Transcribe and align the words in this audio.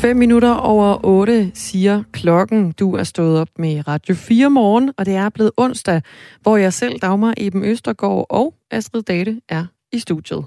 5 0.00 0.16
minutter 0.16 0.54
over 0.54 1.00
8 1.04 1.50
siger 1.54 2.02
klokken. 2.12 2.72
Du 2.72 2.94
er 2.94 3.04
stået 3.04 3.40
op 3.40 3.48
med 3.58 3.88
Radio 3.88 4.14
4 4.14 4.50
morgen, 4.50 4.92
og 4.96 5.06
det 5.06 5.14
er 5.14 5.28
blevet 5.28 5.50
onsdag, 5.56 6.02
hvor 6.42 6.56
jeg 6.56 6.72
selv, 6.72 6.98
Dagmar 6.98 7.34
Eben 7.36 7.64
Østergaard 7.64 8.26
og 8.30 8.54
Astrid 8.70 9.02
Date 9.02 9.40
er 9.48 9.66
i 9.92 9.98
studiet. 9.98 10.44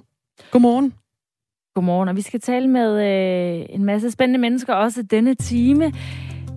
Godmorgen. 0.51 0.93
Godmorgen, 1.75 2.09
og 2.09 2.15
vi 2.15 2.21
skal 2.21 2.39
tale 2.39 2.68
med 2.68 3.01
øh, 3.01 3.65
en 3.69 3.86
masse 3.86 4.11
spændende 4.11 4.39
mennesker 4.39 4.73
også 4.73 5.01
denne 5.01 5.36
time. 5.36 5.93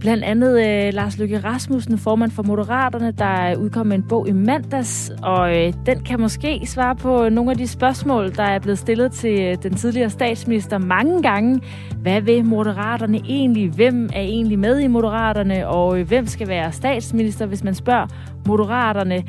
Blandt 0.01 0.25
andet 0.25 0.67
øh, 0.67 0.95
Lars 0.95 1.19
Lykke 1.19 1.39
Rasmussen, 1.39 1.99
formand 1.99 2.31
for 2.31 2.43
Moderaterne, 2.43 3.11
der 3.11 3.57
udkom 3.57 3.87
med 3.87 3.97
en 3.97 4.03
bog 4.09 4.29
i 4.29 4.33
mandags, 4.33 5.13
og 5.23 5.57
øh, 5.57 5.73
den 5.87 6.01
kan 6.01 6.21
måske 6.21 6.61
svare 6.67 6.97
på 6.97 7.29
nogle 7.29 7.51
af 7.51 7.57
de 7.57 7.67
spørgsmål, 7.67 8.35
der 8.35 8.43
er 8.43 8.59
blevet 8.59 8.79
stillet 8.79 9.13
til 9.13 9.41
øh, 9.41 9.57
den 9.63 9.75
tidligere 9.75 10.11
statsminister 10.11 10.79
mange 10.79 11.23
gange. 11.23 11.61
Hvad 12.03 12.21
vil 12.21 12.45
Moderaterne 12.45 13.19
egentlig? 13.19 13.71
Hvem 13.71 14.11
er 14.13 14.21
egentlig 14.21 14.59
med 14.59 14.79
i 14.81 14.87
Moderaterne? 14.87 15.69
Og 15.69 16.01
øh, 16.01 16.09
hvem 16.09 16.27
skal 16.27 16.49
være 16.49 16.73
statsminister, 16.73 17.47
hvis 17.47 17.65
man 17.65 17.75
spørger 17.75 18.07
Moderaterne? 18.47 19.23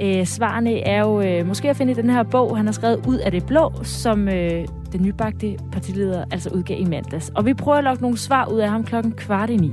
Øh, 0.00 0.26
svarene 0.26 0.80
er 0.80 1.00
jo 1.00 1.20
øh, 1.20 1.46
måske 1.46 1.70
at 1.70 1.76
finde 1.76 1.92
i 1.92 1.94
den 1.94 2.10
her 2.10 2.22
bog, 2.22 2.56
han 2.56 2.66
har 2.66 2.72
skrevet 2.72 3.06
Ud 3.08 3.16
af 3.16 3.30
det 3.30 3.46
blå, 3.46 3.72
som 3.82 4.28
øh, 4.28 4.64
den 4.92 5.02
nybagte 5.02 5.56
partileder 5.72 6.24
altså 6.30 6.50
udgav 6.50 6.80
i 6.80 6.84
mandags. 6.84 7.32
Og 7.34 7.46
vi 7.46 7.54
prøver 7.54 7.78
at 7.78 7.84
lokke 7.84 8.02
nogle 8.02 8.18
svar 8.18 8.46
ud 8.46 8.58
af 8.58 8.70
ham 8.70 8.84
klokken 8.84 9.12
kvart 9.12 9.50
i 9.50 9.56
ni. 9.56 9.72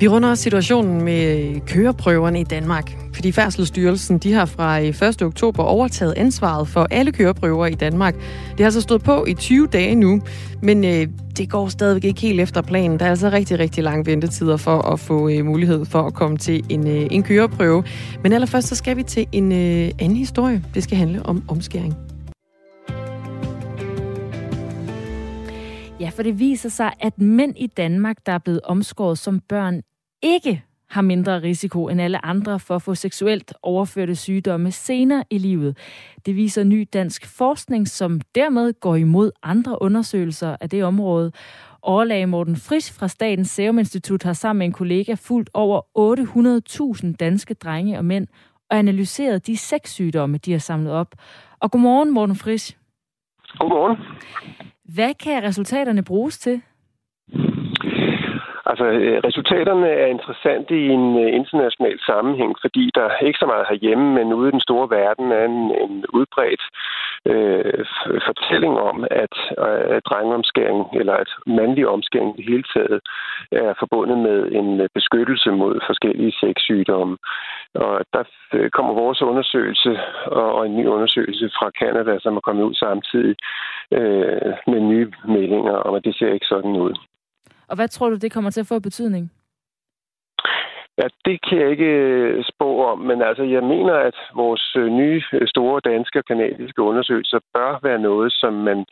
Vi 0.00 0.08
runder 0.08 0.34
situationen 0.34 1.04
med 1.04 1.60
køreprøverne 1.66 2.40
i 2.40 2.44
Danmark, 2.44 2.96
fordi 3.14 3.32
Færdselsstyrelsen 3.32 4.18
de 4.18 4.32
har 4.32 4.44
fra 4.44 4.80
øh, 4.80 4.88
1. 4.88 5.22
oktober 5.22 5.62
overtaget 5.62 6.14
ansvaret 6.16 6.68
for 6.68 6.86
alle 6.90 7.12
køreprøver 7.12 7.66
i 7.66 7.74
Danmark. 7.74 8.14
Det 8.58 8.64
har 8.64 8.70
så 8.70 8.80
stået 8.80 9.02
på 9.02 9.24
i 9.28 9.34
20 9.34 9.66
dage 9.66 9.94
nu, 9.94 10.20
men 10.62 10.84
øh, 10.84 11.06
det 11.36 11.50
går 11.50 11.68
stadigvæk 11.68 12.04
ikke 12.04 12.20
helt 12.20 12.40
efter 12.40 12.62
planen. 12.62 12.98
Der 12.98 13.04
er 13.04 13.10
altså 13.10 13.30
rigtig, 13.30 13.58
rigtig 13.58 13.84
lange 13.84 14.06
ventetider 14.06 14.56
for 14.56 14.92
at 14.92 15.00
få 15.00 15.28
øh, 15.28 15.44
mulighed 15.44 15.84
for 15.84 16.02
at 16.02 16.14
komme 16.14 16.36
til 16.36 16.64
en, 16.68 16.86
øh, 16.86 17.06
en 17.10 17.22
køreprøve. 17.22 17.84
Men 18.22 18.32
allerførst 18.32 18.68
så 18.68 18.74
skal 18.74 18.96
vi 18.96 19.02
til 19.02 19.26
en 19.32 19.52
øh, 19.52 19.90
anden 19.98 20.16
historie. 20.16 20.64
Det 20.74 20.82
skal 20.82 20.98
handle 20.98 21.26
om 21.26 21.42
omskæring. 21.48 21.94
Ja, 26.00 26.08
for 26.08 26.22
det 26.22 26.38
viser 26.38 26.68
sig, 26.68 26.92
at 27.00 27.18
mænd 27.18 27.54
i 27.56 27.66
Danmark, 27.66 28.16
der 28.26 28.32
er 28.32 28.38
blevet 28.38 28.60
omskåret 28.64 29.18
som 29.18 29.40
børn, 29.48 29.82
ikke 30.22 30.62
har 30.90 31.02
mindre 31.02 31.42
risiko 31.42 31.88
end 31.88 32.00
alle 32.00 32.24
andre 32.24 32.60
for 32.60 32.76
at 32.76 32.82
få 32.82 32.94
seksuelt 32.94 33.54
overførte 33.62 34.16
sygdomme 34.16 34.70
senere 34.70 35.24
i 35.30 35.38
livet. 35.38 35.78
Det 36.26 36.36
viser 36.36 36.64
ny 36.64 36.88
dansk 36.92 37.26
forskning, 37.26 37.88
som 37.88 38.20
dermed 38.34 38.80
går 38.80 38.96
imod 38.96 39.30
andre 39.42 39.82
undersøgelser 39.82 40.56
af 40.60 40.70
det 40.70 40.84
område. 40.84 41.32
Overlæge 41.82 42.26
Morten 42.26 42.56
Frisch 42.56 42.98
fra 42.98 43.08
Statens 43.08 43.50
Serum 43.50 43.78
Institut 43.78 44.22
har 44.22 44.32
sammen 44.32 44.58
med 44.58 44.66
en 44.66 44.72
kollega 44.72 45.14
fulgt 45.14 45.50
over 45.54 45.80
800.000 47.04 47.16
danske 47.16 47.54
drenge 47.54 47.98
og 47.98 48.04
mænd 48.04 48.26
og 48.70 48.78
analyseret 48.78 49.46
de 49.46 49.56
sexsygdomme, 49.56 50.38
de 50.38 50.52
har 50.52 50.58
samlet 50.58 50.92
op. 50.92 51.14
Og 51.60 51.70
godmorgen, 51.70 52.10
Morten 52.10 52.36
Frisch. 52.36 52.76
Godmorgen. 53.58 53.96
Hvad 54.84 55.14
kan 55.14 55.42
resultaterne 55.42 56.02
bruges 56.02 56.38
til? 56.38 56.62
Altså, 58.66 58.84
øh, 58.84 59.20
resultaterne 59.24 59.88
er 59.88 60.06
interessante 60.06 60.74
i 60.84 60.88
en 60.88 61.06
øh, 61.24 61.34
international 61.34 61.98
sammenhæng, 62.06 62.56
fordi 62.60 62.90
der 62.94 63.18
ikke 63.26 63.38
så 63.38 63.46
meget 63.46 63.66
herhjemme, 63.70 64.14
men 64.14 64.32
ude 64.32 64.48
i 64.48 64.52
den 64.52 64.60
store 64.60 64.90
verden 64.90 65.32
er 65.32 65.44
en, 65.44 65.58
en 65.84 66.04
udbredt 66.18 66.62
øh, 67.26 67.84
fortælling 68.28 68.74
om, 68.90 69.06
at 69.10 69.36
øh, 69.64 70.00
drengeomskæring 70.08 70.80
eller 71.00 71.14
at 71.14 71.30
mandlig 71.46 71.88
omskæring 71.88 72.30
i 72.34 72.36
det 72.42 72.50
hele 72.52 72.64
taget 72.74 73.00
er 73.52 73.74
forbundet 73.78 74.18
med 74.18 74.52
en 74.52 74.80
øh, 74.80 74.88
beskyttelse 74.94 75.50
mod 75.50 75.80
forskellige 75.86 76.32
sexsygdomme. 76.40 77.16
Og 77.74 78.00
der 78.12 78.22
kommer 78.72 78.92
vores 78.94 79.22
undersøgelse 79.22 80.00
og 80.26 80.66
en 80.66 80.76
ny 80.76 80.86
undersøgelse 80.86 81.50
fra 81.58 81.70
Kanada, 81.70 82.18
som 82.18 82.36
er 82.36 82.40
kommet 82.40 82.64
ud 82.64 82.74
samtidig 82.74 83.36
øh, 83.92 84.52
med 84.66 84.80
nye 84.80 85.12
meldinger 85.24 85.72
om, 85.72 85.94
at 85.94 86.04
det 86.04 86.14
ser 86.14 86.32
ikke 86.32 86.46
sådan 86.46 86.76
ud. 86.76 86.94
Og 87.70 87.76
hvad 87.76 87.88
tror 87.88 88.10
du, 88.10 88.16
det 88.16 88.32
kommer 88.32 88.50
til 88.50 88.60
at 88.60 88.66
få 88.66 88.78
betydning? 88.80 89.32
Ja, 90.98 91.06
det 91.24 91.36
kan 91.46 91.58
jeg 91.60 91.70
ikke 91.70 91.92
øh, 92.10 92.44
spå 92.52 92.84
om, 92.84 92.98
men 92.98 93.22
altså, 93.22 93.42
jeg 93.42 93.62
mener, 93.62 93.94
at 93.94 94.16
vores 94.34 94.76
øh, 94.76 94.86
nye 94.86 95.22
øh, 95.32 95.48
store 95.48 95.80
danske 95.84 96.18
og 96.18 96.24
kanadiske 96.24 96.82
undersøgelser 96.82 97.38
bør 97.54 97.78
være 97.82 97.98
noget, 97.98 98.32
som 98.32 98.52
man, 98.52 98.84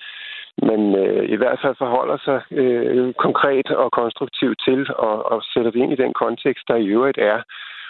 man 0.62 0.80
øh, 1.04 1.28
i 1.28 1.36
hvert 1.36 1.58
fald 1.62 1.74
forholder 1.78 2.18
sig 2.24 2.40
øh, 2.50 3.14
konkret 3.14 3.70
og 3.70 3.92
konstruktivt 3.92 4.58
til, 4.68 4.86
og, 4.94 5.32
og 5.32 5.42
sætter 5.42 5.70
det 5.70 5.80
ind 5.80 5.92
i 5.92 6.02
den 6.04 6.12
kontekst, 6.12 6.64
der 6.68 6.76
i 6.76 6.86
øvrigt 6.86 7.18
er. 7.18 7.42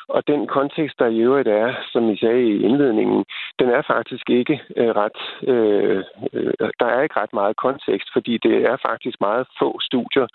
Og 0.08 0.26
den 0.26 0.46
kontekst, 0.46 0.98
der 0.98 1.06
i 1.06 1.18
øvrigt 1.18 1.48
er, 1.48 1.74
som 1.92 2.10
I 2.10 2.16
sagde 2.16 2.42
i 2.42 2.62
indledningen, 2.62 3.24
den 3.58 3.68
er 3.68 3.82
faktisk 3.82 4.30
ikke 4.30 4.60
øh, 4.76 4.90
ret... 5.02 5.20
Øh, 5.52 6.04
der 6.80 6.86
er 6.86 7.02
ikke 7.02 7.20
ret 7.20 7.32
meget 7.32 7.56
kontekst, 7.56 8.08
fordi 8.12 8.38
det 8.38 8.56
er 8.70 8.76
faktisk 8.88 9.16
meget 9.20 9.46
få 9.58 9.80
studier, 9.80 10.26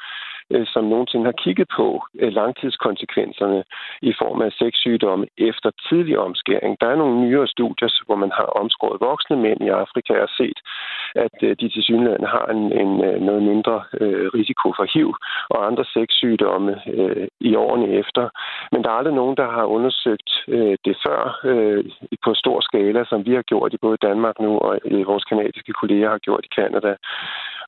Øh, 0.52 0.66
som 0.74 0.84
nogensinde 0.84 1.26
har 1.26 1.38
kigget 1.44 1.68
på 1.78 2.04
øh, 2.20 2.34
langtidskonsekvenserne 2.34 3.64
i 4.02 4.14
form 4.22 4.42
af 4.42 4.52
sexsygdomme 4.52 5.26
efter 5.38 5.70
tidlig 5.90 6.20
omskæring. 6.20 6.78
Der 6.82 6.88
er 6.88 6.96
nogle 6.96 7.22
nyere 7.22 7.48
studier, 7.48 7.90
hvor 8.06 8.16
man 8.16 8.32
har 8.32 8.48
omskåret 8.62 9.02
voksne 9.02 9.38
mænd 9.38 9.62
i 9.62 9.70
Afrika 9.84 10.14
og 10.14 10.30
set, 10.38 10.60
at 11.16 11.38
øh, 11.42 11.56
de 11.60 11.70
til 11.70 11.84
synligheden 11.84 12.26
har 12.26 12.46
en, 12.46 12.64
en 12.82 12.92
noget 13.30 13.44
mindre 13.44 13.84
risiko 14.40 14.74
for 14.78 14.86
HIV 14.94 15.16
og 15.50 15.68
andre 15.68 15.86
sexsygdomme 15.86 16.74
i 17.40 17.56
årene 17.56 17.88
efter. 18.02 18.30
Men 18.72 18.84
der 18.84 18.90
er 18.90 18.94
aldrig 18.94 19.16
nogen, 19.16 19.38
der 19.38 19.50
har 19.58 19.66
undersøgt 19.66 20.30
det 20.86 20.96
før 21.06 21.22
på 22.24 22.34
stor 22.34 22.60
skala, 22.62 23.06
som 23.06 23.26
vi 23.26 23.34
har 23.34 23.42
gjort 23.42 23.74
i 23.74 23.78
både 23.82 23.98
Danmark 23.98 24.40
nu 24.40 24.52
og 24.60 24.80
vores 25.06 25.24
kanadiske 25.24 25.74
kolleger 25.74 26.10
har 26.10 26.18
gjort 26.18 26.46
i 26.46 26.56
Kanada 26.56 26.96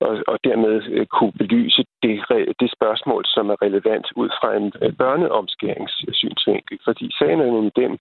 og, 0.02 0.14
og 0.28 0.38
dermed 0.44 0.82
øh, 0.96 1.06
kunne 1.06 1.32
belyse 1.32 1.84
det, 2.04 2.16
det 2.60 2.70
spørgsmål, 2.78 3.24
som 3.26 3.50
er 3.50 3.62
relevant 3.62 4.08
ud 4.16 4.30
fra 4.40 4.50
en 4.60 4.74
øh, 4.82 4.94
børneomskæringssynsvinkel. 4.94 6.80
Fordi 6.84 7.06
sagen 7.20 7.40
er 7.42 7.46
nemlig 7.46 7.76
den, 7.76 7.98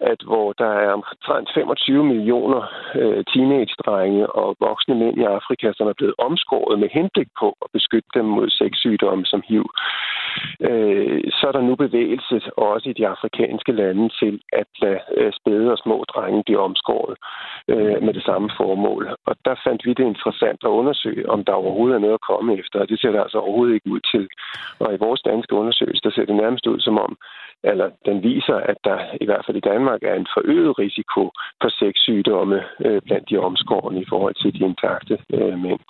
at 0.00 0.20
hvor 0.24 0.52
der 0.52 0.72
er 0.84 0.92
omtrent 0.92 1.50
25 1.54 2.04
millioner 2.04 2.62
øh, 2.94 3.24
teenage-drenge 3.32 4.26
og 4.26 4.56
voksne 4.60 4.94
mænd 4.94 5.16
i 5.18 5.30
Afrika, 5.38 5.72
som 5.76 5.88
er 5.88 5.98
blevet 5.98 6.14
omskåret 6.18 6.78
med 6.78 6.88
henblik 6.92 7.28
på 7.40 7.48
at 7.64 7.68
beskytte 7.72 8.10
dem 8.14 8.24
mod 8.24 8.50
sexsygdomme 8.50 9.24
som 9.24 9.42
HIV, 9.48 9.66
øh, 10.60 11.20
så 11.38 11.44
er 11.48 11.52
der 11.52 11.68
nu 11.68 11.74
bevægelse 11.74 12.36
også 12.56 12.86
i 12.90 12.92
de 12.92 13.08
afrikanske 13.08 13.72
lande 13.72 14.08
til 14.20 14.40
at 14.52 14.70
lade 14.82 15.00
øh, 15.16 15.32
spæde 15.38 15.72
og 15.72 15.78
små 15.78 16.04
drenge 16.12 16.42
blive 16.46 16.60
omskåret 16.60 17.16
øh, 17.68 18.02
med 18.02 18.14
det 18.14 18.24
samme 18.24 18.50
formål. 18.56 19.16
Og 19.26 19.36
der 19.44 19.54
fandt 19.66 19.86
vi 19.86 19.92
det 19.92 20.04
interessant 20.04 20.60
at 20.64 20.76
undersøge, 20.80 21.30
om 21.30 21.44
der 21.44 21.52
overhovedet 21.52 21.96
er 21.96 22.04
noget 22.04 22.18
at 22.20 22.26
komme 22.30 22.58
efter. 22.58 22.80
Og 22.80 22.88
det 22.88 23.00
ser 23.00 23.10
det 23.10 23.20
altså 23.20 23.38
overhovedet 23.38 23.74
ikke 23.74 23.90
ud 23.90 24.00
til. 24.12 24.28
Og 24.78 24.94
i 24.94 25.02
vores 25.06 25.20
danske 25.22 25.54
undersøgelse, 25.54 26.02
der 26.02 26.10
ser 26.10 26.24
det 26.24 26.36
nærmest 26.36 26.66
ud 26.66 26.80
som 26.80 26.98
om, 26.98 27.16
eller 27.64 27.90
den 28.06 28.22
viser, 28.22 28.54
at 28.54 28.78
der 28.84 28.98
i 29.20 29.24
hvert 29.24 29.44
fald 29.46 29.56
i 29.56 29.68
Danmark 29.72 29.87
er 29.92 30.14
en 30.14 30.32
forøget 30.36 30.78
risiko 30.78 31.22
for 31.62 31.68
sexsygdomme 31.68 32.62
øh, 32.84 33.02
blandt 33.02 33.30
de 33.30 33.38
omskårne 33.38 34.00
i 34.00 34.06
forhold 34.08 34.34
til 34.34 34.54
de 34.54 34.64
intakte 34.64 35.18
øh, 35.34 35.58
mænd. 35.58 35.80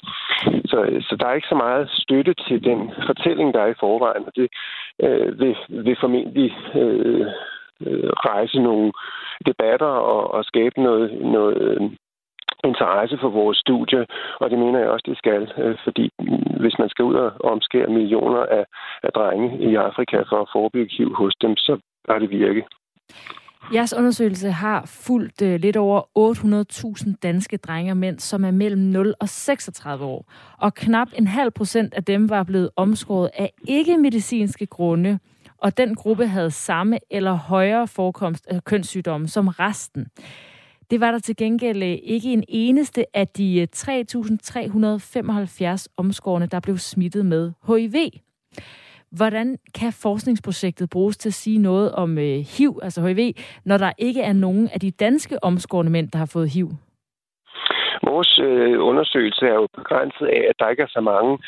Så, 0.71 0.79
så 1.09 1.17
der 1.21 1.27
er 1.27 1.35
ikke 1.35 1.53
så 1.55 1.55
meget 1.55 1.91
støtte 1.91 2.35
til 2.49 2.65
den 2.65 2.81
fortælling, 3.07 3.55
der 3.55 3.61
er 3.61 3.67
i 3.67 3.81
forvejen, 3.81 4.25
og 4.27 4.33
det 4.37 4.49
øh, 5.03 5.41
vil, 5.41 5.57
vil 5.69 5.97
formentlig 6.01 6.51
øh, 6.75 7.27
øh 7.87 8.11
rejse 8.31 8.59
nogle 8.59 8.93
debatter 9.47 9.93
og, 10.13 10.35
og 10.35 10.45
skabe 10.45 10.83
noget, 10.83 11.21
noget 11.21 11.57
øh, 11.63 11.91
interesse 12.65 13.19
for 13.21 13.29
vores 13.29 13.59
studie, 13.59 14.07
og 14.41 14.51
det 14.51 14.59
mener 14.59 14.79
jeg 14.79 14.89
også, 14.89 15.07
det 15.07 15.19
skal, 15.19 15.53
øh, 15.59 15.77
fordi 15.85 16.11
hvis 16.61 16.79
man 16.79 16.89
skal 16.89 17.05
ud 17.05 17.15
og 17.15 17.33
omskære 17.53 17.87
millioner 17.99 18.43
af, 18.59 18.65
af 19.03 19.11
drenge 19.13 19.71
i 19.71 19.75
Afrika 19.75 20.17
for 20.31 20.41
at 20.41 20.49
forebygge 20.53 20.95
HIV 20.97 21.15
hos 21.15 21.35
dem, 21.43 21.57
så 21.57 21.79
er 22.09 22.19
det 22.19 22.31
virke. 22.31 22.65
Jeres 23.75 23.93
undersøgelse 23.93 24.51
har 24.51 24.87
fulgt 24.87 25.43
uh, 25.43 25.55
lidt 25.55 25.77
over 25.77 26.03
800.000 27.07 27.13
danske 27.23 27.57
drenge 27.57 27.93
og 27.93 27.97
mænd, 27.97 28.19
som 28.19 28.45
er 28.45 28.51
mellem 28.51 28.83
0 28.83 29.15
og 29.21 29.29
36 29.29 30.05
år. 30.05 30.33
Og 30.59 30.75
knap 30.75 31.09
en 31.15 31.27
halv 31.27 31.51
procent 31.51 31.95
af 31.95 32.05
dem 32.05 32.29
var 32.29 32.43
blevet 32.43 32.71
omskåret 32.77 33.31
af 33.35 33.53
ikke-medicinske 33.69 34.67
grunde, 34.67 35.19
og 35.59 35.77
den 35.77 35.95
gruppe 35.95 36.27
havde 36.27 36.51
samme 36.51 36.99
eller 37.11 37.33
højere 37.33 37.89
forekomst 37.89 38.47
af 38.47 38.65
kønssygdomme 38.65 39.29
som 39.29 39.49
resten. 39.49 40.07
Det 40.91 41.01
var 41.01 41.11
der 41.11 41.19
til 41.19 41.37
gengæld 41.37 41.83
øh, 41.83 41.99
ikke 42.03 42.33
en 42.33 42.45
eneste 42.49 43.17
af 43.17 43.29
de 43.29 43.61
øh, 43.61 43.67
3.375 43.77 45.87
omskårne, 45.97 46.47
der 46.47 46.61
blev 46.61 46.79
smittet 46.79 47.27
med 47.27 47.53
HIV. 47.67 47.95
Hvordan 49.17 49.57
kan 49.75 49.93
forskningsprojektet 49.93 50.91
bruges 50.91 51.17
til 51.17 51.29
at 51.29 51.35
sige 51.35 51.59
noget 51.59 51.93
om 51.93 52.19
øh, 52.19 52.39
HIV, 52.59 52.79
altså 52.83 53.07
HIV, 53.07 53.35
når 53.65 53.79
der 53.79 53.93
ikke 53.99 54.23
er 54.23 54.33
nogen 54.33 54.69
af 54.75 54.81
de 54.81 54.91
danske 54.91 55.45
omskårne 55.45 55.91
mænd, 55.91 56.11
der 56.11 56.19
har 56.19 56.31
fået 56.33 56.51
HIV? 56.51 56.69
Vores 58.03 58.39
øh, 58.39 58.85
undersøgelse 58.85 59.47
er 59.47 59.55
jo 59.55 59.69
begrænset 59.77 60.27
af, 60.27 60.41
at 60.51 60.55
der 60.59 60.69
ikke 60.69 60.83
er 60.83 60.93
så 60.97 61.01
mange 61.01 61.39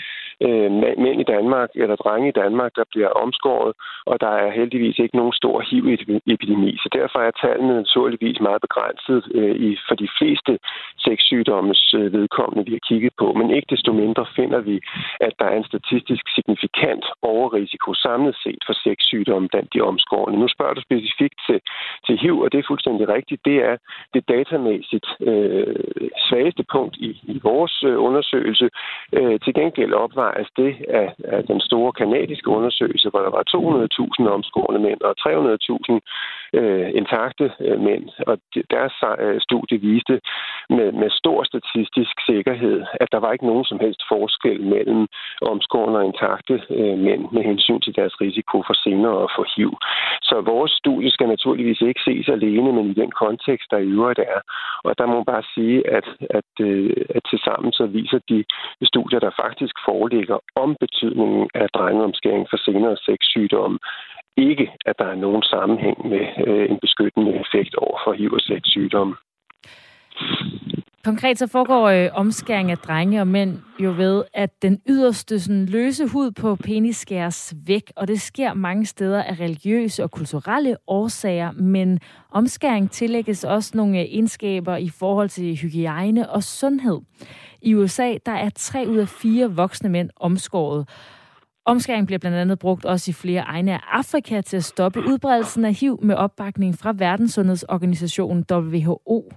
øh, 0.47 0.71
mænd 1.05 1.21
i 1.21 1.31
Danmark, 1.35 1.71
eller 1.75 1.97
drenge 1.97 2.29
i 2.29 2.39
Danmark, 2.43 2.73
der 2.77 2.85
bliver 2.93 3.09
omskåret, 3.09 3.73
og 4.07 4.21
der 4.21 4.33
er 4.45 4.51
heldigvis 4.51 4.99
ikke 4.99 5.17
nogen 5.17 5.33
stor 5.33 5.57
HIV-epidemi. 5.69 6.73
Så 6.83 6.89
derfor 6.93 7.19
er 7.19 7.31
tallene 7.31 7.75
naturligvis 7.75 8.41
meget 8.41 8.61
begrænset 8.61 9.21
øh, 9.35 9.57
i, 9.69 9.71
for 9.89 9.95
de 9.95 10.09
fleste 10.19 10.59
sexsygdommes 10.99 11.95
øh, 11.99 12.13
vedkommende, 12.13 12.67
vi 12.69 12.73
har 12.73 12.85
kigget 12.89 13.13
på. 13.19 13.33
Men 13.33 13.51
ikke 13.51 13.71
desto 13.75 13.93
mindre 13.93 14.27
finder 14.37 14.61
vi, 14.61 14.81
at 15.21 15.33
der 15.39 15.45
er 15.45 15.57
en 15.57 15.71
statistisk 15.73 16.25
signifikant 16.35 17.05
overrisiko 17.23 17.95
samlet 17.95 18.37
set 18.45 18.63
for 18.67 18.75
sexsygdomme 18.85 19.49
blandt 19.49 19.75
de 19.75 19.81
omskårne. 19.81 20.41
Nu 20.41 20.49
spørger 20.49 20.75
du 20.75 20.81
specifikt 20.81 21.39
til, 21.47 21.61
til 22.07 22.19
HIV, 22.23 22.39
og 22.45 22.53
det 22.53 22.59
er 22.59 22.71
fuldstændig 22.71 23.09
rigtigt. 23.09 23.41
Det 23.45 23.57
er 23.71 23.77
det 24.15 24.29
datamæssigt 24.29 25.07
øh, 25.21 25.77
svageste 26.29 26.65
punkt 26.73 26.97
i, 26.97 27.11
i 27.35 27.41
vores 27.43 27.85
øh, 27.87 27.97
undersøgelse. 28.09 28.69
Øh, 29.13 29.41
til 29.45 29.55
gengæld 29.55 29.93
opvejes 30.31 30.49
altså 30.49 30.53
det 30.63 30.73
af, 31.01 31.09
af 31.37 31.45
den 31.45 31.61
store 31.61 31.93
kanadiske 31.93 32.49
undersøgelse, 32.49 33.11
hvor 33.11 33.21
der 33.21 33.31
var 33.31 33.45
200.000 34.27 34.29
omskårne 34.37 34.79
mænd 34.79 35.01
og 35.01 35.15
300.000 35.21 36.01
øh, 36.59 36.91
intakte 36.95 37.53
øh, 37.61 37.81
mænd. 37.81 38.05
Og 38.27 38.39
deres 38.71 38.95
øh, 39.25 39.41
studie 39.41 39.79
viste 39.79 40.21
med, 40.77 40.93
med 40.93 41.11
stor 41.11 41.45
statistisk 41.45 42.15
sikkerhed, 42.27 42.83
at 43.01 43.09
der 43.13 43.21
var 43.25 43.33
ikke 43.33 43.47
nogen 43.47 43.65
som 43.65 43.79
helst 43.81 44.03
forskel 44.09 44.61
mellem 44.75 45.07
omskårne 45.53 45.99
og 45.99 46.05
intakte 46.05 46.55
øh, 46.71 46.99
mænd 47.07 47.23
med 47.33 47.43
hensyn 47.43 47.81
til 47.81 47.97
deres 47.97 48.15
risiko 48.21 48.57
for 48.67 48.77
senere 48.85 49.23
at 49.25 49.33
få 49.37 49.45
HIV. 49.57 49.73
Så 50.23 50.37
vores 50.41 50.73
studie 50.73 51.11
skal 51.11 51.29
naturligvis 51.29 51.81
ikke 51.81 52.01
ses 52.09 52.29
alene, 52.29 52.73
men 52.73 52.87
i 52.91 52.95
den 53.03 53.11
kontekst, 53.11 53.71
der 53.71 53.79
i 53.79 53.93
øvrigt 53.99 54.19
er. 54.19 54.41
Og 54.85 54.99
der 54.99 55.07
må 55.07 55.15
man 55.15 55.31
bare 55.35 55.45
sige, 55.55 55.77
at, 55.99 56.07
at, 56.39 56.51
øh, 56.61 56.91
at 57.17 57.23
til 57.31 57.39
sammen 57.47 57.73
så 57.73 57.85
viser 57.87 58.21
de 58.29 58.45
studier, 58.93 59.21
der 59.21 59.41
faktisk 59.45 59.75
foreligger 59.89 60.20
om 60.55 60.77
betydningen 60.81 61.49
af 61.55 61.69
drengeomskæring 61.77 62.47
for 62.51 62.59
senere 62.67 62.97
sexsygdomme, 62.97 63.79
ikke, 64.37 64.67
at 64.87 64.99
der 64.99 65.05
er 65.05 65.15
nogen 65.15 65.43
sammenhæng 65.43 66.09
med 66.09 66.25
øh, 66.47 66.71
en 66.71 66.79
beskyttende 66.81 67.33
effekt 67.43 67.75
over 67.75 67.97
for 68.05 68.13
HIV 68.13 68.33
og 68.33 68.41
sexsygdomme. 68.41 69.15
Konkret 71.05 71.39
så 71.39 71.47
foregår 71.47 71.89
øh, 71.89 72.09
omskæring 72.13 72.71
af 72.71 72.79
drenge 72.79 73.21
og 73.21 73.27
mænd 73.27 73.59
jo 73.79 73.95
ved, 73.97 74.25
at 74.35 74.63
den 74.63 74.81
yderste 74.89 75.41
sådan, 75.41 75.67
løse 75.67 76.09
hud 76.09 76.31
på 76.31 76.57
penis 76.57 76.97
skæres 76.97 77.55
væk, 77.67 77.93
og 77.97 78.09
det 78.09 78.21
sker 78.21 78.55
mange 78.55 78.87
steder 78.87 79.23
af 79.23 79.41
religiøse 79.41 80.03
og 80.03 80.11
kulturelle 80.11 80.77
årsager, 80.87 81.53
men 81.53 82.01
omskæring 82.31 82.91
tillægges 82.91 83.45
også 83.45 83.77
nogle 83.77 83.99
øh, 83.99 84.05
egenskaber 84.05 84.77
i 84.77 84.89
forhold 84.99 85.29
til 85.29 85.57
hygiejne 85.57 86.31
og 86.31 86.43
sundhed. 86.43 87.01
I 87.63 87.75
USA 87.75 88.15
der 88.27 88.33
er 88.33 88.51
tre 88.55 88.85
ud 88.89 88.97
af 88.97 89.09
fire 89.09 89.51
voksne 89.55 89.89
mænd 89.89 90.11
omskåret. 90.17 90.89
Omskæring 91.65 92.07
bliver 92.07 92.19
blandt 92.19 92.37
andet 92.39 92.59
brugt 92.59 92.85
også 92.85 93.11
i 93.11 93.15
flere 93.15 93.41
egne 93.41 93.73
af 93.73 93.81
Afrika 93.93 94.41
til 94.41 94.57
at 94.57 94.65
stoppe 94.65 95.01
udbredelsen 95.01 95.65
af 95.65 95.75
HIV 95.75 95.99
med 96.03 96.15
opbakning 96.15 96.79
fra 96.79 96.95
Verdenssundhedsorganisationen 96.97 98.45
WHO. 98.51 99.33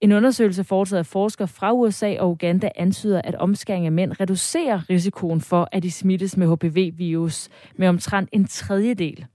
En 0.00 0.12
undersøgelse 0.12 0.64
foretaget 0.64 0.98
af 0.98 1.06
forskere 1.06 1.48
fra 1.48 1.72
USA 1.72 2.16
og 2.20 2.30
Uganda 2.30 2.70
antyder, 2.76 3.22
at 3.24 3.34
omskæring 3.34 3.86
af 3.86 3.92
mænd 3.92 4.20
reducerer 4.20 4.90
risikoen 4.90 5.40
for, 5.40 5.68
at 5.72 5.82
de 5.82 5.90
smittes 5.90 6.36
med 6.36 6.56
HPV-virus 6.56 7.48
med 7.76 7.88
omtrent 7.88 8.28
en 8.32 8.44
tredjedel. 8.44 9.26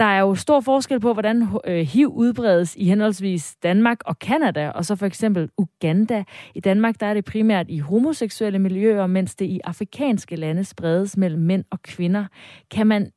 Der 0.00 0.06
er 0.06 0.20
jo 0.20 0.34
stor 0.34 0.60
forskel 0.60 1.00
på, 1.00 1.12
hvordan 1.12 1.42
øh, 1.64 1.86
HIV 1.86 2.08
udbredes 2.08 2.76
i 2.76 2.84
henholdsvis 2.84 3.56
Danmark 3.62 3.98
og 4.04 4.18
Kanada, 4.18 4.70
og 4.70 4.84
så 4.84 4.96
for 4.96 5.06
eksempel 5.06 5.50
Uganda. 5.58 6.24
I 6.54 6.60
Danmark 6.60 7.00
der 7.00 7.06
er 7.06 7.14
det 7.14 7.24
primært 7.24 7.66
i 7.68 7.78
homoseksuelle 7.78 8.58
miljøer, 8.58 9.06
mens 9.06 9.36
det 9.36 9.46
i 9.46 9.60
afrikanske 9.64 10.36
lande 10.36 10.64
spredes 10.64 11.16
mellem 11.16 11.42
mænd 11.42 11.64
og 11.70 11.82
kvinder. 11.82 12.24
Kan 12.70 12.86
man 12.86 13.10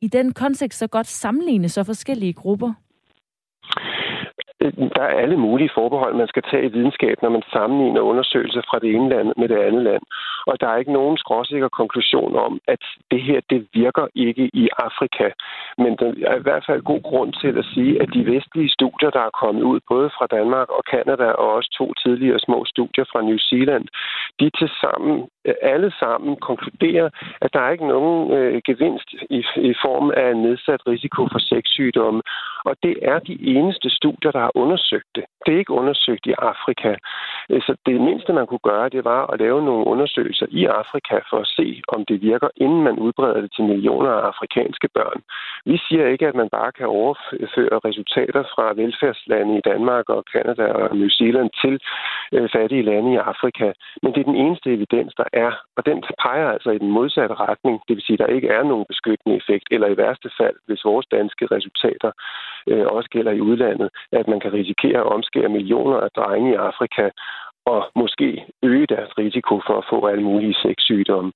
i 0.00 0.08
den 0.08 0.32
kontekst 0.32 0.78
så 0.78 0.86
godt 0.86 1.06
sammenligne 1.06 1.68
så 1.68 1.84
forskellige 1.84 2.32
grupper? 2.32 2.72
Øh, 4.60 4.72
der 4.96 5.02
er 5.02 5.20
alle 5.22 5.36
mulige 5.36 5.70
forbehold, 5.74 6.14
man 6.14 6.28
skal 6.28 6.42
tage 6.50 6.66
i 6.66 6.72
videnskab, 6.76 7.16
når 7.22 7.28
man 7.28 7.42
sammenligner 7.52 8.00
undersøgelser 8.00 8.62
fra 8.68 8.78
det 8.78 8.90
ene 8.94 9.08
land 9.08 9.32
med 9.36 9.48
det 9.48 9.58
andet 9.68 9.82
land. 9.82 10.02
Og 10.46 10.60
der 10.60 10.68
er 10.68 10.76
ikke 10.76 10.92
nogen 10.92 11.16
skråsikker 11.16 11.68
konklusion 11.68 12.36
om, 12.36 12.60
at 12.68 12.82
det 13.10 13.22
her, 13.22 13.40
det 13.50 13.66
virker 13.72 14.06
ikke 14.14 14.50
i 14.62 14.68
Afrika. 14.78 15.28
Men 15.78 15.96
der 16.00 16.08
er 16.32 16.36
i 16.38 16.46
hvert 16.46 16.64
fald 16.68 16.82
god 16.82 17.02
grund 17.02 17.32
til 17.32 17.58
at 17.58 17.64
sige, 17.74 18.02
at 18.02 18.08
de 18.14 18.26
vestlige 18.26 18.70
studier, 18.78 19.10
der 19.10 19.20
er 19.20 19.38
kommet 19.42 19.62
ud, 19.62 19.80
både 19.88 20.10
fra 20.16 20.26
Danmark 20.36 20.68
og 20.68 20.82
Kanada, 20.90 21.28
og 21.42 21.52
også 21.56 21.70
to 21.78 21.86
tidligere 22.04 22.38
små 22.38 22.64
studier 22.64 23.04
fra 23.12 23.22
New 23.22 23.38
Zealand, 23.38 23.84
de 24.40 24.50
til 24.58 24.70
sammen, 24.82 25.28
alle 25.62 25.92
sammen 26.00 26.36
konkluderer, 26.36 27.08
at 27.40 27.50
der 27.54 27.60
er 27.60 27.70
ikke 27.70 27.86
nogen 27.86 28.32
øh, 28.32 28.62
gevinst 28.66 29.08
i, 29.30 29.40
i 29.70 29.74
form 29.84 30.06
af 30.16 30.36
nedsat 30.36 30.80
risiko 30.86 31.22
for 31.32 31.38
sexsygdomme. 31.38 32.22
Og 32.64 32.74
det 32.82 32.94
er 33.02 33.18
de 33.18 33.36
eneste 33.56 33.90
studier, 33.90 34.30
der 34.30 34.40
har 34.40 34.52
undersøgt 34.54 34.83
det. 34.90 35.24
Det 35.46 35.54
er 35.54 35.58
ikke 35.58 35.78
undersøgt 35.80 36.26
i 36.26 36.34
Afrika. 36.52 36.94
Øh, 37.50 37.62
så 37.66 37.72
det 37.86 38.00
mindste, 38.00 38.32
man 38.32 38.46
kunne 38.46 38.66
gøre, 38.70 38.88
det 38.88 39.04
var 39.04 39.22
at 39.32 39.40
lave 39.40 39.64
nogle 39.64 39.86
undersøgelser 39.86 40.46
i 40.50 40.64
Afrika 40.64 41.16
for 41.30 41.38
at 41.44 41.52
se, 41.56 41.82
om 41.88 42.04
det 42.08 42.22
virker, 42.22 42.48
inden 42.56 42.82
man 42.82 42.98
udbreder 42.98 43.40
det 43.40 43.52
til 43.56 43.64
millioner 43.64 44.10
af 44.10 44.26
afrikanske 44.30 44.88
børn. 44.94 45.20
Vi 45.64 45.76
siger 45.88 46.06
ikke, 46.06 46.26
at 46.26 46.34
man 46.34 46.48
bare 46.48 46.72
kan 46.72 46.86
overføre 46.86 47.76
resultater 47.88 48.42
fra 48.54 48.74
velfærdslande 48.82 49.58
i 49.58 49.66
Danmark 49.70 50.08
og 50.08 50.24
Kanada 50.32 50.66
og 50.80 50.96
New 50.96 51.08
Zealand 51.08 51.50
til 51.62 51.74
øh, 52.32 52.48
fattige 52.54 52.82
lande 52.82 53.12
i 53.12 53.16
Afrika. 53.16 53.72
Men 54.02 54.12
det 54.12 54.20
er 54.20 54.30
den 54.32 54.42
eneste 54.44 54.68
evidens, 54.72 55.12
der 55.20 55.28
er. 55.32 55.52
Og 55.76 55.86
den 55.86 56.04
peger 56.24 56.48
altså 56.54 56.70
i 56.70 56.78
den 56.78 56.90
modsatte 56.90 57.34
retning. 57.34 57.80
Det 57.88 57.96
vil 57.96 58.04
sige, 58.04 58.16
at 58.18 58.22
der 58.24 58.34
ikke 58.36 58.48
er 58.48 58.62
nogen 58.62 58.86
beskyttende 58.88 59.36
effekt, 59.36 59.66
eller 59.70 59.88
i 59.88 59.96
værste 59.96 60.30
fald, 60.38 60.56
hvis 60.66 60.84
vores 60.84 61.06
danske 61.06 61.44
resultater 61.56 62.10
øh, 62.66 62.86
også 62.86 63.08
gælder 63.10 63.32
i 63.32 63.40
udlandet, 63.40 63.88
at 64.12 64.28
man 64.28 64.40
kan 64.40 64.52
risikere 64.52 64.73
at 64.82 65.10
omskære 65.16 65.48
millioner 65.48 65.96
af 65.96 66.10
drenge 66.16 66.52
i 66.52 66.54
Afrika 66.54 67.10
og 67.66 67.80
måske 67.96 68.28
øge 68.62 68.86
deres 68.86 69.18
risiko 69.18 69.54
for 69.66 69.76
at 69.78 69.88
få 69.90 70.06
alle 70.06 70.24
mulige 70.24 70.60
sexsygdomme. 70.64 71.32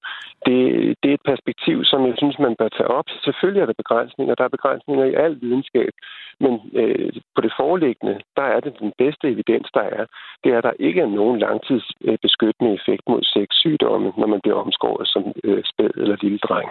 Det, 0.47 0.59
det 1.03 1.09
er 1.11 1.15
et 1.15 1.29
perspektiv, 1.33 1.85
som 1.85 2.07
jeg 2.07 2.15
synes, 2.17 2.39
man 2.39 2.57
bør 2.59 2.69
tage 2.69 2.91
op. 2.99 3.05
Selvfølgelig 3.25 3.61
er 3.63 3.67
der 3.67 3.83
begrænsninger. 3.83 4.35
Der 4.35 4.45
er 4.45 4.57
begrænsninger 4.57 5.05
i 5.05 5.15
al 5.15 5.41
videnskab. 5.41 5.93
Men 6.41 6.53
øh, 6.81 7.13
på 7.35 7.41
det 7.41 7.53
foreliggende, 7.61 8.21
der 8.37 8.43
er 8.43 8.61
det 8.61 8.75
den 8.81 8.93
bedste 8.99 9.27
evidens, 9.35 9.69
der 9.75 9.81
er. 9.81 10.05
Det 10.45 10.53
er, 10.53 10.59
at 10.59 10.65
der 10.65 10.73
ikke 10.87 11.01
er 11.01 11.17
nogen 11.19 11.39
langtidsbeskyttende 11.39 12.75
effekt 12.75 13.03
mod 13.09 13.23
sexsygdomme, 13.23 14.13
når 14.19 14.27
man 14.27 14.41
bliver 14.41 14.59
omskåret 14.65 15.09
som 15.09 15.23
øh, 15.45 15.63
spæd 15.65 15.91
eller 15.97 16.17
lille 16.23 16.39
dreng. 16.39 16.71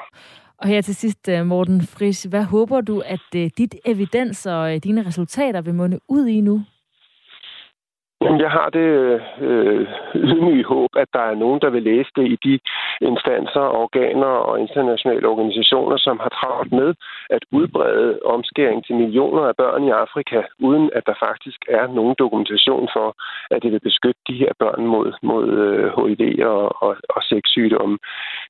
Og 0.60 0.68
her 0.68 0.82
til 0.82 0.96
sidst, 0.96 1.30
øh, 1.30 1.46
Morten 1.46 1.82
Fris, 1.82 2.24
hvad 2.24 2.44
håber 2.44 2.82
du, 2.82 3.00
at 3.00 3.20
øh, 3.36 3.50
dit 3.58 3.76
evidens 3.86 4.46
og 4.46 4.76
øh, 4.76 4.84
dine 4.84 5.06
resultater 5.06 5.62
vil 5.62 5.76
munde 5.76 6.00
ud 6.08 6.28
i 6.28 6.42
nu? 6.42 6.64
Jamen, 8.22 8.42
jeg 8.42 8.52
har 8.52 8.70
det 8.70 8.90
øh, 9.42 9.88
ydmyge 10.16 10.64
håb, 10.64 10.90
at 10.96 11.10
der 11.14 11.20
er 11.20 11.36
nogen, 11.36 11.60
der 11.62 11.70
vil 11.70 11.84
læse 11.84 12.12
det 12.16 12.26
i 12.28 12.38
de 12.48 12.60
instanser, 13.02 13.66
organer 13.84 14.34
og 14.50 14.60
internationale 14.60 15.28
organisationer, 15.28 15.98
som 15.98 16.20
har 16.24 16.30
travlt 16.30 16.72
med 16.72 16.94
at 17.30 17.44
udbrede 17.52 18.20
omskæring 18.26 18.86
til 18.86 18.96
millioner 18.96 19.42
af 19.42 19.56
børn 19.56 19.84
i 19.84 19.90
Afrika, 19.90 20.42
uden 20.60 20.90
at 20.96 21.04
der 21.06 21.14
faktisk 21.28 21.60
er 21.70 21.88
nogen 21.88 22.16
dokumentation 22.20 22.90
for, 22.96 23.08
at 23.52 23.64
det 23.64 23.72
vil 23.72 23.88
beskytte 23.90 24.22
de 24.28 24.36
her 24.44 24.52
børn 24.60 24.86
mod, 24.86 25.14
mod 25.24 25.48
øh, 25.66 25.86
HIV 25.98 26.46
og, 26.46 26.84
og, 26.84 26.96
og 27.16 27.22
sexsygdomme. 27.24 27.98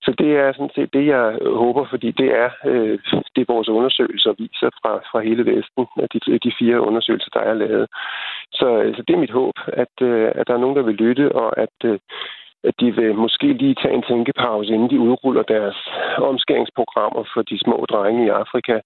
Så 0.01 0.11
det 0.17 0.31
er 0.37 0.53
sådan 0.53 0.75
set 0.75 0.93
det, 0.93 1.05
jeg 1.07 1.37
håber, 1.63 1.85
fordi 1.89 2.11
det 2.11 2.29
er 2.43 2.49
øh, 2.65 2.99
det, 3.35 3.47
vores 3.47 3.69
undersøgelser 3.69 4.33
viser 4.37 4.69
fra, 4.81 4.91
fra 5.11 5.19
hele 5.19 5.43
Vesten, 5.45 5.85
de, 6.13 6.39
de 6.45 6.51
fire 6.59 6.81
undersøgelser, 6.81 7.29
der 7.33 7.39
er 7.39 7.53
lavet. 7.53 7.87
Så, 8.53 8.67
øh, 8.81 8.95
så 8.95 9.03
det 9.07 9.13
er 9.13 9.19
mit 9.25 9.31
håb, 9.31 9.53
at, 9.67 9.93
øh, 10.01 10.31
at 10.35 10.47
der 10.47 10.53
er 10.53 10.63
nogen, 10.63 10.75
der 10.75 10.83
vil 10.83 10.95
lytte, 10.95 11.31
og 11.31 11.57
at, 11.59 11.75
øh, 11.83 11.99
at 12.63 12.73
de 12.79 12.95
vil 12.95 13.15
måske 13.15 13.47
lige 13.53 13.75
tage 13.81 13.93
en 13.93 14.03
tænkepause, 14.09 14.73
inden 14.73 14.89
de 14.89 14.99
udruller 14.99 15.43
deres 15.43 15.77
omskæringsprogrammer 16.17 17.23
for 17.33 17.41
de 17.41 17.59
små 17.59 17.85
drenge 17.89 18.25
i 18.25 18.29
Afrika. 18.29 18.79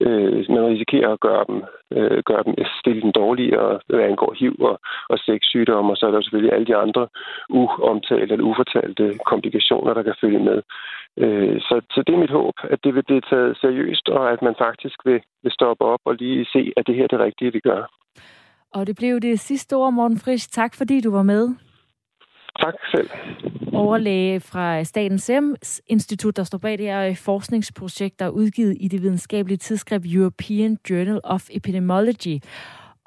Øh, 0.00 0.44
man 0.48 0.66
risikerer 0.66 1.12
at 1.12 1.20
gøre 1.20 1.44
dem, 1.48 1.62
øh, 1.96 2.22
gøre 2.30 2.42
dem 2.46 2.54
øh, 2.58 2.66
stille 2.80 3.02
den 3.02 3.12
dårligere, 3.12 3.80
hvad 3.86 4.00
angår 4.00 4.34
HIV 4.38 4.56
og, 4.60 4.80
og 5.08 5.18
sexsygdomme, 5.18 5.92
og 5.92 5.96
så 5.96 6.06
er 6.06 6.10
der 6.10 6.20
selvfølgelig 6.20 6.54
alle 6.54 6.66
de 6.66 6.76
andre 6.76 7.08
uomtalte 7.50 8.32
eller 8.32 8.50
ufortalte 8.50 9.18
komplikationer, 9.26 9.94
der 9.94 10.02
kan 10.02 10.20
følge 10.20 10.38
med. 10.38 10.62
Øh, 11.22 11.60
så, 11.60 11.80
så 11.94 12.02
det 12.06 12.14
er 12.14 12.24
mit 12.24 12.36
håb, 12.40 12.54
at 12.62 12.78
det 12.84 12.94
vil 12.94 13.02
blive 13.02 13.20
taget 13.20 13.56
seriøst, 13.60 14.08
og 14.08 14.32
at 14.32 14.42
man 14.42 14.54
faktisk 14.58 14.98
vil, 15.04 15.20
vil 15.42 15.52
stoppe 15.52 15.84
op 15.84 16.00
og 16.04 16.14
lige 16.14 16.46
se, 16.52 16.72
at 16.76 16.86
det 16.86 16.94
her 16.94 17.04
er 17.04 17.12
det 17.14 17.20
rigtige, 17.20 17.52
vi 17.52 17.60
gør. 17.60 17.82
Og 18.74 18.86
det 18.86 18.96
blev 18.96 19.20
det 19.20 19.40
sidste 19.40 19.76
ord, 19.76 19.92
Morten 19.92 20.18
Frisch. 20.18 20.50
Tak 20.50 20.74
fordi 20.74 21.00
du 21.00 21.10
var 21.10 21.22
med. 21.22 21.48
Tak 22.60 22.74
selv. 22.90 23.10
Overlæge 23.72 24.40
fra 24.40 24.84
Statens 24.84 25.22
Serum 25.22 25.56
Institut, 25.86 26.36
der 26.36 26.44
står 26.44 26.58
bag 26.58 26.78
det 26.78 26.86
her 26.86 27.14
forskningsprojekt, 27.14 28.18
der 28.18 28.24
er 28.24 28.30
udgivet 28.30 28.76
i 28.80 28.88
det 28.88 29.02
videnskabelige 29.02 29.58
tidsskrift 29.58 30.04
European 30.14 30.78
Journal 30.90 31.20
of 31.24 31.48
Epidemiology. 31.50 32.40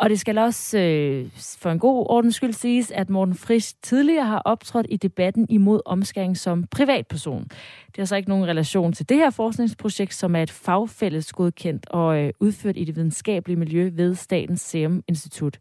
Og 0.02 0.10
det 0.10 0.20
skal 0.20 0.38
også 0.38 0.78
øh, 0.78 1.26
for 1.36 1.70
en 1.70 1.80
god 1.80 2.06
ordens 2.10 2.36
skyld 2.36 2.54
siges, 2.54 2.92
at 2.92 3.10
Morten 3.10 3.36
Frisch 3.36 3.76
tidligere 3.84 4.26
har 4.26 4.40
optrådt 4.40 4.86
i 4.90 4.98
debatten 4.98 5.46
imod 5.50 5.82
omskæring 5.86 6.38
som 6.38 6.64
privatperson. 6.72 7.44
Det 7.88 7.98
har 7.98 8.06
så 8.06 8.16
ikke 8.16 8.30
nogen 8.30 8.48
relation 8.48 8.94
til 8.94 9.10
det 9.10 9.18
her 9.18 9.30
forskningsprojekt, 9.30 10.14
som 10.14 10.36
er 10.36 10.44
et 10.44 10.52
fagfælles 10.52 11.34
godkendt 11.34 11.90
og 11.90 12.18
øh, 12.18 12.34
udført 12.40 12.78
i 12.78 12.84
det 12.84 12.96
videnskabelige 12.96 13.60
miljø 13.60 13.92
ved 13.94 14.16
Statens 14.16 14.62
Serum 14.62 15.04
Institut. 15.08 15.60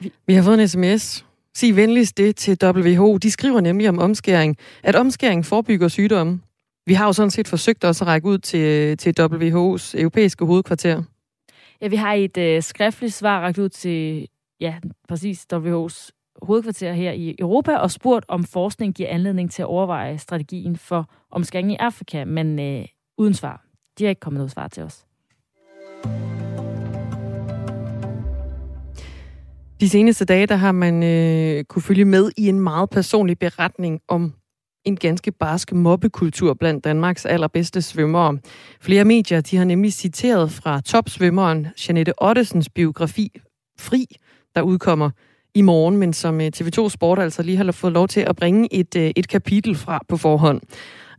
Vi, 0.00 0.12
Vi 0.26 0.34
har 0.34 0.42
fået 0.42 0.60
en 0.60 0.68
sms. 0.68 1.24
Sig 1.54 1.76
venligst 1.76 2.16
det 2.16 2.36
til 2.36 2.58
WHO. 2.62 3.16
De 3.16 3.30
skriver 3.30 3.60
nemlig 3.60 3.88
om 3.88 3.98
omskæring, 3.98 4.56
at 4.82 4.94
omskæring 4.94 5.46
forebygger 5.46 5.88
sygdomme. 5.88 6.40
Vi 6.86 6.94
har 6.94 7.06
jo 7.06 7.12
sådan 7.12 7.30
set 7.30 7.48
forsøgt 7.48 7.84
også 7.84 8.04
at 8.04 8.08
række 8.08 8.28
ud 8.28 8.38
til, 8.38 8.60
øh, 8.60 8.96
til 8.96 9.14
WHO's 9.20 10.00
europæiske 10.00 10.44
hovedkvarter. 10.44 11.02
Ja, 11.80 11.88
vi 11.88 11.96
har 11.96 12.12
et 12.12 12.36
øh, 12.36 12.62
skriftligt 12.62 13.14
svar 13.14 13.40
rækket 13.40 13.62
ud 13.62 13.68
til, 13.68 14.28
ja, 14.60 14.74
præcis 15.08 15.46
WHO's 15.52 16.10
hovedkvarter 16.42 16.92
her 16.92 17.12
i 17.12 17.36
Europa 17.38 17.76
og 17.76 17.90
spurgt, 17.90 18.24
om 18.28 18.44
forskning 18.44 18.94
giver 18.94 19.08
anledning 19.08 19.50
til 19.50 19.62
at 19.62 19.66
overveje 19.66 20.18
strategien 20.18 20.76
for 20.76 21.10
omskæring 21.30 21.72
i 21.72 21.76
Afrika, 21.76 22.24
men 22.24 22.58
øh, 22.58 22.84
uden 23.18 23.34
svar. 23.34 23.64
De 23.98 24.04
har 24.04 24.08
ikke 24.08 24.20
kommet 24.20 24.38
noget 24.38 24.50
svar 24.50 24.68
til 24.68 24.82
os. 24.82 25.06
De 29.80 29.88
seneste 29.88 30.24
dage, 30.24 30.46
der 30.46 30.56
har 30.56 30.72
man 30.72 31.02
øh, 31.02 31.64
kunne 31.64 31.82
følge 31.82 32.04
med 32.04 32.30
i 32.36 32.48
en 32.48 32.60
meget 32.60 32.90
personlig 32.90 33.38
beretning 33.38 34.00
om 34.08 34.34
en 34.86 34.96
ganske 34.96 35.32
barsk 35.32 35.72
mobbekultur 35.72 36.54
blandt 36.54 36.84
Danmarks 36.84 37.26
allerbedste 37.26 37.82
svømmere. 37.82 38.38
Flere 38.80 39.04
medier 39.04 39.40
de 39.40 39.56
har 39.56 39.64
nemlig 39.64 39.92
citeret 39.92 40.52
fra 40.52 40.80
topsvømmeren 40.80 41.66
Janette 41.88 42.22
Ottesens 42.22 42.68
biografi 42.68 43.30
Fri, 43.78 44.06
der 44.54 44.62
udkommer 44.62 45.10
i 45.54 45.62
morgen, 45.62 45.96
men 45.96 46.12
som 46.12 46.40
øh, 46.40 46.50
TV2 46.56 46.88
Sport 46.88 47.18
altså 47.18 47.42
lige 47.42 47.56
har 47.56 47.72
fået 47.72 47.92
lov 47.92 48.08
til 48.08 48.20
at 48.20 48.36
bringe 48.36 48.74
et, 48.74 48.96
øh, 48.96 49.10
et 49.16 49.28
kapitel 49.28 49.74
fra 49.74 50.00
på 50.08 50.16
forhånd. 50.16 50.60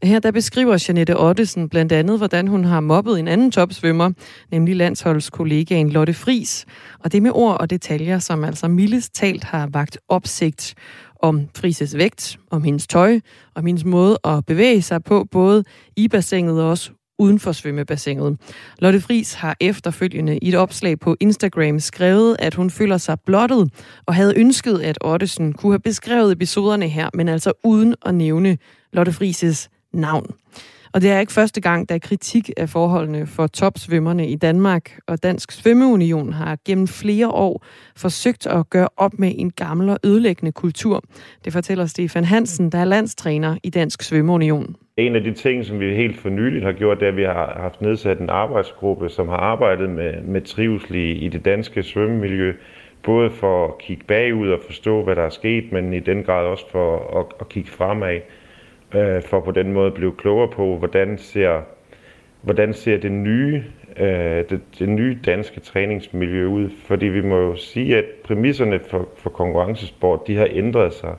Her 0.03 0.19
der 0.19 0.31
beskriver 0.31 0.86
Janette 0.88 1.19
Ottesen 1.19 1.69
blandt 1.69 1.91
andet, 1.91 2.17
hvordan 2.17 2.47
hun 2.47 2.65
har 2.65 2.79
mobbet 2.79 3.19
en 3.19 3.27
anden 3.27 3.51
topsvømmer, 3.51 4.12
nemlig 4.51 4.75
landsholdskollegaen 4.75 5.89
Lotte 5.89 6.13
Fris. 6.13 6.65
Og 7.00 7.12
det 7.12 7.24
med 7.24 7.31
ord 7.33 7.57
og 7.59 7.69
detaljer, 7.69 8.19
som 8.19 8.43
altså 8.43 8.67
mildest 8.67 9.13
talt 9.13 9.43
har 9.43 9.67
vagt 9.67 9.97
opsigt 10.07 10.75
om 11.19 11.50
Frises 11.55 11.97
vægt, 11.97 12.38
om 12.51 12.63
hendes 12.63 12.88
tøj, 12.88 13.19
om 13.55 13.65
hendes 13.65 13.86
måde 13.86 14.17
at 14.24 14.45
bevæge 14.45 14.81
sig 14.81 15.03
på, 15.03 15.27
både 15.31 15.63
i 15.95 16.07
bassinet 16.07 16.62
og 16.62 16.69
også 16.69 16.91
uden 17.19 17.39
for 17.39 17.51
svømmebassinet. 17.51 18.38
Lotte 18.79 19.01
Fris 19.01 19.33
har 19.33 19.57
efterfølgende 19.59 20.38
i 20.38 20.50
et 20.50 20.55
opslag 20.55 21.00
på 21.00 21.15
Instagram 21.19 21.79
skrevet, 21.79 22.36
at 22.39 22.53
hun 22.53 22.69
føler 22.69 22.97
sig 22.97 23.17
blottet 23.25 23.74
og 24.05 24.15
havde 24.15 24.39
ønsket, 24.39 24.79
at 24.79 24.97
Ottesen 25.01 25.53
kunne 25.53 25.74
have 25.74 25.79
beskrevet 25.79 26.31
episoderne 26.31 26.88
her, 26.88 27.09
men 27.13 27.29
altså 27.29 27.53
uden 27.63 27.95
at 28.05 28.15
nævne 28.15 28.57
Lotte 28.93 29.13
Frises 29.13 29.69
navn. 29.93 30.25
Og 30.94 31.01
det 31.01 31.12
er 31.12 31.20
ikke 31.20 31.34
første 31.34 31.62
gang, 31.62 31.89
der 31.89 31.96
er 31.96 32.00
kritik 32.00 32.50
af 32.58 32.70
forholdene 32.70 33.27
for 33.27 33.48
topsvømmerne 33.48 34.27
i 34.27 34.36
Danmark, 34.36 35.00
og 35.08 35.24
Dansk 35.24 35.51
Svømmeunion 35.51 36.34
har 36.34 36.58
gennem 36.65 36.88
flere 36.88 37.29
år 37.29 37.65
forsøgt 37.96 38.48
at 38.48 38.70
gøre 38.70 38.89
op 38.98 39.20
med 39.20 39.34
en 39.36 39.51
gammel 39.51 39.89
og 39.89 39.98
ødelæggende 40.03 40.51
kultur. 40.51 41.03
Det 41.46 41.53
fortæller 41.53 41.86
Stefan 41.86 42.24
Hansen, 42.24 42.72
der 42.72 42.77
er 42.77 42.86
landstræner 42.86 43.58
i 43.63 43.70
Dansk 43.70 44.01
Svømmeunion. 44.01 44.75
En 44.98 45.15
af 45.15 45.24
de 45.24 45.34
ting, 45.34 45.65
som 45.65 45.79
vi 45.79 45.96
helt 45.96 46.20
for 46.20 46.29
nyligt 46.29 46.65
har 46.65 46.72
gjort, 46.72 47.00
det 47.00 47.06
er, 47.06 47.12
at 47.12 47.17
vi 47.17 47.24
har 47.24 47.58
haft 47.62 47.82
nedsat 47.82 48.20
en 48.20 48.29
arbejdsgruppe, 48.29 49.10
som 49.10 49.27
har 49.27 49.38
arbejdet 49.38 49.89
med, 49.89 50.22
med 50.22 50.41
trivsel 50.41 50.96
i, 50.96 51.12
i 51.12 51.27
det 51.27 51.46
danske 51.46 51.84
svømmemiljø. 51.84 52.53
Både 53.03 53.29
for 53.29 53.67
at 53.67 53.77
kigge 53.77 54.03
bagud 54.08 54.50
og 54.50 54.60
forstå, 54.65 55.03
hvad 55.03 55.15
der 55.15 55.22
er 55.22 55.29
sket, 55.29 55.72
men 55.72 55.94
i 55.94 56.00
den 56.00 56.24
grad 56.24 56.46
også 56.46 56.65
for 56.72 57.20
at, 57.20 57.25
at 57.39 57.50
kigge 57.50 57.72
fremad 57.72 58.20
øh, 58.96 59.22
for 59.22 59.39
på 59.39 59.51
den 59.51 59.74
måde 59.74 59.88
at 59.88 59.94
blive 59.94 60.12
klogere 60.17 60.48
på, 60.48 60.77
hvordan 60.77 61.17
ser, 61.17 61.62
hvordan 62.41 62.74
ser 62.74 62.98
det 62.98 63.12
nye 63.12 63.63
øh, 64.00 64.44
det, 64.50 64.62
det 64.79 64.89
nye 64.89 65.20
danske 65.25 65.60
træningsmiljø 65.60 66.46
ud. 66.46 66.70
Fordi 66.86 67.06
vi 67.06 67.22
må 67.22 67.38
jo 67.38 67.56
sige, 67.56 67.98
at 67.98 68.06
præmisserne 68.24 68.79
for, 68.79 69.10
for 69.17 69.29
konkurrencesport, 69.29 70.27
de 70.27 70.38
har 70.38 70.48
ændret 70.51 70.94
sig. 70.94 71.15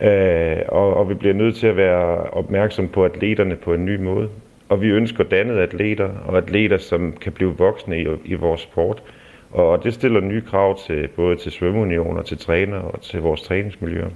Øh, 0.00 0.62
og, 0.68 0.94
og 0.94 1.08
vi 1.08 1.14
bliver 1.14 1.34
nødt 1.34 1.56
til 1.56 1.66
at 1.66 1.76
være 1.76 2.30
opmærksom 2.30 2.88
på 2.88 3.04
atleterne 3.04 3.56
på 3.56 3.74
en 3.74 3.84
ny 3.84 3.96
måde. 3.96 4.28
Og 4.68 4.80
vi 4.82 4.88
ønsker 4.88 5.24
dannede 5.24 5.62
atleter, 5.62 6.08
og 6.26 6.36
atleter, 6.36 6.78
som 6.78 7.12
kan 7.20 7.32
blive 7.32 7.56
voksne 7.58 8.00
i, 8.02 8.06
i 8.24 8.34
vores 8.34 8.60
sport. 8.60 9.02
Og 9.50 9.84
det 9.84 9.94
stiller 9.94 10.20
nye 10.20 10.40
krav 10.40 10.78
til 10.86 11.08
både 11.08 11.36
til 11.36 11.52
svømmeunioner, 11.52 12.22
til 12.22 12.38
træner 12.38 12.78
og 12.78 13.00
til 13.00 13.20
vores 13.20 13.42
træningsmiljøer. 13.42 14.08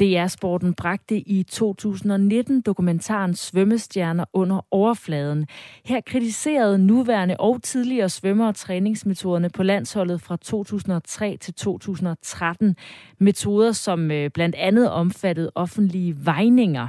DR-sporten 0.00 0.74
bragte 0.74 1.18
i 1.18 1.42
2019 1.42 2.60
dokumentaren 2.60 3.34
Svømmestjerner 3.34 4.24
under 4.32 4.66
overfladen. 4.70 5.46
Her 5.84 6.00
kritiserede 6.00 6.78
nuværende 6.78 7.36
og 7.38 7.62
tidligere 7.62 8.08
svømmere 8.08 8.52
træningsmetoderne 8.52 9.50
på 9.50 9.62
landsholdet 9.62 10.20
fra 10.20 10.36
2003 10.36 11.36
til 11.40 11.54
2013. 11.54 12.76
Metoder, 13.18 13.72
som 13.72 14.10
øh, 14.10 14.30
blandt 14.30 14.54
andet 14.54 14.90
omfattede 14.90 15.52
offentlige 15.54 16.16
vejninger. 16.24 16.88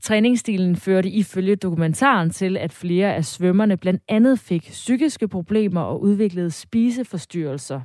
Træningsstilen 0.00 0.76
førte 0.76 1.10
ifølge 1.10 1.56
dokumentaren 1.56 2.30
til, 2.30 2.56
at 2.56 2.72
flere 2.72 3.14
af 3.14 3.24
svømmerne 3.24 3.76
blandt 3.76 4.02
andet 4.08 4.38
fik 4.38 4.62
psykiske 4.62 5.28
problemer 5.28 5.80
og 5.80 6.02
udviklede 6.02 6.50
spiseforstyrrelser. 6.50 7.80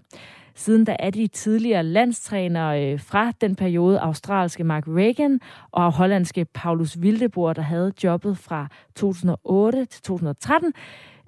Siden 0.55 0.85
da 0.85 0.95
er 0.99 1.09
de 1.09 1.27
tidligere 1.27 1.83
landstrænere 1.83 2.83
øh, 2.83 2.99
fra 2.99 3.31
den 3.41 3.55
periode 3.55 3.99
australske 3.99 4.63
Mark 4.63 4.83
Reagan 4.87 5.39
og 5.71 5.91
hollandske 5.91 6.45
Paulus 6.45 6.97
Wildeboer, 6.97 7.53
der 7.53 7.61
havde 7.61 7.93
jobbet 8.03 8.37
fra 8.37 8.67
2008 8.95 9.85
til 9.85 10.01
2013. 10.01 10.73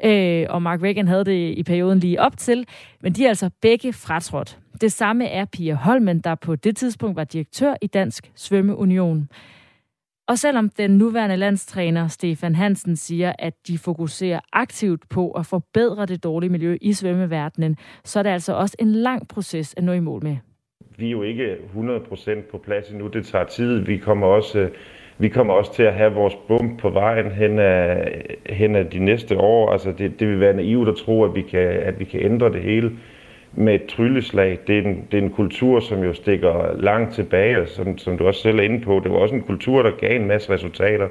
Øh, 0.06 0.46
og 0.50 0.62
Mark 0.62 0.84
Reagan 0.84 1.08
havde 1.08 1.26
det 1.26 1.58
i 1.58 1.64
perioden 1.64 2.00
lige 2.00 2.22
op 2.22 2.38
til, 2.38 2.68
men 3.02 3.14
de 3.14 3.26
er 3.26 3.30
altså 3.30 3.50
begge 3.62 3.94
fratrådt. 3.94 4.60
Det 4.82 4.92
samme 4.92 5.28
er 5.28 5.46
Pia 5.46 5.74
Holmen, 5.74 6.20
der 6.20 6.36
på 6.36 6.56
det 6.56 6.78
tidspunkt 6.78 7.16
var 7.16 7.24
direktør 7.24 7.74
i 7.82 7.88
Dansk 7.88 8.32
Svømmeunion. 8.36 9.30
Og 10.28 10.38
selvom 10.38 10.70
den 10.70 10.98
nuværende 10.98 11.36
landstræner 11.36 12.08
Stefan 12.08 12.56
Hansen 12.56 12.96
siger, 12.96 13.34
at 13.40 13.54
de 13.68 13.78
fokuserer 13.78 14.40
aktivt 14.54 15.10
på 15.10 15.32
at 15.32 15.46
forbedre 15.46 16.06
det 16.06 16.24
dårlige 16.24 16.50
miljø 16.50 16.78
i 16.82 16.94
svømmeverdenen, 16.94 17.78
så 18.04 18.20
er 18.20 18.24
det 18.24 18.30
altså 18.30 18.54
også 18.54 18.76
en 18.80 18.92
lang 18.92 19.28
proces 19.28 19.74
at 19.78 19.84
nå 19.84 19.92
i 19.92 20.00
mål 20.00 20.24
med. 20.24 20.38
Vi 20.98 21.08
er 21.08 21.12
jo 21.12 21.24
ikke 21.24 21.58
100% 21.76 22.52
på 22.52 22.58
plads 22.58 22.90
endnu. 22.90 23.08
Det 23.08 23.26
tager 23.26 23.46
tid. 23.46 23.80
Vi 23.80 23.98
kommer 23.98 24.28
også, 24.28 24.60
øh, 24.60 24.72
vi 25.18 25.30
kommer 25.30 25.54
også 25.54 25.74
til 25.74 25.84
at 25.84 25.94
have 25.94 26.14
vores 26.14 26.36
bump 26.48 26.80
på 26.80 26.90
vejen 26.90 27.32
hen 27.32 27.60
ad, 27.60 27.98
hen 28.46 28.76
ad 28.76 28.86
de 28.86 29.00
næste 29.00 29.38
år. 29.38 29.72
Altså 29.72 29.92
det, 29.92 30.20
det 30.20 30.28
vil 30.28 30.40
være 30.40 30.56
naivt 30.56 30.90
at 30.90 30.96
tro, 30.96 31.24
at 31.24 31.36
vi 31.36 31.42
kan, 31.42 31.68
at 31.70 32.00
vi 32.00 32.06
kan 32.06 32.22
ændre 32.22 32.54
det 32.54 32.62
hele 32.62 32.92
med 33.56 33.76
et 33.76 33.86
trylleslag. 33.86 34.60
Det 34.68 34.78
er, 34.78 34.82
en, 34.82 35.08
det 35.12 35.18
er 35.18 35.24
en 35.24 35.30
kultur, 35.30 35.80
som 35.80 36.04
jo 36.04 36.14
stikker 36.14 36.80
langt 36.80 37.14
tilbage, 37.14 37.62
og 37.62 37.68
som, 37.68 37.98
som 37.98 38.18
du 38.18 38.28
også 38.28 38.42
selv 38.42 38.60
er 38.60 38.64
inde 38.64 38.82
på. 38.82 39.02
Det 39.04 39.12
var 39.12 39.18
også 39.18 39.36
en 39.36 39.42
kultur, 39.42 39.84
der 39.84 39.92
gav 39.92 40.16
en 40.16 40.28
masse 40.28 40.54
resultater. 40.54 41.08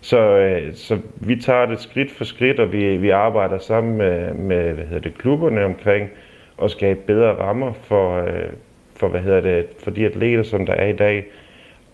Så, 0.00 0.18
øh, 0.38 0.74
så 0.74 0.98
vi 1.14 1.36
tager 1.36 1.66
det 1.66 1.80
skridt 1.80 2.10
for 2.10 2.24
skridt, 2.24 2.60
og 2.60 2.72
vi, 2.72 2.96
vi 2.96 3.10
arbejder 3.10 3.58
sammen 3.58 3.98
med, 3.98 4.34
med 4.34 4.72
hvad 4.72 4.84
hedder 4.84 5.02
det, 5.02 5.18
klubberne 5.18 5.64
omkring 5.64 6.10
at 6.62 6.70
skabe 6.70 7.00
bedre 7.06 7.32
rammer 7.32 7.72
for, 7.72 8.22
øh, 8.22 8.52
for, 8.96 9.08
hvad 9.08 9.20
hedder 9.20 9.40
det, 9.40 9.66
for 9.84 9.90
de 9.90 10.06
atleter, 10.06 10.42
som 10.42 10.66
der 10.66 10.72
er 10.72 10.86
i 10.86 10.96
dag. 10.96 11.26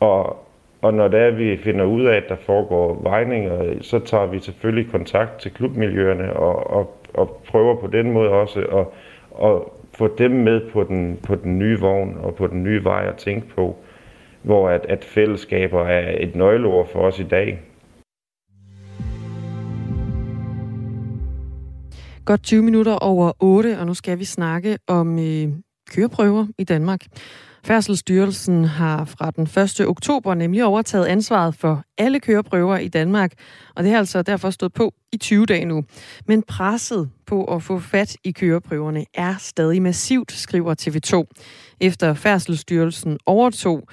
Og, 0.01 0.47
og 0.83 0.95
når 0.95 1.09
det 1.09 1.21
er, 1.21 1.31
vi 1.31 1.57
finder 1.57 1.85
ud 1.85 2.05
af, 2.05 2.17
at 2.17 2.29
der 2.29 2.37
foregår 2.37 3.01
vejninger, 3.03 3.75
så 3.81 3.99
tager 3.99 4.27
vi 4.27 4.39
selvfølgelig 4.39 4.91
kontakt 4.91 5.41
til 5.41 5.51
klubmiljøerne 5.51 6.33
og, 6.33 6.71
og, 6.71 7.01
og 7.15 7.43
prøver 7.49 7.75
på 7.75 7.87
den 7.87 8.13
måde 8.13 8.31
også 8.31 8.61
at 8.61 8.87
og 9.37 9.83
få 9.95 10.15
dem 10.19 10.31
med 10.31 10.71
på 10.73 10.85
den, 10.85 11.19
på 11.23 11.35
den 11.35 11.59
nye 11.59 11.81
vogn 11.81 12.17
og 12.19 12.35
på 12.35 12.47
den 12.47 12.63
nye 12.63 12.85
vej 12.85 13.07
at 13.09 13.17
tænke 13.17 13.49
på, 13.49 13.77
hvor 14.43 14.69
at, 14.69 14.87
at 14.89 15.05
fællesskaber 15.05 15.85
er 15.85 16.17
et 16.21 16.37
nøgleord 16.37 16.89
for 16.93 17.01
os 17.01 17.19
i 17.19 17.23
dag. 17.23 17.61
Godt 22.25 22.43
20 22.43 22.63
minutter 22.63 22.93
over 22.93 23.33
8, 23.41 23.79
og 23.81 23.87
nu 23.87 23.95
skal 23.95 24.19
vi 24.19 24.25
snakke 24.25 24.79
om 24.87 25.19
øh, 25.19 25.49
køreprøver 25.91 26.47
i 26.59 26.65
Danmark. 26.65 27.01
Færdselsstyrelsen 27.67 28.65
har 28.65 29.05
fra 29.05 29.31
den 29.31 29.45
1. 29.81 29.89
oktober 29.89 30.35
nemlig 30.35 30.65
overtaget 30.65 31.07
ansvaret 31.07 31.55
for 31.55 31.85
alle 31.99 32.21
køreprøver 32.21 32.79
i 32.79 32.89
Danmark, 32.89 33.33
og 33.75 33.83
det 33.83 33.93
har 33.93 33.99
altså 33.99 34.23
derfor 34.23 34.51
stået 34.51 34.73
på 34.73 34.95
i 35.13 35.17
20 35.17 35.47
dage 35.47 35.65
nu. 35.65 35.85
Men 36.27 36.43
presset 36.43 37.11
på 37.27 37.45
at 37.45 37.63
få 37.63 37.79
fat 37.79 38.17
i 38.25 38.31
køreprøverne 38.31 39.05
er 39.15 39.35
stadig 39.39 39.83
massivt, 39.83 40.33
skriver 40.33 40.75
TV2. 40.81 41.43
Efter 41.81 42.15
Færdselsstyrelsen 42.15 43.19
overtog, 43.27 43.89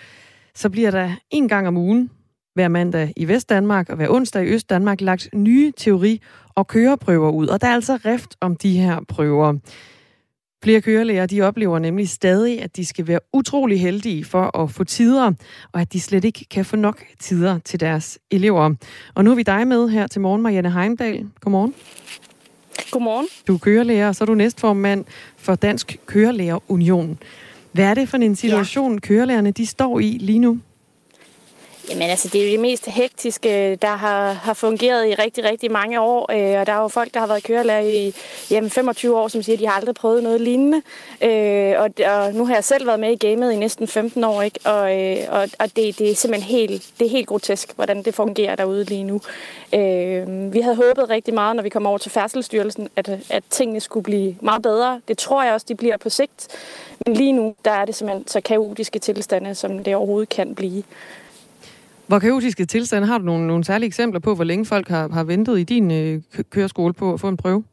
så 0.55 0.69
bliver 0.69 0.91
der 0.91 1.11
en 1.29 1.47
gang 1.47 1.67
om 1.67 1.77
ugen 1.77 2.09
hver 2.55 2.67
mandag 2.67 3.13
i 3.15 3.27
Vestdanmark 3.27 3.89
og 3.89 3.95
hver 3.95 4.09
onsdag 4.09 4.43
i 4.43 4.47
Østdanmark 4.47 5.01
lagt 5.01 5.29
nye 5.33 5.73
teori- 5.77 6.21
og 6.55 6.67
køreprøver 6.67 7.31
ud. 7.31 7.47
Og 7.47 7.61
der 7.61 7.67
er 7.67 7.73
altså 7.73 7.99
rift 8.05 8.35
om 8.41 8.55
de 8.55 8.77
her 8.77 8.99
prøver. 9.07 9.53
Flere 10.63 10.81
kørelærer 10.81 11.25
de 11.25 11.41
oplever 11.41 11.79
nemlig 11.79 12.09
stadig, 12.09 12.61
at 12.61 12.75
de 12.75 12.85
skal 12.85 13.07
være 13.07 13.19
utrolig 13.33 13.81
heldige 13.81 14.25
for 14.25 14.57
at 14.57 14.71
få 14.71 14.83
tider, 14.83 15.31
og 15.71 15.81
at 15.81 15.93
de 15.93 15.99
slet 15.99 16.25
ikke 16.25 16.45
kan 16.51 16.65
få 16.65 16.75
nok 16.75 17.03
tider 17.19 17.59
til 17.59 17.79
deres 17.79 18.19
elever. 18.31 18.75
Og 19.15 19.23
nu 19.23 19.31
er 19.31 19.35
vi 19.35 19.43
dig 19.43 19.67
med 19.67 19.89
her 19.89 20.07
til 20.07 20.21
morgen, 20.21 20.41
Marianne 20.41 20.71
Heimdal. 20.71 21.25
Godmorgen. 21.41 21.73
Godmorgen. 22.91 23.27
Du 23.47 23.53
er 23.53 23.57
kørelærer, 23.57 24.07
og 24.07 24.15
så 24.15 24.23
er 24.23 24.25
du 24.25 24.33
næstformand 24.33 25.05
for 25.37 25.55
Dansk 25.55 25.99
Kørelærer 26.05 26.59
Union. 26.67 27.17
Hvad 27.71 27.85
er 27.85 27.93
det 27.93 28.09
for 28.09 28.17
en 28.17 28.35
situation, 28.35 28.93
ja. 28.93 28.99
kørelærerne 28.99 29.51
de 29.51 29.65
står 29.65 29.99
i 29.99 30.17
lige 30.21 30.39
nu? 30.39 30.59
Jamen 31.93 32.09
altså, 32.09 32.27
det 32.27 32.41
er 32.41 32.45
jo 32.45 32.51
det 32.51 32.59
mest 32.59 32.85
hektiske, 32.85 33.75
der 33.75 33.95
har, 33.95 34.31
har 34.31 34.53
fungeret 34.53 35.07
i 35.07 35.13
rigtig, 35.13 35.43
rigtig 35.43 35.71
mange 35.71 35.99
år. 35.99 36.31
Øh, 36.31 36.59
og 36.59 36.67
der 36.67 36.73
er 36.73 36.81
jo 36.81 36.87
folk, 36.87 37.13
der 37.13 37.19
har 37.19 37.27
været 37.27 37.43
kørelærer 37.43 37.79
i 37.81 38.13
jamen, 38.51 38.69
25 38.69 39.17
år, 39.17 39.27
som 39.27 39.43
siger, 39.43 39.55
at 39.55 39.59
de 39.59 39.67
har 39.67 39.73
aldrig 39.73 39.95
prøvet 39.95 40.23
noget 40.23 40.41
lignende. 40.41 40.81
Øh, 41.21 41.73
og, 41.77 41.89
og 42.05 42.33
nu 42.33 42.45
har 42.45 42.53
jeg 42.53 42.63
selv 42.63 42.87
været 42.87 42.99
med 42.99 43.11
i 43.11 43.27
gamet 43.27 43.51
i 43.51 43.55
næsten 43.55 43.87
15 43.87 44.23
år, 44.23 44.41
ikke? 44.41 44.59
Og, 44.65 44.99
øh, 44.99 45.17
og, 45.29 45.49
og 45.59 45.75
det, 45.75 45.99
det 45.99 46.11
er 46.11 46.15
simpelthen 46.15 46.57
helt, 46.57 46.83
det 46.99 47.05
er 47.05 47.09
helt 47.09 47.27
grotesk, 47.27 47.75
hvordan 47.75 48.03
det 48.03 48.15
fungerer 48.15 48.55
derude 48.55 48.83
lige 48.83 49.03
nu. 49.03 49.21
Øh, 49.73 50.53
vi 50.53 50.59
havde 50.61 50.75
håbet 50.75 51.09
rigtig 51.09 51.33
meget, 51.33 51.55
når 51.55 51.63
vi 51.63 51.69
kom 51.69 51.85
over 51.85 51.97
til 51.97 52.11
Færdselsstyrelsen, 52.11 52.89
at, 52.95 53.09
at 53.29 53.43
tingene 53.49 53.79
skulle 53.79 54.03
blive 54.03 54.35
meget 54.41 54.61
bedre. 54.61 55.01
Det 55.07 55.17
tror 55.17 55.43
jeg 55.43 55.53
også, 55.53 55.65
de 55.69 55.75
bliver 55.75 55.97
på 55.97 56.09
sigt. 56.09 56.47
Men 57.05 57.15
lige 57.15 57.31
nu, 57.31 57.55
der 57.65 57.71
er 57.71 57.85
det 57.85 57.95
simpelthen 57.95 58.27
så 58.27 58.41
kaotiske 58.41 58.99
tilstande, 58.99 59.55
som 59.55 59.83
det 59.83 59.95
overhovedet 59.95 60.29
kan 60.29 60.55
blive. 60.55 60.83
Hvor 62.07 62.19
kaotiske 62.19 62.65
tilstande 62.65 63.07
har 63.07 63.17
du 63.17 63.25
nogle, 63.25 63.47
nogle 63.47 63.63
særlige 63.63 63.87
eksempler 63.87 64.19
på, 64.19 64.35
hvor 64.35 64.43
længe 64.43 64.65
folk 64.65 64.87
har, 64.87 65.09
har 65.09 65.23
ventet 65.23 65.59
i 65.59 65.63
din 65.63 65.91
øh, 65.91 66.21
køreskole 66.49 66.93
på 66.93 67.13
at 67.13 67.19
få 67.19 67.27
en 67.27 67.37
prøve? 67.37 67.63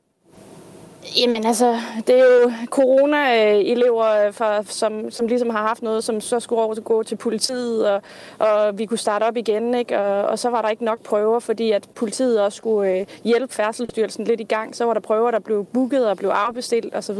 Jamen 1.16 1.46
altså, 1.46 1.76
det 2.06 2.20
er 2.20 2.24
jo 2.24 2.52
corona-elever, 2.66 4.26
øh, 4.26 4.32
for, 4.32 4.62
som, 4.64 5.10
som 5.10 5.26
ligesom 5.26 5.50
har 5.50 5.66
haft 5.66 5.82
noget, 5.82 6.04
som 6.04 6.20
så 6.20 6.40
skulle 6.40 6.62
over 6.62 6.74
til 6.74 6.82
gå 6.82 7.02
til 7.02 7.16
politiet, 7.16 7.90
og, 7.90 8.02
og 8.38 8.78
vi 8.78 8.86
kunne 8.86 8.98
starte 8.98 9.24
op 9.24 9.36
igen, 9.36 9.74
ikke? 9.74 10.00
Og, 10.00 10.28
og 10.28 10.38
så 10.38 10.50
var 10.50 10.62
der 10.62 10.68
ikke 10.68 10.84
nok 10.84 11.02
prøver, 11.02 11.38
fordi 11.38 11.70
at 11.70 11.88
politiet 11.94 12.42
også 12.42 12.56
skulle 12.56 12.92
øh, 12.92 13.06
hjælpe 13.24 13.54
Færdselsstyrelsen 13.54 14.24
lidt 14.24 14.40
i 14.40 14.44
gang. 14.44 14.76
Så 14.76 14.84
var 14.84 14.94
der 14.94 15.00
prøver, 15.00 15.30
der 15.30 15.38
blev 15.38 15.64
booket 15.64 16.08
og 16.08 16.16
blev 16.16 16.30
afbestilt 16.30 16.94
osv. 16.94 17.18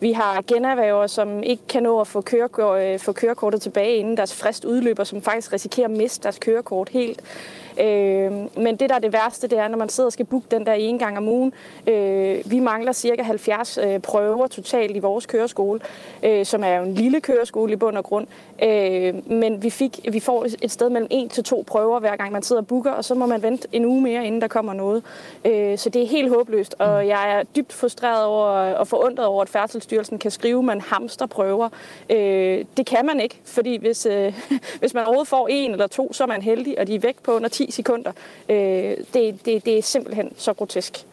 Vi 0.00 0.12
har 0.12 0.42
generhverver, 0.46 1.06
som 1.06 1.42
ikke 1.42 1.62
kan 1.68 1.82
nå 1.82 2.00
at 2.00 2.06
få, 2.06 2.20
kørekort, 2.20 2.82
øh, 2.82 2.98
få 2.98 3.12
kørekortet 3.12 3.62
tilbage, 3.62 3.96
inden 3.96 4.16
deres 4.16 4.34
frist 4.34 4.64
udløber, 4.64 5.04
som 5.04 5.22
faktisk 5.22 5.52
risikerer 5.52 5.88
at 5.88 5.96
miste 5.96 6.22
deres 6.22 6.38
kørekort 6.38 6.88
helt. 6.88 7.22
Øh, 7.80 8.32
men 8.62 8.76
det, 8.76 8.88
der 8.88 8.94
er 8.94 8.98
det 8.98 9.12
værste, 9.12 9.48
det 9.48 9.58
er, 9.58 9.68
når 9.68 9.78
man 9.78 9.88
sidder 9.88 10.06
og 10.06 10.12
skal 10.12 10.26
booke 10.26 10.46
den 10.50 10.66
der 10.66 10.72
en 10.72 10.98
gang 10.98 11.18
om 11.18 11.28
ugen. 11.28 11.52
Øh, 11.86 12.38
vi 12.44 12.58
mangler 12.58 12.92
cirka 12.92 13.22
70 13.22 13.78
øh, 13.78 13.98
prøver 13.98 14.46
totalt 14.46 14.96
i 14.96 14.98
vores 14.98 15.26
køreskole, 15.26 15.80
øh, 16.22 16.46
som 16.46 16.64
er 16.64 16.74
jo 16.74 16.82
en 16.82 16.94
lille 16.94 17.20
køreskole 17.20 17.72
i 17.72 17.76
bund 17.76 17.96
og 17.96 18.04
grund. 18.04 18.26
Øh, 18.62 19.30
men 19.30 19.62
vi, 19.62 19.70
fik, 19.70 20.00
vi 20.12 20.20
får 20.20 20.46
et 20.62 20.70
sted 20.70 20.90
mellem 20.90 21.08
en 21.10 21.28
til 21.28 21.44
to 21.44 21.64
prøver, 21.66 22.00
hver 22.00 22.16
gang 22.16 22.32
man 22.32 22.42
sidder 22.42 22.62
og 22.62 22.66
booker, 22.66 22.90
og 22.90 23.04
så 23.04 23.14
må 23.14 23.26
man 23.26 23.42
vente 23.42 23.68
en 23.72 23.84
uge 23.84 24.02
mere, 24.02 24.26
inden 24.26 24.40
der 24.40 24.48
kommer 24.48 24.72
noget. 24.72 25.02
Øh, 25.44 25.78
så 25.78 25.90
det 25.90 26.02
er 26.02 26.06
helt 26.06 26.28
håbløst, 26.28 26.74
og 26.78 27.02
mm. 27.02 27.08
jeg 27.08 27.38
er 27.38 27.42
dybt 27.42 27.72
frustreret 27.72 28.24
over 28.24 28.46
og 28.74 28.88
forundret 28.88 29.26
over, 29.26 29.42
at 29.42 29.48
Færdselsstyrelsen 29.48 30.18
kan 30.18 30.30
skrive, 30.30 30.58
at 30.58 30.64
man 30.64 30.80
hamster 30.80 31.26
prøver. 31.26 31.68
Øh, 32.10 32.64
det 32.76 32.86
kan 32.86 33.06
man 33.06 33.20
ikke, 33.20 33.40
fordi 33.44 33.76
hvis, 33.76 34.06
øh, 34.06 34.34
hvis 34.80 34.94
man 34.94 35.04
overhovedet 35.04 35.28
får 35.28 35.48
en 35.48 35.70
eller 35.70 35.86
to, 35.86 36.12
så 36.12 36.22
er 36.22 36.28
man 36.28 36.42
heldig, 36.42 36.78
og 36.78 36.86
de 36.86 36.94
er 36.94 37.00
væk 37.00 37.16
på 37.22 37.32
under 37.32 37.48
10 37.48 37.70
sekunder. 37.70 38.12
Øh, 38.48 38.56
det, 39.14 39.44
det, 39.44 39.64
det 39.64 39.78
er 39.78 39.82
simpelthen 39.82 40.32
så 40.36 40.52
grotesk. 40.52 41.06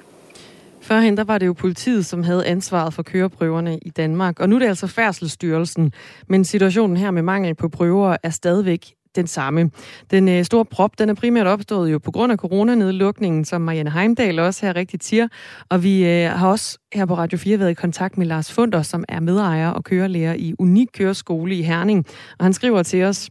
Førhen 0.87 1.17
der 1.17 1.23
var 1.23 1.37
det 1.37 1.47
jo 1.47 1.53
politiet, 1.53 2.05
som 2.05 2.23
havde 2.23 2.45
ansvaret 2.45 2.93
for 2.93 3.03
køreprøverne 3.03 3.77
i 3.77 3.89
Danmark, 3.89 4.39
og 4.39 4.49
nu 4.49 4.55
er 4.55 4.59
det 4.59 4.67
altså 4.67 4.87
Færdselsstyrelsen. 4.87 5.91
Men 6.27 6.45
situationen 6.45 6.97
her 6.97 7.11
med 7.11 7.21
mangel 7.21 7.55
på 7.55 7.69
prøver 7.69 8.17
er 8.23 8.29
stadigvæk 8.29 8.93
den 9.15 9.27
samme. 9.27 9.71
Den 10.11 10.29
øh, 10.29 10.45
store 10.45 10.65
prop, 10.65 10.99
den 10.99 11.09
er 11.09 11.13
primært 11.13 11.47
opstået 11.47 11.91
jo 11.91 11.99
på 11.99 12.11
grund 12.11 12.31
af 12.31 12.37
coronanedlukningen, 12.37 13.45
som 13.45 13.61
Marianne 13.61 13.91
Heimdal 13.91 14.39
også 14.39 14.65
her 14.65 14.75
rigtigt 14.75 15.03
siger. 15.03 15.27
Og 15.69 15.83
vi 15.83 16.05
øh, 16.05 16.31
har 16.31 16.47
også 16.47 16.77
her 16.93 17.05
på 17.05 17.17
Radio 17.17 17.37
4 17.37 17.59
været 17.59 17.71
i 17.71 17.73
kontakt 17.73 18.17
med 18.17 18.25
Lars 18.25 18.51
Funder, 18.51 18.81
som 18.81 19.03
er 19.09 19.19
medejer 19.19 19.69
og 19.69 19.83
kørelærer 19.83 20.33
i 20.33 20.53
Unik 20.59 20.87
Køreskole 20.93 21.55
i 21.55 21.61
Herning. 21.61 22.05
Og 22.39 22.45
han 22.45 22.53
skriver 22.53 22.83
til 22.83 23.03
os, 23.03 23.29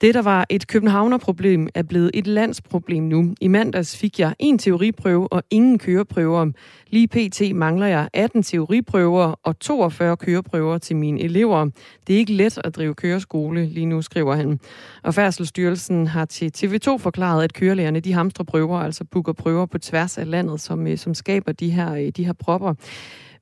det, 0.00 0.14
der 0.14 0.22
var 0.22 0.46
et 0.48 0.66
københavnerproblem, 0.66 1.68
er 1.74 1.82
blevet 1.82 2.10
et 2.14 2.26
landsproblem 2.26 3.02
nu. 3.02 3.34
I 3.40 3.48
mandags 3.48 3.96
fik 3.96 4.20
jeg 4.20 4.34
en 4.38 4.58
teoriprøve 4.58 5.32
og 5.32 5.42
ingen 5.50 5.78
køreprøver. 5.78 6.52
Lige 6.86 7.08
pt. 7.08 7.54
mangler 7.54 7.86
jeg 7.86 8.08
18 8.12 8.42
teoriprøver 8.42 9.34
og 9.42 9.58
42 9.58 10.16
køreprøver 10.16 10.78
til 10.78 10.96
mine 10.96 11.20
elever. 11.20 11.70
Det 12.06 12.14
er 12.14 12.18
ikke 12.18 12.32
let 12.32 12.58
at 12.64 12.76
drive 12.76 12.94
køreskole 12.94 13.66
lige 13.66 13.86
nu, 13.86 14.02
skriver 14.02 14.34
han. 14.34 14.60
Og 15.02 15.14
Færdselsstyrelsen 15.14 16.06
har 16.06 16.24
til 16.24 16.52
TV2 16.56 16.96
forklaret, 16.96 17.44
at 17.44 17.52
kørelærerne 17.52 18.00
de 18.00 18.12
hamstrer 18.12 18.44
prøver, 18.44 18.78
altså 18.78 19.04
booker 19.04 19.32
prøver 19.32 19.66
på 19.66 19.78
tværs 19.78 20.18
af 20.18 20.30
landet, 20.30 20.60
som, 20.60 20.86
øh, 20.86 20.98
som 20.98 21.14
skaber 21.14 21.52
de 21.52 21.70
her, 21.70 21.94
øh, 21.94 22.08
de 22.08 22.24
her 22.24 22.32
propper. 22.32 22.74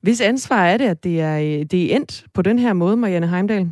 Hvis 0.01 0.21
ansvar 0.21 0.65
er 0.65 0.77
det, 0.77 0.85
at 0.85 1.03
det 1.03 1.21
er, 1.21 1.37
øh, 1.39 1.65
det 1.65 1.91
er 1.91 1.95
endt 1.95 2.25
på 2.33 2.41
den 2.41 2.59
her 2.59 2.73
måde, 2.73 2.97
Marianne 2.97 3.27
Heimdal? 3.27 3.71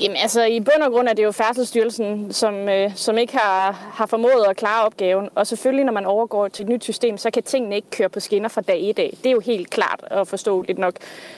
Jamen 0.00 0.16
altså, 0.16 0.44
i 0.44 0.60
bund 0.60 0.82
og 0.82 0.92
grund 0.92 1.08
er 1.08 1.12
det 1.12 1.24
jo 1.24 1.32
Færdselsstyrelsen, 1.32 2.32
som, 2.32 2.68
øh, 2.68 2.96
som 2.96 3.18
ikke 3.18 3.36
har, 3.36 3.72
har 3.72 4.06
formået 4.06 4.44
at 4.48 4.56
klare 4.56 4.86
opgaven. 4.86 5.28
Og 5.34 5.46
selvfølgelig, 5.46 5.84
når 5.84 5.92
man 5.92 6.06
overgår 6.06 6.48
til 6.48 6.62
et 6.62 6.68
nyt 6.68 6.84
system, 6.84 7.18
så 7.18 7.30
kan 7.30 7.42
tingene 7.42 7.76
ikke 7.76 7.90
køre 7.90 8.08
på 8.08 8.20
skinner 8.20 8.48
fra 8.48 8.60
dag 8.60 8.80
i 8.80 8.92
dag. 8.92 9.16
Det 9.22 9.26
er 9.26 9.32
jo 9.32 9.40
helt 9.40 9.70
klart 9.70 10.04
at 10.10 10.28
forstå 10.28 10.62
lidt 10.62 10.78
nok. 10.78 10.94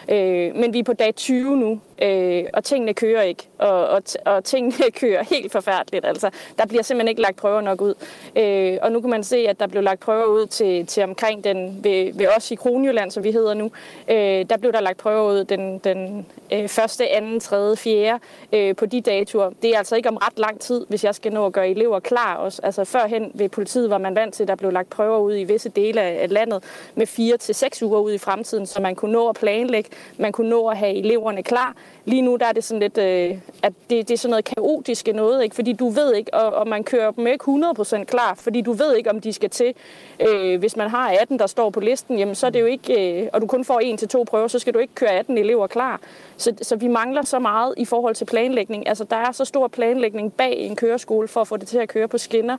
Øh, 0.09 0.55
men 0.57 0.73
vi 0.73 0.79
er 0.79 0.85
på 0.85 0.93
dag 0.93 1.15
20 1.15 1.57
nu, 1.57 1.81
øh, 2.03 2.45
og 2.55 2.65
tingene 2.65 2.95
kører 2.95 3.23
ikke. 3.23 3.49
Og, 3.65 3.89
og, 3.89 4.03
og 4.27 4.45
tingene 4.45 4.91
kører 5.01 5.25
helt 5.25 5.53
forfærdeligt. 5.53 6.05
Altså, 6.05 6.31
der 6.59 6.67
bliver 6.67 6.83
simpelthen 6.83 7.09
ikke 7.09 7.23
lagt 7.23 7.37
prøver 7.37 7.61
nok 7.61 7.81
ud. 7.81 7.95
Øh, 8.37 8.79
og 8.83 8.93
nu 8.93 9.01
kan 9.01 9.11
man 9.11 9.25
se, 9.25 9.37
at 9.37 9.61
der 9.61 9.67
blev 9.67 9.83
lagt 9.83 10.01
prøver 10.01 10.25
ud 10.25 10.47
til, 10.47 10.87
til 10.87 11.03
omkring 11.03 11.45
den, 11.45 11.85
ved, 11.85 12.13
ved 12.15 12.27
os 12.37 12.51
i 12.51 12.55
Kronjylland, 12.55 13.11
som 13.11 13.25
vi 13.25 13.33
hedder 13.33 13.55
nu. 13.55 13.71
Øh, 14.09 14.17
der 14.51 14.57
blev 14.57 14.73
der 14.73 14.81
lagt 14.81 14.99
prøver 14.99 15.33
ud 15.33 15.45
den, 15.45 15.79
den 15.79 16.27
øh, 16.53 16.69
første, 16.69 17.09
anden, 17.09 17.41
tredje, 17.41 17.77
fjerde 17.77 18.19
øh, 18.53 18.77
på 18.77 18.87
de 18.87 19.01
datoer. 19.01 19.51
Det 19.63 19.75
er 19.75 19.79
altså 19.79 19.97
ikke 19.97 20.09
om 20.09 20.17
ret 20.17 20.39
lang 20.39 20.61
tid, 20.61 20.87
hvis 20.89 21.05
jeg 21.05 21.15
skal 21.15 21.33
nå 21.33 21.47
at 21.47 21.53
gøre 21.53 21.69
elever 21.69 22.01
klar 22.01 22.37
også. 22.37 22.61
Altså 22.63 22.85
førhen 22.85 23.31
ved 23.35 23.49
politiet 23.49 23.91
var 23.91 23.99
man 23.99 24.15
vant 24.15 24.35
til, 24.35 24.43
at 24.45 24.49
der 24.49 24.55
blev 24.55 24.73
lagt 24.73 24.91
prøver 24.91 25.19
ud 25.19 25.37
i 25.37 25.45
visse 25.45 25.69
dele 25.69 26.01
af 26.01 26.31
landet 26.31 26.65
med 26.95 27.07
fire 27.07 27.37
til 27.37 27.55
seks 27.55 27.83
uger 27.83 28.01
ud 28.01 28.13
i 28.13 28.19
fremtiden, 28.19 28.67
så 28.67 28.81
man 28.81 28.95
kunne 28.95 29.13
nå 29.13 29.29
at 29.29 29.37
planlægge, 29.37 29.91
man 30.19 30.33
kunne 30.33 30.51
nå 30.51 30.69
at 30.69 30.77
have 30.77 30.95
eleverne 30.95 31.43
klar. 31.43 31.75
Lige 32.05 32.23
nu 32.23 32.37
der 32.37 32.47
er 32.47 32.53
det 32.53 32.65
sådan 32.65 32.81
lidt, 32.81 32.99
øh, 32.99 33.39
at 33.63 33.73
det, 33.91 34.09
det 34.09 34.15
er 34.15 34.19
sådan 34.19 34.31
noget 34.31 34.45
kaotiske 34.45 35.13
noget, 35.13 35.45
ikke? 35.45 35.55
fordi 35.55 35.73
du 35.73 35.89
ved 35.89 36.15
ikke, 36.15 36.35
og, 36.35 36.55
og 36.55 36.69
man 36.69 36.85
kører 36.85 37.11
dem 37.11 37.27
ikke 37.27 37.45
100% 37.45 38.05
klar, 38.05 38.35
fordi 38.35 38.61
du 38.61 38.73
ved 38.73 38.97
ikke, 38.97 39.11
om 39.11 39.21
de 39.21 39.33
skal 39.33 39.51
til. 39.51 39.75
Øh, 40.21 40.59
hvis 40.59 40.77
man 40.77 40.91
har 40.91 41.17
18, 41.21 41.39
der 41.39 41.47
står 41.47 41.71
på 41.71 41.81
listen, 41.81 42.19
jamen, 42.19 42.35
så 42.35 42.47
er 42.47 42.51
det 42.51 42.61
jo 42.61 42.67
ikke, 42.67 43.23
øh, 43.23 43.29
og 43.33 43.41
du 43.41 43.47
kun 43.47 43.65
får 43.65 43.81
en 43.81 43.97
til 43.97 44.09
to 44.09 44.25
prøver, 44.25 44.49
så 44.49 44.59
skal 44.59 44.75
du 44.75 44.79
ikke 44.79 44.95
køre 44.95 45.11
18 45.11 45.39
elever 45.39 45.67
klar. 45.67 46.01
Så, 46.37 46.55
så 46.63 46.77
vi 46.77 46.89
mangler 46.89 47.23
så 47.23 47.39
meget 47.39 47.75
i 47.77 47.85
forhold 47.85 48.15
til 48.15 48.25
planlægning. 48.25 48.89
Altså, 48.89 49.05
der 49.05 49.17
er 49.17 49.33
så 49.33 49.45
stor 49.45 49.69
planlægning 49.69 50.33
bag 50.33 50.59
en 50.59 50.77
køreskole 50.77 51.29
for 51.29 51.41
at 51.41 51.49
få 51.49 51.57
det 51.57 51.69
til 51.69 51.79
at 51.79 51.89
køre 51.89 52.09
på 52.09 52.19
skinner, 52.19 52.57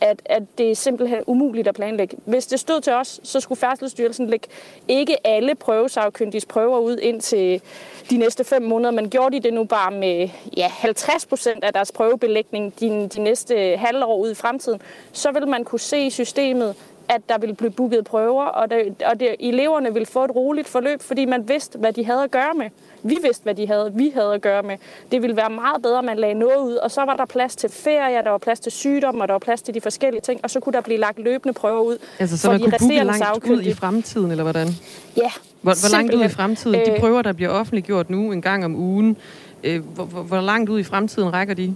at, 0.00 0.22
at 0.24 0.42
det 0.58 0.70
er 0.70 0.74
simpelthen 0.74 1.22
umuligt 1.26 1.68
at 1.68 1.74
planlægge. 1.74 2.16
Hvis 2.24 2.46
det 2.46 2.60
stod 2.60 2.80
til 2.80 2.92
os, 2.92 3.20
så 3.22 3.40
skulle 3.40 3.58
Færdselsstyrelsen 3.58 4.26
lægge 4.26 4.48
ikke 4.88 5.26
alle 5.26 5.54
prøvesagkyndiges 5.54 6.46
prøver 6.46 6.78
ud 6.78 6.96
ind 6.96 7.20
til 7.20 7.62
de 8.10 8.16
næste 8.16 8.44
fem 8.44 8.62
måneder, 8.62 8.90
men 8.90 9.10
gjorde 9.10 9.36
de 9.36 9.42
det 9.42 9.54
nu 9.54 9.64
bare 9.64 9.90
med 9.90 10.28
ja, 10.56 10.68
50 10.68 11.26
procent 11.26 11.64
af 11.64 11.72
deres 11.72 11.92
prøvebelægning 11.92 12.80
de, 12.80 13.08
de 13.08 13.20
næste 13.20 13.76
halvår 13.76 14.16
ud 14.16 14.30
i 14.30 14.34
fremtiden, 14.34 14.80
så 15.12 15.32
vil 15.32 15.48
man 15.48 15.64
kunne 15.64 15.80
se 15.80 15.98
i 15.98 16.10
systemet, 16.10 16.74
at 17.14 17.28
der 17.28 17.38
ville 17.38 17.54
blive 17.54 17.70
booket 17.70 18.04
prøver, 18.04 18.44
og, 18.44 18.70
det, 18.70 19.02
og 19.06 19.20
det, 19.20 19.36
eleverne 19.40 19.92
ville 19.92 20.06
få 20.06 20.24
et 20.24 20.34
roligt 20.34 20.68
forløb, 20.68 21.02
fordi 21.02 21.24
man 21.24 21.48
vidste, 21.48 21.78
hvad 21.78 21.92
de 21.92 22.04
havde 22.04 22.22
at 22.22 22.30
gøre 22.30 22.54
med. 22.56 22.70
Vi 23.02 23.18
vidste, 23.22 23.42
hvad 23.42 23.54
de 23.54 23.66
havde, 23.66 23.92
vi 23.94 24.12
havde 24.14 24.34
at 24.34 24.40
gøre 24.40 24.62
med. 24.62 24.76
Det 25.12 25.22
ville 25.22 25.36
være 25.36 25.50
meget 25.50 25.82
bedre, 25.82 25.98
at 25.98 26.04
man 26.04 26.16
lagde 26.18 26.34
noget 26.34 26.56
ud, 26.56 26.74
og 26.74 26.90
så 26.90 27.00
var 27.04 27.16
der 27.16 27.24
plads 27.24 27.56
til 27.56 27.70
ferie, 27.70 28.22
der 28.24 28.30
var 28.30 28.38
plads 28.38 28.60
til 28.60 28.72
sygdom, 28.72 29.20
og 29.20 29.28
der 29.28 29.34
var 29.34 29.38
plads 29.38 29.62
til 29.62 29.74
de 29.74 29.80
forskellige 29.80 30.20
ting, 30.20 30.40
og 30.42 30.50
så 30.50 30.60
kunne 30.60 30.72
der 30.72 30.80
blive 30.80 30.98
lagt 31.00 31.18
løbende 31.18 31.54
prøver 31.54 31.80
ud. 31.80 31.98
Altså, 32.18 32.38
så 32.38 32.50
man 32.50 32.60
kunne 32.60 32.72
booke 32.80 32.94
langt 32.94 33.16
sagkyndige. 33.16 33.58
ud 33.58 33.62
i 33.62 33.74
fremtiden, 33.74 34.30
eller 34.30 34.44
hvordan? 34.44 34.68
Ja, 35.16 35.30
Hvor, 35.62 35.72
hvor 35.80 35.96
langt 35.96 36.14
ud 36.14 36.24
i 36.24 36.28
fremtiden? 36.28 36.80
De 36.86 36.92
øh, 36.92 37.00
prøver, 37.00 37.22
der 37.22 37.32
bliver 37.32 37.50
offentliggjort 37.50 38.10
nu 38.10 38.32
en 38.32 38.42
gang 38.42 38.64
om 38.64 38.76
ugen, 38.76 39.16
øh, 39.64 39.84
hvor, 39.94 40.04
hvor, 40.04 40.22
hvor 40.22 40.40
langt 40.40 40.70
ud 40.70 40.80
i 40.80 40.82
fremtiden 40.84 41.32
rækker 41.32 41.54
de? 41.54 41.74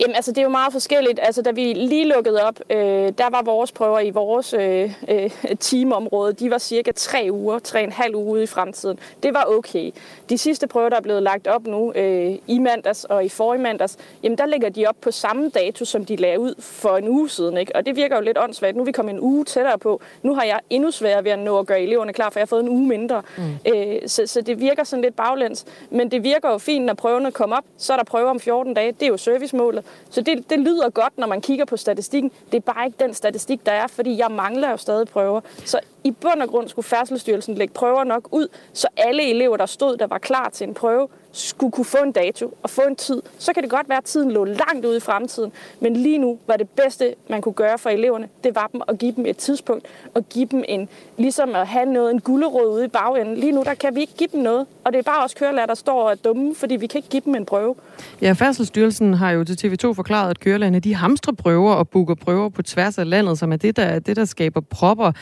Jamen, 0.00 0.16
altså, 0.16 0.32
det 0.32 0.38
er 0.38 0.42
jo 0.42 0.48
meget 0.48 0.72
forskelligt. 0.72 1.20
Altså, 1.22 1.42
da 1.42 1.50
vi 1.50 1.72
lige 1.72 2.08
lukkede 2.08 2.42
op, 2.42 2.60
øh, 2.70 2.78
der 3.18 3.30
var 3.30 3.42
vores 3.42 3.72
prøver 3.72 4.00
i 4.00 4.10
vores 4.10 4.52
øh, 4.52 4.92
øh, 5.08 5.30
teamområde, 5.60 6.32
de 6.32 6.50
var 6.50 6.58
cirka 6.58 6.92
tre 6.92 7.28
uger, 7.30 7.58
tre 7.58 7.82
en 7.82 7.92
halv 7.92 8.14
uge 8.14 8.32
ude 8.32 8.42
i 8.42 8.46
fremtiden. 8.46 8.98
Det 9.22 9.34
var 9.34 9.44
okay. 9.44 9.90
De 10.28 10.38
sidste 10.38 10.66
prøver, 10.66 10.88
der 10.88 10.96
er 10.96 11.00
blevet 11.00 11.22
lagt 11.22 11.46
op 11.46 11.66
nu, 11.66 11.92
øh, 11.92 12.38
i 12.46 12.58
mandags 12.58 13.04
og 13.04 13.24
i 13.24 13.28
forrige 13.28 13.62
mandags, 13.62 13.96
jamen, 14.22 14.38
der 14.38 14.46
ligger 14.46 14.68
de 14.68 14.86
op 14.86 14.96
på 15.00 15.10
samme 15.10 15.48
dato, 15.48 15.84
som 15.84 16.04
de 16.04 16.16
lagde 16.16 16.40
ud 16.40 16.54
for 16.58 16.96
en 16.96 17.08
uge 17.08 17.28
siden. 17.28 17.56
Ikke? 17.56 17.76
Og 17.76 17.86
det 17.86 17.96
virker 17.96 18.16
jo 18.16 18.22
lidt 18.22 18.38
åndssvagt. 18.38 18.76
Nu 18.76 18.82
er 18.82 18.86
vi 18.86 18.92
kommet 18.92 19.12
en 19.12 19.20
uge 19.20 19.44
tættere 19.44 19.78
på. 19.78 20.00
Nu 20.22 20.34
har 20.34 20.44
jeg 20.44 20.60
endnu 20.70 20.90
sværere 20.90 21.24
ved 21.24 21.30
at 21.30 21.38
nå 21.38 21.58
at 21.58 21.66
gøre 21.66 21.80
eleverne 21.80 22.12
klar, 22.12 22.30
for 22.30 22.38
jeg 22.38 22.42
har 22.42 22.46
fået 22.46 22.62
en 22.62 22.68
uge 22.68 22.86
mindre. 22.86 23.22
Mm. 23.36 23.42
Øh, 23.74 23.96
så, 24.06 24.26
så 24.26 24.40
det 24.40 24.60
virker 24.60 24.84
sådan 24.84 25.02
lidt 25.02 25.16
baglæns. 25.16 25.64
Men 25.90 26.10
det 26.10 26.24
virker 26.24 26.50
jo 26.50 26.58
fint, 26.58 26.84
når 26.84 26.94
prøverne 26.94 27.32
kommer 27.32 27.56
op. 27.56 27.64
Så 27.78 27.92
er 27.92 27.96
der 27.96 28.04
prøver 28.04 28.30
om 28.30 28.40
14 28.40 28.74
dage. 28.74 28.92
Det 28.92 29.02
er 29.02 29.06
jo 29.06 29.16
servicemålet. 29.16 29.84
Så 30.10 30.20
det, 30.20 30.50
det 30.50 30.58
lyder 30.58 30.90
godt, 30.90 31.18
når 31.18 31.26
man 31.26 31.40
kigger 31.40 31.64
på 31.64 31.76
statistikken. 31.76 32.30
Det 32.52 32.56
er 32.56 32.72
bare 32.72 32.86
ikke 32.86 33.04
den 33.04 33.14
statistik, 33.14 33.66
der 33.66 33.72
er, 33.72 33.86
fordi 33.86 34.18
jeg 34.18 34.30
mangler 34.30 34.70
jo 34.70 34.76
stadig 34.76 35.08
prøver. 35.08 35.40
Så 35.64 35.80
i 36.04 36.10
bund 36.10 36.42
og 36.42 36.48
grund 36.48 36.68
skulle 36.68 36.86
Færdselsstyrelsen 36.86 37.54
lægge 37.54 37.74
prøver 37.74 38.04
nok 38.04 38.28
ud, 38.30 38.48
så 38.72 38.88
alle 38.96 39.30
elever, 39.30 39.56
der 39.56 39.66
stod, 39.66 39.96
der 39.96 40.06
var 40.06 40.18
klar 40.18 40.48
til 40.48 40.68
en 40.68 40.74
prøve, 40.74 41.08
skulle 41.32 41.72
kunne 41.72 41.84
få 41.84 41.98
en 42.04 42.12
dato 42.12 42.54
og 42.62 42.70
få 42.70 42.82
en 42.88 42.96
tid. 42.96 43.22
Så 43.38 43.52
kan 43.52 43.62
det 43.62 43.70
godt 43.70 43.88
være, 43.88 43.98
at 43.98 44.04
tiden 44.04 44.30
lå 44.30 44.44
langt 44.44 44.86
ude 44.86 44.96
i 44.96 45.00
fremtiden, 45.00 45.52
men 45.80 45.96
lige 45.96 46.18
nu 46.18 46.38
var 46.46 46.56
det 46.56 46.68
bedste, 46.68 47.14
man 47.30 47.40
kunne 47.40 47.52
gøre 47.52 47.78
for 47.78 47.90
eleverne, 47.90 48.28
det 48.44 48.54
var 48.54 48.68
dem 48.72 48.82
at 48.88 48.98
give 48.98 49.12
dem 49.16 49.26
et 49.26 49.36
tidspunkt, 49.36 49.86
og 50.14 50.28
give 50.28 50.46
dem 50.50 50.64
en, 50.68 50.88
ligesom 51.16 51.54
at 51.54 51.66
have 51.66 51.86
noget, 51.92 52.10
en 52.10 52.20
gulderod 52.20 52.66
ude 52.74 52.84
i 52.84 52.88
bagenden. 52.88 53.36
Lige 53.36 53.52
nu, 53.52 53.62
der 53.62 53.74
kan 53.74 53.94
vi 53.94 54.00
ikke 54.00 54.14
give 54.16 54.28
dem 54.32 54.40
noget, 54.42 54.66
og 54.84 54.92
det 54.92 54.98
er 54.98 55.02
bare 55.02 55.24
os 55.24 55.34
kørelærer, 55.34 55.66
der 55.66 55.74
står 55.74 56.02
og 56.02 56.10
er 56.10 56.14
dumme, 56.14 56.54
fordi 56.54 56.76
vi 56.76 56.86
kan 56.86 56.98
ikke 56.98 57.08
give 57.08 57.22
dem 57.24 57.34
en 57.34 57.46
prøve. 57.46 57.74
Ja, 58.22 58.32
Færdselsstyrelsen 58.32 59.14
har 59.14 59.30
jo 59.30 59.44
til 59.44 59.68
TV2 59.68 59.92
forklaret, 59.92 60.30
at 60.30 60.40
kørelærerne 60.40 60.80
de 60.80 60.94
hamstrer 60.94 61.34
prøver 61.34 61.72
og 61.72 61.88
booker 61.88 62.14
prøver 62.14 62.48
på 62.48 62.62
tværs 62.62 62.98
af 62.98 63.10
landet, 63.10 63.38
som 63.38 63.52
er 63.52 63.56
det, 63.56 63.76
der, 63.76 63.98
det, 63.98 64.16
der 64.16 64.24
skaber 64.24 64.60
propper. 64.60 65.12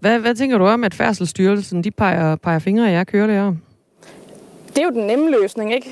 Hvad, 0.00 0.18
hvad 0.18 0.34
tænker 0.34 0.58
du 0.58 0.66
om, 0.66 0.84
at 0.84 0.94
Færdselsstyrelsen 0.94 1.84
de 1.84 1.90
peger, 1.90 2.36
peger 2.36 2.58
fingre 2.58 2.88
af 2.88 2.92
jer 2.92 3.04
kørelærer? 3.04 3.54
Det 4.74 4.78
er 4.78 4.84
jo 4.84 4.90
den 4.90 5.06
nemme 5.06 5.30
løsning, 5.30 5.74
ikke? 5.74 5.90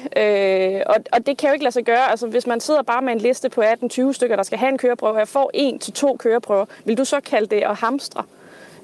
Øh, 0.77 0.83
og, 0.87 0.97
og 1.13 1.27
det 1.27 1.37
kan 1.37 1.49
jo 1.49 1.53
ikke 1.53 1.65
lade 1.65 1.73
sig 1.73 1.85
gøre. 1.85 2.11
Altså, 2.11 2.27
hvis 2.27 2.47
man 2.47 2.61
sidder 2.61 2.83
bare 2.83 3.03
med 3.03 3.13
en 3.13 3.19
liste 3.19 3.49
på 3.49 3.63
18-20 3.63 4.13
stykker, 4.13 4.37
der 4.37 4.43
skal 4.43 4.59
have 4.59 4.69
en 4.69 4.79
køreprøve, 4.79 5.13
og 5.13 5.19
jeg 5.19 5.29
får 5.29 5.51
en 5.55 5.79
til 5.79 5.93
to 5.93 6.17
køreprøver, 6.17 6.65
vil 6.85 6.99
du 6.99 7.05
så 7.05 7.21
kalde 7.21 7.57
det 7.57 7.63
at 7.63 7.77
hamstre? 7.77 8.25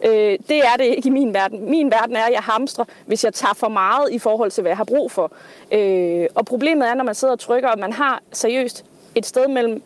Øh, 0.05 0.39
det 0.49 0.59
er 0.59 0.77
det 0.79 0.85
ikke 0.85 1.07
i 1.07 1.11
min 1.11 1.35
verden. 1.35 1.71
Min 1.71 1.91
verden 1.91 2.17
er, 2.17 2.25
at 2.25 2.33
jeg 2.33 2.43
hamstrer, 2.43 2.85
hvis 3.07 3.25
jeg 3.25 3.35
tager 3.35 3.55
for 3.55 3.69
meget 3.69 4.13
i 4.13 4.19
forhold 4.19 4.51
til, 4.51 4.63
hvad 4.63 4.71
jeg 4.71 4.77
har 4.77 4.85
brug 4.85 5.13
for. 5.13 5.33
Øh, 5.73 6.27
og 6.35 6.47
problemet 6.47 6.89
er, 6.89 6.95
når 6.95 7.05
man 7.05 7.15
sidder 7.15 7.33
og 7.33 7.41
trykker, 7.41 7.69
og 7.69 7.79
man 7.79 7.93
har 7.93 8.23
seriøst 8.33 8.85
et 9.15 9.27
sted 9.27 9.49
mellem 9.49 9.83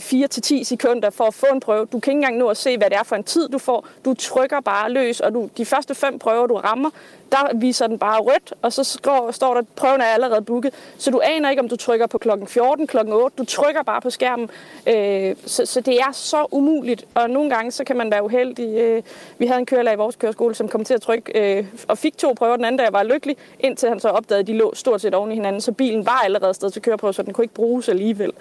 4 0.00 0.22
øh, 0.22 0.28
til 0.28 0.42
10 0.42 0.64
sekunder 0.64 1.10
for 1.10 1.24
at 1.24 1.34
få 1.34 1.46
en 1.52 1.60
prøve. 1.60 1.86
Du 1.92 2.00
kan 2.00 2.10
ikke 2.10 2.18
engang 2.18 2.36
nå 2.36 2.48
at 2.48 2.56
se, 2.56 2.76
hvad 2.76 2.90
det 2.90 2.98
er 2.98 3.02
for 3.02 3.16
en 3.16 3.24
tid, 3.24 3.48
du 3.48 3.58
får. 3.58 3.86
Du 4.04 4.14
trykker 4.14 4.60
bare 4.60 4.90
løs, 4.90 5.20
og 5.20 5.34
du, 5.34 5.48
de 5.56 5.64
første 5.64 5.94
fem 5.94 6.18
prøver, 6.18 6.46
du 6.46 6.56
rammer, 6.56 6.90
der 7.32 7.56
viser 7.56 7.86
den 7.86 7.98
bare 7.98 8.20
rødt, 8.20 8.52
og 8.62 8.72
så 8.72 8.84
står, 8.84 9.30
står 9.30 9.54
der, 9.54 9.60
at 9.60 9.68
prøven 9.76 10.00
er 10.00 10.04
allerede 10.04 10.42
booket. 10.42 10.74
Så 10.98 11.10
du 11.10 11.20
aner 11.24 11.50
ikke, 11.50 11.62
om 11.62 11.68
du 11.68 11.76
trykker 11.76 12.06
på 12.06 12.18
klokken 12.18 12.46
14, 12.46 12.86
klokken 12.86 13.14
8. 13.14 13.36
Du 13.38 13.44
trykker 13.44 13.82
bare 13.82 14.00
på 14.00 14.10
skærmen. 14.10 14.50
Øh, 14.86 15.36
så, 15.46 15.66
så 15.66 15.80
det 15.80 16.00
er 16.00 16.12
så 16.12 16.46
umuligt, 16.50 17.04
og 17.14 17.30
nogle 17.30 17.50
gange 17.50 17.70
så 17.70 17.84
kan 17.84 17.96
man 17.96 18.10
være 18.10 18.24
uheldig. 18.24 18.78
Øh, 18.78 19.02
vi 19.38 19.46
havde 19.46 19.58
en 19.58 19.66
kørelærer 19.66 19.94
i 19.94 19.98
vores 19.98 20.16
køreskole, 20.16 20.54
som 20.54 20.68
kom 20.68 20.84
til 20.84 20.94
at 20.94 21.00
trykke 21.00 21.58
øh, 21.58 21.66
og 21.88 21.98
fik 21.98 22.18
to 22.18 22.32
prøver. 22.32 22.56
Den 22.56 22.64
anden 22.64 22.78
dag 22.78 22.92
var 22.92 23.02
lykkelig, 23.02 23.36
indtil 23.60 23.88
han 23.88 24.00
så 24.00 24.08
opdagede, 24.08 24.40
at 24.40 24.46
de 24.46 24.52
lå 24.52 24.74
stort 24.74 25.00
set 25.00 25.14
oven 25.14 25.32
i 25.32 25.34
hinanden, 25.34 25.60
så 25.60 25.72
bilen 25.72 26.06
var 26.06 26.20
allerede 26.24 26.54
sted 26.54 26.70
til 26.70 26.82
køreprøve, 26.82 27.14
så 27.14 27.22
den 27.22 27.32
kunne 27.32 27.44
ikke 27.44 27.54
bruges 27.54 27.88
alligevel. 27.88 28.32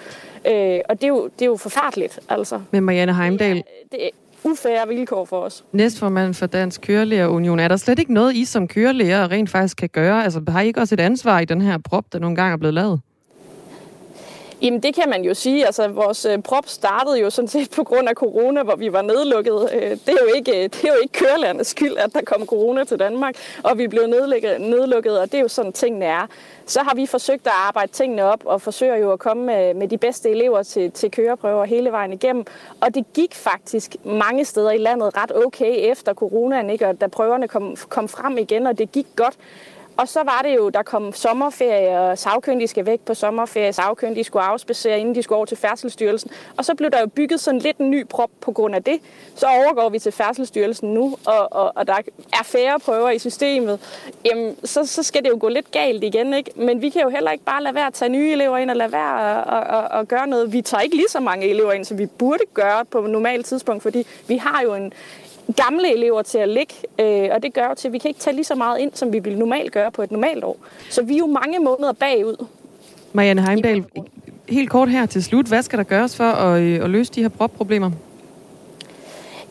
Øh, 0.47 0.79
og 0.89 1.01
det 1.01 1.03
er, 1.03 1.07
jo, 1.07 1.23
det 1.27 1.41
er 1.41 1.45
jo 1.45 1.57
forfærdeligt, 1.57 2.19
altså. 2.29 2.61
Men 2.71 2.83
Marianne 2.83 3.15
Heimdal, 3.15 3.55
det 3.55 3.59
er, 3.59 3.91
det 3.91 4.11
er, 4.43 4.49
ufære 4.49 4.87
vilkår 4.87 5.25
for 5.25 5.39
os. 5.39 5.65
Næstformand 5.71 6.33
for 6.33 6.45
Dansk 6.45 6.81
Kørelærer 6.81 7.27
er 7.59 7.67
der 7.67 7.77
slet 7.77 7.99
ikke 7.99 8.13
noget, 8.13 8.35
I 8.35 8.45
som 8.45 8.67
kørelærer 8.67 9.31
rent 9.31 9.49
faktisk 9.49 9.77
kan 9.77 9.89
gøre? 9.89 10.23
Altså, 10.23 10.41
har 10.47 10.61
I 10.61 10.67
ikke 10.67 10.79
også 10.79 10.95
et 10.95 10.99
ansvar 10.99 11.39
i 11.39 11.45
den 11.45 11.61
her 11.61 11.77
prop, 11.77 12.13
der 12.13 12.19
nogle 12.19 12.35
gange 12.35 12.53
er 12.53 12.57
blevet 12.57 12.73
lavet? 12.73 13.01
Jamen 14.61 14.83
det 14.83 14.95
kan 14.95 15.09
man 15.09 15.23
jo 15.23 15.33
sige. 15.33 15.65
Altså 15.65 15.87
vores 15.87 16.25
øh, 16.25 16.41
prop 16.41 16.67
startede 16.67 17.19
jo 17.19 17.29
sådan 17.29 17.47
set 17.47 17.71
på 17.75 17.83
grund 17.83 18.09
af 18.09 18.15
corona, 18.15 18.63
hvor 18.63 18.75
vi 18.75 18.93
var 18.93 19.01
nedlukket. 19.01 19.69
Øh, 19.73 19.91
det, 19.91 20.09
er 20.09 20.23
jo 20.27 20.33
ikke, 20.35 20.51
øh, 20.51 20.63
det 20.63 20.83
er 20.83 20.87
jo 20.87 21.01
ikke 21.01 21.13
kørelandets 21.13 21.69
skyld, 21.69 21.97
at 21.97 22.13
der 22.13 22.21
kom 22.21 22.45
corona 22.45 22.83
til 22.83 22.99
Danmark, 22.99 23.35
og 23.63 23.77
vi 23.77 23.87
blev 23.87 24.07
nedlukket, 24.07 24.61
nedlukket 24.61 25.19
og 25.19 25.31
det 25.31 25.37
er 25.37 25.41
jo 25.41 25.47
sådan 25.47 25.73
tingene 25.73 26.05
er. 26.05 26.27
Så 26.65 26.79
har 26.83 26.95
vi 26.95 27.05
forsøgt 27.05 27.47
at 27.47 27.53
arbejde 27.55 27.91
tingene 27.91 28.23
op 28.23 28.41
og 28.45 28.61
forsøger 28.61 28.95
jo 28.95 29.11
at 29.11 29.19
komme 29.19 29.45
med, 29.45 29.73
med 29.73 29.87
de 29.87 29.97
bedste 29.97 30.29
elever 30.29 30.63
til, 30.63 30.91
til 30.91 31.11
køreprøver 31.11 31.65
hele 31.65 31.91
vejen 31.91 32.13
igennem. 32.13 32.45
Og 32.81 32.95
det 32.95 33.05
gik 33.13 33.35
faktisk 33.35 33.95
mange 34.03 34.45
steder 34.45 34.71
i 34.71 34.77
landet 34.77 35.17
ret 35.17 35.31
okay 35.45 35.91
efter 35.91 36.13
coronaen, 36.13 36.69
ikke? 36.69 36.87
og 36.87 37.01
da 37.01 37.07
prøverne 37.07 37.47
kom, 37.47 37.75
kom 37.89 38.07
frem 38.07 38.37
igen, 38.37 38.67
og 38.67 38.77
det 38.77 38.91
gik 38.91 39.07
godt. 39.15 39.37
Og 39.97 40.07
så 40.07 40.23
var 40.23 40.41
det 40.43 40.55
jo, 40.55 40.69
der 40.69 40.83
kom 40.83 41.13
sommerferie, 41.13 41.99
og 41.99 42.17
sagkyndige 42.17 42.67
skal 42.67 42.85
væk 42.85 42.99
på 42.99 43.13
sommerferie, 43.13 43.73
sagkyndige 43.73 44.23
skulle 44.23 44.43
afspacere, 44.43 44.99
inden 44.99 45.15
de 45.15 45.23
skulle 45.23 45.37
over 45.37 45.45
til 45.45 45.57
Færdselsstyrelsen. 45.57 46.31
Og 46.57 46.65
så 46.65 46.75
blev 46.75 46.91
der 46.91 46.99
jo 46.99 47.07
bygget 47.07 47.39
sådan 47.39 47.59
lidt 47.59 47.77
en 47.77 47.91
ny 47.91 48.07
prop 48.07 48.29
på 48.41 48.51
grund 48.51 48.75
af 48.75 48.83
det. 48.83 48.99
Så 49.35 49.45
overgår 49.45 49.89
vi 49.89 49.99
til 49.99 50.11
Færdselsstyrelsen 50.11 50.93
nu, 50.93 51.17
og, 51.25 51.53
og, 51.53 51.71
og 51.75 51.87
der 51.87 51.93
er 52.33 52.43
færre 52.43 52.79
prøver 52.79 53.09
i 53.09 53.19
systemet. 53.19 53.79
Jamen, 54.25 54.55
så, 54.63 54.85
så 54.85 55.03
skal 55.03 55.23
det 55.23 55.29
jo 55.29 55.37
gå 55.39 55.49
lidt 55.49 55.71
galt 55.71 56.03
igen, 56.03 56.33
ikke? 56.33 56.51
Men 56.55 56.81
vi 56.81 56.89
kan 56.89 57.01
jo 57.01 57.09
heller 57.09 57.31
ikke 57.31 57.45
bare 57.45 57.63
lade 57.63 57.75
være 57.75 57.87
at 57.87 57.93
tage 57.93 58.09
nye 58.09 58.31
elever 58.31 58.57
ind 58.57 58.69
og 58.69 58.75
lade 58.75 58.91
være 58.91 59.37
at, 59.37 59.77
at, 59.77 59.99
at 59.99 60.07
gøre 60.07 60.27
noget. 60.27 60.53
Vi 60.53 60.61
tager 60.61 60.81
ikke 60.81 60.95
lige 60.95 61.09
så 61.09 61.19
mange 61.19 61.49
elever 61.49 61.71
ind, 61.71 61.85
som 61.85 61.97
vi 61.97 62.05
burde 62.05 62.43
gøre 62.53 62.85
på 62.85 63.01
normalt 63.01 63.45
tidspunkt, 63.45 63.83
fordi 63.83 64.07
vi 64.27 64.37
har 64.37 64.61
jo 64.61 64.73
en, 64.73 64.93
gamle 65.55 65.93
elever 65.93 66.21
til 66.21 66.37
at 66.37 66.49
ligge, 66.49 66.73
øh, 66.99 67.29
og 67.31 67.43
det 67.43 67.53
gør 67.53 67.67
jo 67.69 67.75
til, 67.75 67.87
at 67.87 67.93
vi 67.93 67.97
kan 67.97 68.09
ikke 68.09 68.19
tage 68.19 68.35
lige 68.35 68.45
så 68.45 68.55
meget 68.55 68.79
ind, 68.79 68.91
som 68.93 69.13
vi 69.13 69.19
ville 69.19 69.39
normalt 69.39 69.71
gøre 69.71 69.91
på 69.91 70.03
et 70.03 70.11
normalt 70.11 70.43
år. 70.43 70.57
Så 70.89 71.01
vi 71.01 71.13
er 71.13 71.17
jo 71.17 71.25
mange 71.27 71.59
måneder 71.59 71.91
bagud. 71.91 72.45
Marianne 73.13 73.41
Heimdal, 73.41 73.85
helt 74.49 74.69
kort 74.69 74.89
her 74.89 75.05
til 75.05 75.23
slut. 75.23 75.45
Hvad 75.45 75.61
skal 75.63 75.79
der 75.79 75.83
gøres 75.83 76.17
for 76.17 76.23
at, 76.23 76.61
øh, 76.61 76.83
at 76.83 76.89
løse 76.89 77.13
de 77.13 77.21
her 77.21 77.29
problemer? 77.29 77.91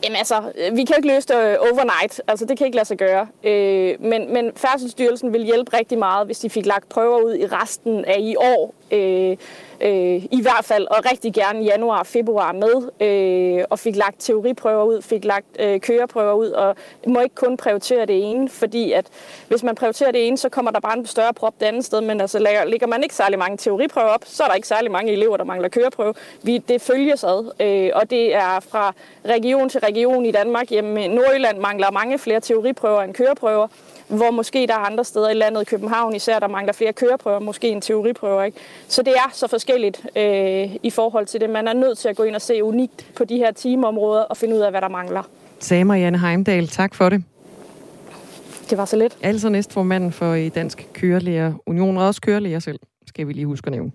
Jamen 0.03 0.15
altså, 0.15 0.41
vi 0.73 0.83
kan 0.83 0.95
ikke 0.97 1.07
løse 1.07 1.27
det 1.27 1.35
øh, 1.35 1.55
overnight. 1.59 2.21
Altså, 2.27 2.45
det 2.45 2.57
kan 2.57 2.65
ikke 2.65 2.75
lade 2.75 2.87
sig 2.87 2.97
gøre. 2.97 3.27
Øh, 3.43 3.95
men, 3.99 4.33
men 4.33 4.51
Færdselsstyrelsen 4.55 5.33
vil 5.33 5.43
hjælpe 5.43 5.77
rigtig 5.77 5.97
meget, 5.97 6.25
hvis 6.25 6.39
de 6.39 6.49
fik 6.49 6.65
lagt 6.65 6.89
prøver 6.89 7.21
ud 7.21 7.35
i 7.35 7.45
resten 7.45 8.05
af 8.05 8.17
i 8.19 8.35
år. 8.35 8.73
Øh, 8.91 9.37
øh, 9.81 10.25
i 10.31 10.41
hvert 10.41 10.65
fald, 10.65 10.87
og 10.87 10.97
rigtig 11.11 11.33
gerne 11.33 11.63
januar 11.63 11.99
og 11.99 12.07
februar 12.07 12.51
med, 12.51 13.07
øh, 13.07 13.65
og 13.69 13.79
fik 13.79 13.95
lagt 13.95 14.15
teoriprøver 14.19 14.83
ud, 14.83 15.01
fik 15.01 15.25
lagt 15.25 15.45
øh, 15.59 15.79
køreprøver 15.79 16.33
ud, 16.33 16.49
og 16.49 16.75
må 17.07 17.19
ikke 17.19 17.35
kun 17.35 17.57
prioritere 17.57 18.05
det 18.05 18.31
ene, 18.31 18.49
fordi 18.49 18.91
at 18.91 19.05
hvis 19.47 19.63
man 19.63 19.75
prioriterer 19.75 20.11
det 20.11 20.27
ene, 20.27 20.37
så 20.37 20.49
kommer 20.49 20.71
der 20.71 20.79
bare 20.79 20.97
en 20.97 21.05
større 21.05 21.33
prop 21.33 21.53
det 21.59 21.65
andet 21.65 21.85
sted, 21.85 22.01
men 22.01 22.21
altså 22.21 22.39
lægger 22.39 22.87
man 22.87 23.03
ikke 23.03 23.15
særlig 23.15 23.39
mange 23.39 23.57
teoriprøver 23.57 24.07
op, 24.07 24.21
så 24.25 24.43
er 24.43 24.47
der 24.47 24.55
ikke 24.55 24.67
særlig 24.67 24.91
mange 24.91 25.11
elever, 25.11 25.37
der 25.37 25.43
mangler 25.43 25.69
køreprøve. 25.69 26.13
Vi, 26.43 26.57
det 26.57 26.81
følges 26.81 27.23
ad, 27.23 27.51
øh, 27.61 27.91
og 27.95 28.09
det 28.09 28.35
er 28.35 28.59
fra 28.59 28.93
region 29.25 29.69
til 29.69 29.79
region 29.79 30.25
i 30.25 30.31
Danmark. 30.31 30.71
Jamen, 30.71 31.11
Nordjylland 31.11 31.57
mangler 31.57 31.91
mange 31.91 32.19
flere 32.19 32.39
teoriprøver 32.39 33.01
end 33.01 33.13
køreprøver 33.13 33.67
hvor 34.07 34.31
måske 34.31 34.67
der 34.67 34.73
er 34.73 34.77
andre 34.77 35.03
steder 35.03 35.29
i 35.29 35.33
landet, 35.33 35.61
i 35.61 35.65
København 35.65 36.15
især, 36.15 36.39
der 36.39 36.47
mangler 36.47 36.73
flere 36.73 36.93
køreprøver, 36.93 37.39
måske 37.39 37.69
en 37.69 37.81
teoriprøver. 37.81 38.43
Ikke? 38.43 38.57
Så 38.87 39.03
det 39.03 39.13
er 39.13 39.29
så 39.33 39.47
forskelligt 39.47 40.05
øh, 40.15 40.75
i 40.83 40.89
forhold 40.89 41.25
til 41.25 41.41
det. 41.41 41.49
Man 41.49 41.67
er 41.67 41.73
nødt 41.73 41.97
til 41.97 42.09
at 42.09 42.15
gå 42.15 42.23
ind 42.23 42.35
og 42.35 42.41
se 42.41 42.63
unikt 42.63 43.11
på 43.15 43.25
de 43.25 43.37
her 43.37 43.51
teamområder 43.51 44.21
og 44.21 44.37
finde 44.37 44.55
ud 44.55 44.59
af, 44.59 44.71
hvad 44.71 44.81
der 44.81 44.89
mangler. 44.89 45.23
Sagde 45.59 45.83
Marianne 45.83 46.19
Heimdal, 46.19 46.67
tak 46.67 46.95
for 46.95 47.09
det. 47.09 47.23
Det 48.69 48.77
var 48.77 48.85
så 48.85 48.95
lidt. 48.95 49.17
Altså 49.21 49.49
næstformanden 49.49 50.11
for 50.11 50.33
i 50.33 50.49
Dansk 50.49 50.87
Kørelærer 50.93 51.53
Union, 51.65 51.97
og 51.97 52.07
også 52.07 52.21
kørelærer 52.21 52.59
selv, 52.59 52.79
skal 53.07 53.27
vi 53.27 53.33
lige 53.33 53.45
huske 53.45 53.67
at 53.67 53.71
nævne. 53.71 53.91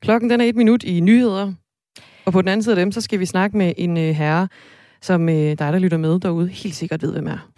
Klokken 0.00 0.30
den 0.30 0.40
er 0.40 0.44
et 0.44 0.56
minut 0.56 0.82
i 0.82 1.00
nyheder, 1.00 1.52
og 2.24 2.32
på 2.32 2.42
den 2.42 2.48
anden 2.48 2.62
side 2.62 2.76
af 2.76 2.84
dem, 2.84 2.92
så 2.92 3.00
skal 3.00 3.20
vi 3.20 3.26
snakke 3.26 3.56
med 3.56 3.72
en 3.76 3.96
øh, 3.96 4.14
herre, 4.14 4.48
som 5.02 5.28
øh, 5.28 5.34
dig, 5.34 5.58
der 5.58 5.78
lytter 5.78 5.98
med 5.98 6.20
derude, 6.20 6.48
helt 6.48 6.74
sikkert 6.74 7.02
ved, 7.02 7.12
hvem 7.12 7.26
er. 7.26 7.50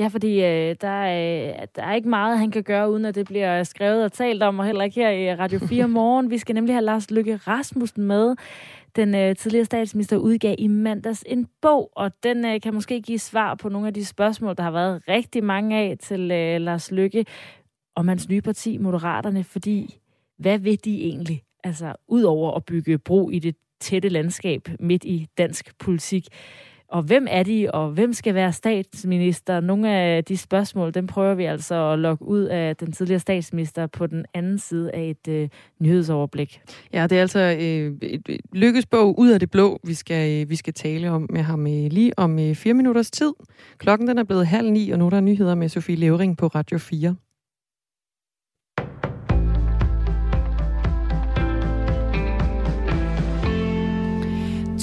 Ja, 0.00 0.06
fordi 0.06 0.34
øh, 0.34 0.76
der, 0.80 0.88
er, 0.88 1.66
der 1.66 1.82
er 1.82 1.94
ikke 1.94 2.08
meget, 2.08 2.38
han 2.38 2.50
kan 2.50 2.62
gøre, 2.62 2.90
uden 2.90 3.04
at 3.04 3.14
det 3.14 3.26
bliver 3.26 3.64
skrevet 3.64 4.04
og 4.04 4.12
talt 4.12 4.42
om, 4.42 4.58
og 4.58 4.66
heller 4.66 4.84
ikke 4.84 5.00
her 5.00 5.10
i 5.10 5.34
Radio 5.34 5.58
4 5.68 5.88
morgen. 5.88 6.30
Vi 6.30 6.38
skal 6.38 6.54
nemlig 6.54 6.74
have 6.74 6.84
Lars 6.84 7.10
Lykke 7.10 7.36
Rasmussen 7.36 8.02
med. 8.02 8.36
Den 8.96 9.14
øh, 9.14 9.36
tidligere 9.36 9.64
statsminister 9.64 10.16
udgav 10.16 10.54
i 10.58 10.66
mandags 10.66 11.24
en 11.26 11.48
bog, 11.62 11.90
og 11.96 12.12
den 12.22 12.44
øh, 12.44 12.60
kan 12.60 12.74
måske 12.74 13.02
give 13.02 13.18
svar 13.18 13.54
på 13.54 13.68
nogle 13.68 13.86
af 13.86 13.94
de 13.94 14.04
spørgsmål, 14.04 14.56
der 14.56 14.62
har 14.62 14.70
været 14.70 15.02
rigtig 15.08 15.44
mange 15.44 15.78
af 15.78 15.96
til 16.00 16.30
øh, 16.30 16.60
Lars 16.60 16.90
Lykke 16.90 17.26
om 17.94 18.08
hans 18.08 18.28
nye 18.28 18.40
parti, 18.40 18.78
Moderaterne, 18.78 19.44
fordi 19.44 19.98
hvad 20.38 20.58
vil 20.58 20.84
de 20.84 21.02
egentlig? 21.02 21.42
Altså, 21.64 21.94
udover 22.08 22.52
at 22.52 22.64
bygge 22.64 22.98
bro 22.98 23.30
i 23.30 23.38
det 23.38 23.56
tætte 23.80 24.08
landskab 24.08 24.68
midt 24.80 25.04
i 25.04 25.26
dansk 25.38 25.78
politik 25.78 26.28
og 26.90 27.02
hvem 27.02 27.26
er 27.30 27.42
de, 27.42 27.70
og 27.74 27.90
hvem 27.90 28.12
skal 28.12 28.34
være 28.34 28.52
statsminister? 28.52 29.60
Nogle 29.60 29.90
af 29.90 30.24
de 30.24 30.36
spørgsmål, 30.36 30.94
dem 30.94 31.06
prøver 31.06 31.34
vi 31.34 31.44
altså 31.44 31.74
at 31.74 31.98
lokke 31.98 32.24
ud 32.24 32.42
af 32.42 32.76
den 32.76 32.92
tidligere 32.92 33.20
statsminister 33.20 33.86
på 33.86 34.06
den 34.06 34.24
anden 34.34 34.58
side 34.58 34.90
af 34.94 35.10
et 35.10 35.28
øh, 35.28 35.48
nyhedsoverblik. 35.80 36.60
Ja, 36.92 37.06
det 37.06 37.18
er 37.18 37.20
altså 37.20 37.40
øh, 37.60 37.92
et, 38.02 38.40
lykkesbog 38.52 39.18
ud 39.18 39.30
af 39.30 39.40
det 39.40 39.50
blå, 39.50 39.80
vi 39.84 39.94
skal, 39.94 40.42
øh, 40.42 40.50
vi 40.50 40.56
skal 40.56 40.74
tale 40.74 41.10
om 41.10 41.26
med 41.30 41.42
ham 41.42 41.66
øh, 41.66 41.90
lige 41.90 42.18
om 42.18 42.38
øh, 42.38 42.54
fire 42.54 42.74
minutters 42.74 43.10
tid. 43.10 43.32
Klokken 43.78 44.08
den 44.08 44.18
er 44.18 44.24
blevet 44.24 44.46
halv 44.46 44.70
ni, 44.70 44.90
og 44.90 44.98
nu 44.98 45.06
er 45.06 45.10
der 45.10 45.20
nyheder 45.20 45.54
med 45.54 45.68
Sofie 45.68 45.96
Levering 45.96 46.36
på 46.36 46.46
Radio 46.46 46.78
4. 46.78 47.16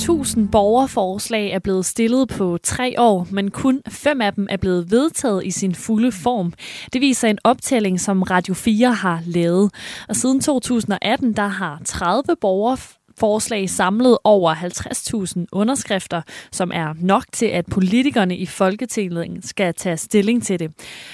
1000 0.08 0.50
borgerforslag 0.50 1.52
er 1.52 1.60
blevet 1.60 1.86
stillet 1.86 2.30
på 2.30 2.58
tre 2.64 2.96
år, 2.98 3.28
men 3.32 3.52
kun 3.52 3.82
fem 3.90 4.22
af 4.22 4.34
dem 4.34 4.48
er 4.50 4.58
blevet 4.58 4.92
vedtaget 4.92 5.46
i 5.46 5.52
sin 5.52 5.76
fulde 5.76 6.12
form. 6.12 6.54
Det 6.94 7.02
viser 7.02 7.28
en 7.28 7.38
optælling, 7.44 8.00
som 8.00 8.24
Radio 8.24 8.54
4 8.54 8.94
har 8.94 9.22
lavet. 9.26 9.72
Og 10.10 10.16
siden 10.16 10.42
2018, 10.42 11.34
der 11.34 11.48
har 11.48 11.82
30 11.86 12.24
borger 12.42 12.97
forslag 13.20 13.70
samlet 13.70 14.18
over 14.24 14.56
50.000 14.56 15.46
underskrifter, 15.52 16.22
som 16.52 16.72
er 16.74 16.94
nok 17.02 17.24
til, 17.32 17.46
at 17.46 17.66
politikerne 17.66 18.38
i 18.38 18.46
Folketinget 18.46 19.46
skal 19.46 19.74
tage 19.74 19.98
stilling 19.98 20.44
til 20.44 20.60
det. 20.60 20.72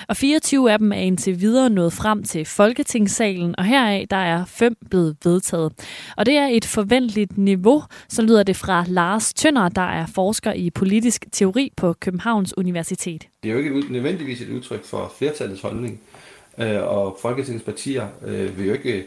Og 0.08 0.18
24 0.18 0.72
af 0.72 0.80
dem 0.80 0.92
er 0.92 0.98
indtil 0.98 1.42
videre 1.42 1.70
nået 1.70 1.94
frem 1.94 2.24
til 2.24 2.46
Folketingssalen, 2.46 3.56
og 3.58 3.66
heraf 3.66 4.06
der 4.10 4.18
er 4.18 4.46
fem 4.46 4.76
blevet 4.90 5.18
vedtaget. 5.24 5.74
Og 6.18 6.26
det 6.26 6.38
er 6.38 6.48
et 6.48 6.66
forventeligt 6.66 7.38
niveau, 7.38 7.84
så 8.10 8.22
lyder 8.22 8.44
det 8.44 8.56
fra 8.56 8.86
Lars 8.88 9.34
Tønder, 9.34 9.70
der 9.70 9.82
er 9.82 10.06
forsker 10.06 10.54
i 10.54 10.70
politisk 10.70 11.26
teori 11.32 11.72
på 11.78 11.94
Københavns 11.94 12.58
Universitet. 12.58 13.28
Det 13.44 13.50
er 13.50 13.54
jo 13.54 13.60
ikke 13.60 13.94
nødvendigvis 13.94 14.42
et 14.42 14.50
udtryk 14.50 14.86
for 14.86 15.14
flertallets 15.18 15.62
holdning, 15.62 16.02
øh, 16.58 16.84
og 16.84 17.18
Folketingets 17.22 17.66
partier 17.66 18.08
øh, 18.26 18.58
vil 18.58 18.68
jo 18.68 18.74
ikke 18.74 19.04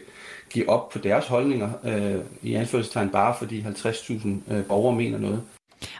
give 0.49 0.69
op 0.69 0.89
på 0.89 0.99
deres 0.99 1.27
holdninger, 1.27 1.69
øh, 1.83 2.21
i 2.41 2.53
anførselstegn 2.53 3.09
bare 3.09 3.35
fordi 3.37 3.61
50.000 3.61 4.53
øh, 4.53 4.65
borgere 4.65 4.95
mener 4.95 5.17
noget. 5.19 5.41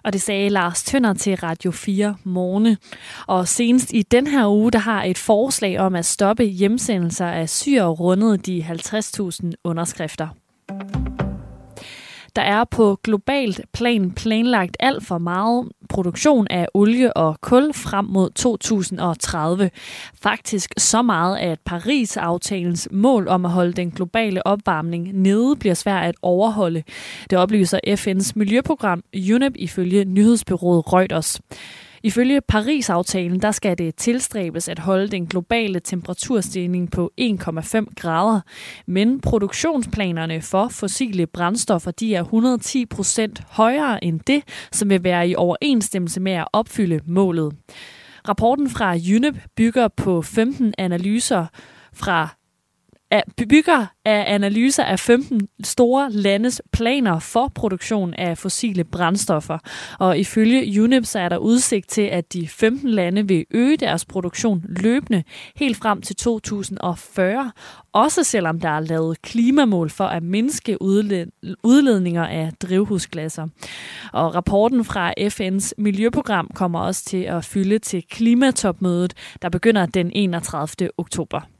Og 0.03 0.13
det 0.13 0.21
sagde 0.21 0.49
Lars 0.49 0.83
Tønder 0.83 1.13
til 1.13 1.35
Radio 1.35 1.71
4 1.71 2.15
morgen. 2.23 2.77
Og 3.27 3.47
senest 3.47 3.93
i 3.93 4.01
den 4.01 4.27
her 4.27 4.47
uge, 4.47 4.71
der 4.71 4.79
har 4.79 5.03
et 5.03 5.17
forslag 5.17 5.79
om 5.79 5.95
at 5.95 6.05
stoppe 6.05 6.43
hjemsendelser 6.43 7.27
af 7.27 7.49
syre 7.49 7.87
rundet 7.87 8.45
de 8.45 8.65
50.000 8.69 9.51
underskrifter. 9.63 10.27
Der 12.37 12.43
er 12.43 12.63
på 12.63 12.99
globalt 13.03 13.61
plan 13.73 14.11
planlagt 14.11 14.77
alt 14.79 15.05
for 15.05 15.17
meget 15.17 15.67
produktion 15.89 16.47
af 16.49 16.67
olie 16.73 17.17
og 17.17 17.41
kul 17.41 17.73
frem 17.73 18.05
mod 18.05 18.29
2030. 18.29 19.69
Faktisk 20.21 20.73
så 20.77 21.01
meget, 21.01 21.37
at 21.37 21.59
Paris-aftalens 21.65 22.87
mål 22.91 23.27
om 23.27 23.45
at 23.45 23.51
holde 23.51 23.73
den 23.73 23.91
globale 23.91 24.47
opvarmning 24.47 25.21
nede 25.21 25.55
bliver 25.55 25.75
svært 25.75 26.03
at 26.03 26.15
overholde. 26.21 26.83
Det 27.29 27.37
oplyser 27.37 27.79
FN's 27.87 28.31
miljøprogram 28.35 29.03
UNEP 29.33 29.53
ifølge 29.55 30.05
nyhedsbyrået 30.05 30.93
Reuters. 30.93 31.41
Ifølge 32.03 32.41
Paris-aftalen, 32.41 33.41
der 33.41 33.51
skal 33.51 33.77
det 33.77 33.95
tilstræbes 33.95 34.69
at 34.69 34.79
holde 34.79 35.07
den 35.07 35.27
globale 35.27 35.79
temperaturstigning 35.79 36.91
på 36.91 37.11
1,5 37.21 37.85
grader. 37.95 38.41
Men 38.85 39.21
produktionsplanerne 39.21 40.41
for 40.41 40.67
fossile 40.67 41.27
brændstoffer, 41.27 41.91
de 41.91 42.15
er 42.15 42.21
110 42.21 42.85
procent 42.85 43.43
højere 43.49 44.03
end 44.03 44.19
det, 44.19 44.43
som 44.71 44.89
vil 44.89 45.03
være 45.03 45.29
i 45.29 45.35
overensstemmelse 45.35 46.19
med 46.19 46.31
at 46.31 46.47
opfylde 46.53 46.99
målet. 47.05 47.53
Rapporten 48.27 48.69
fra 48.69 48.95
UNEP 49.15 49.35
bygger 49.55 49.87
på 49.87 50.21
15 50.21 50.73
analyser 50.77 51.45
fra 51.93 52.29
bygger 53.37 53.85
af 54.05 54.23
analyser 54.27 54.83
af 54.83 54.99
15 54.99 55.47
store 55.63 56.11
landes 56.11 56.61
planer 56.73 57.19
for 57.19 57.51
produktion 57.55 58.13
af 58.13 58.37
fossile 58.37 58.83
brændstoffer. 58.83 59.57
Og 59.99 60.19
ifølge 60.19 60.83
UNEP 60.83 61.05
så 61.05 61.19
er 61.19 61.29
der 61.29 61.37
udsigt 61.37 61.89
til, 61.89 62.01
at 62.01 62.33
de 62.33 62.47
15 62.47 62.89
lande 62.89 63.27
vil 63.27 63.45
øge 63.51 63.77
deres 63.77 64.05
produktion 64.05 64.63
løbende 64.69 65.23
helt 65.55 65.77
frem 65.77 66.01
til 66.01 66.15
2040, 66.15 67.51
også 67.93 68.23
selvom 68.23 68.59
der 68.59 68.69
er 68.69 68.79
lavet 68.79 69.21
klimamål 69.21 69.89
for 69.89 70.05
at 70.05 70.23
mindske 70.23 70.81
udledninger 71.63 72.25
af 72.25 72.51
drivhusgasser. 72.61 73.47
Og 74.13 74.35
rapporten 74.35 74.85
fra 74.85 75.13
FN's 75.19 75.71
miljøprogram 75.77 76.49
kommer 76.55 76.79
også 76.79 77.05
til 77.05 77.23
at 77.23 77.45
fylde 77.45 77.79
til 77.79 78.03
klimatopmødet, 78.09 79.13
der 79.41 79.49
begynder 79.49 79.85
den 79.85 80.11
31. 80.15 80.89
oktober. 80.97 81.56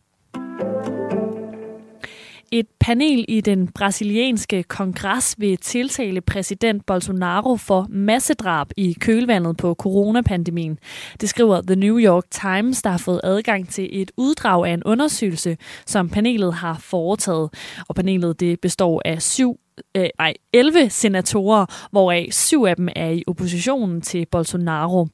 Et 2.52 2.68
panel 2.80 3.26
i 3.28 3.42
den 3.42 3.68
brasilianske 3.68 4.64
kongres 4.64 5.36
vil 5.38 5.58
tiltale 5.58 6.22
præsident 6.22 6.86
Bolsonaro 6.86 7.56
for 7.56 7.88
massedrab 7.90 8.68
i 8.78 8.94
kølvandet 9.00 9.58
på 9.58 9.74
coronapandemien. 9.74 10.80
Det 11.22 11.30
skriver 11.30 11.62
The 11.62 11.76
New 11.76 12.00
York 12.00 12.24
Times, 12.32 12.82
der 12.82 12.90
har 12.90 12.98
fået 12.98 13.22
adgang 13.24 13.70
til 13.70 13.90
et 14.02 14.12
uddrag 14.18 14.66
af 14.66 14.74
en 14.74 14.84
undersøgelse, 14.84 15.58
som 15.86 16.10
panelet 16.10 16.54
har 16.54 16.78
foretaget. 16.80 17.50
Og 17.88 17.96
panelet 17.96 18.40
det 18.40 18.60
består 18.60 19.02
af 19.06 19.22
syv 19.22 19.60
øh, 19.98 20.10
nej, 20.20 20.34
11 20.54 20.90
senatorer, 20.90 21.88
hvoraf 21.92 22.28
syv 22.32 22.64
af 22.64 22.76
dem 22.76 22.90
er 22.96 23.10
i 23.10 23.24
oppositionen 23.28 24.02
til 24.02 24.26
Bolsonaro. 24.32 25.08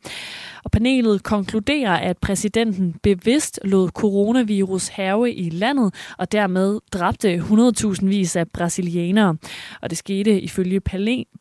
Og 0.64 0.72
panelet 0.72 1.24
konkluderer, 1.24 1.92
at 1.92 2.18
præsidenten 2.18 2.96
bevidst 3.04 3.60
lod 3.64 3.90
coronavirus 3.90 4.88
have 4.88 5.34
i 5.34 5.50
landet, 5.50 5.94
og 6.18 6.32
dermed 6.32 6.80
dræbte 6.94 7.36
100.000 7.36 8.06
vis 8.06 8.36
af 8.36 8.50
brasilianere. 8.50 9.38
Og 9.82 9.90
det 9.90 9.98
skete 9.98 10.42
ifølge 10.42 10.82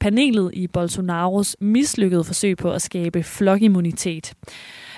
panelet 0.00 0.50
i 0.54 0.66
Bolsonaros 0.66 1.56
mislykkede 1.60 2.24
forsøg 2.24 2.56
på 2.56 2.72
at 2.72 2.82
skabe 2.82 3.22
flokimmunitet. 3.22 4.34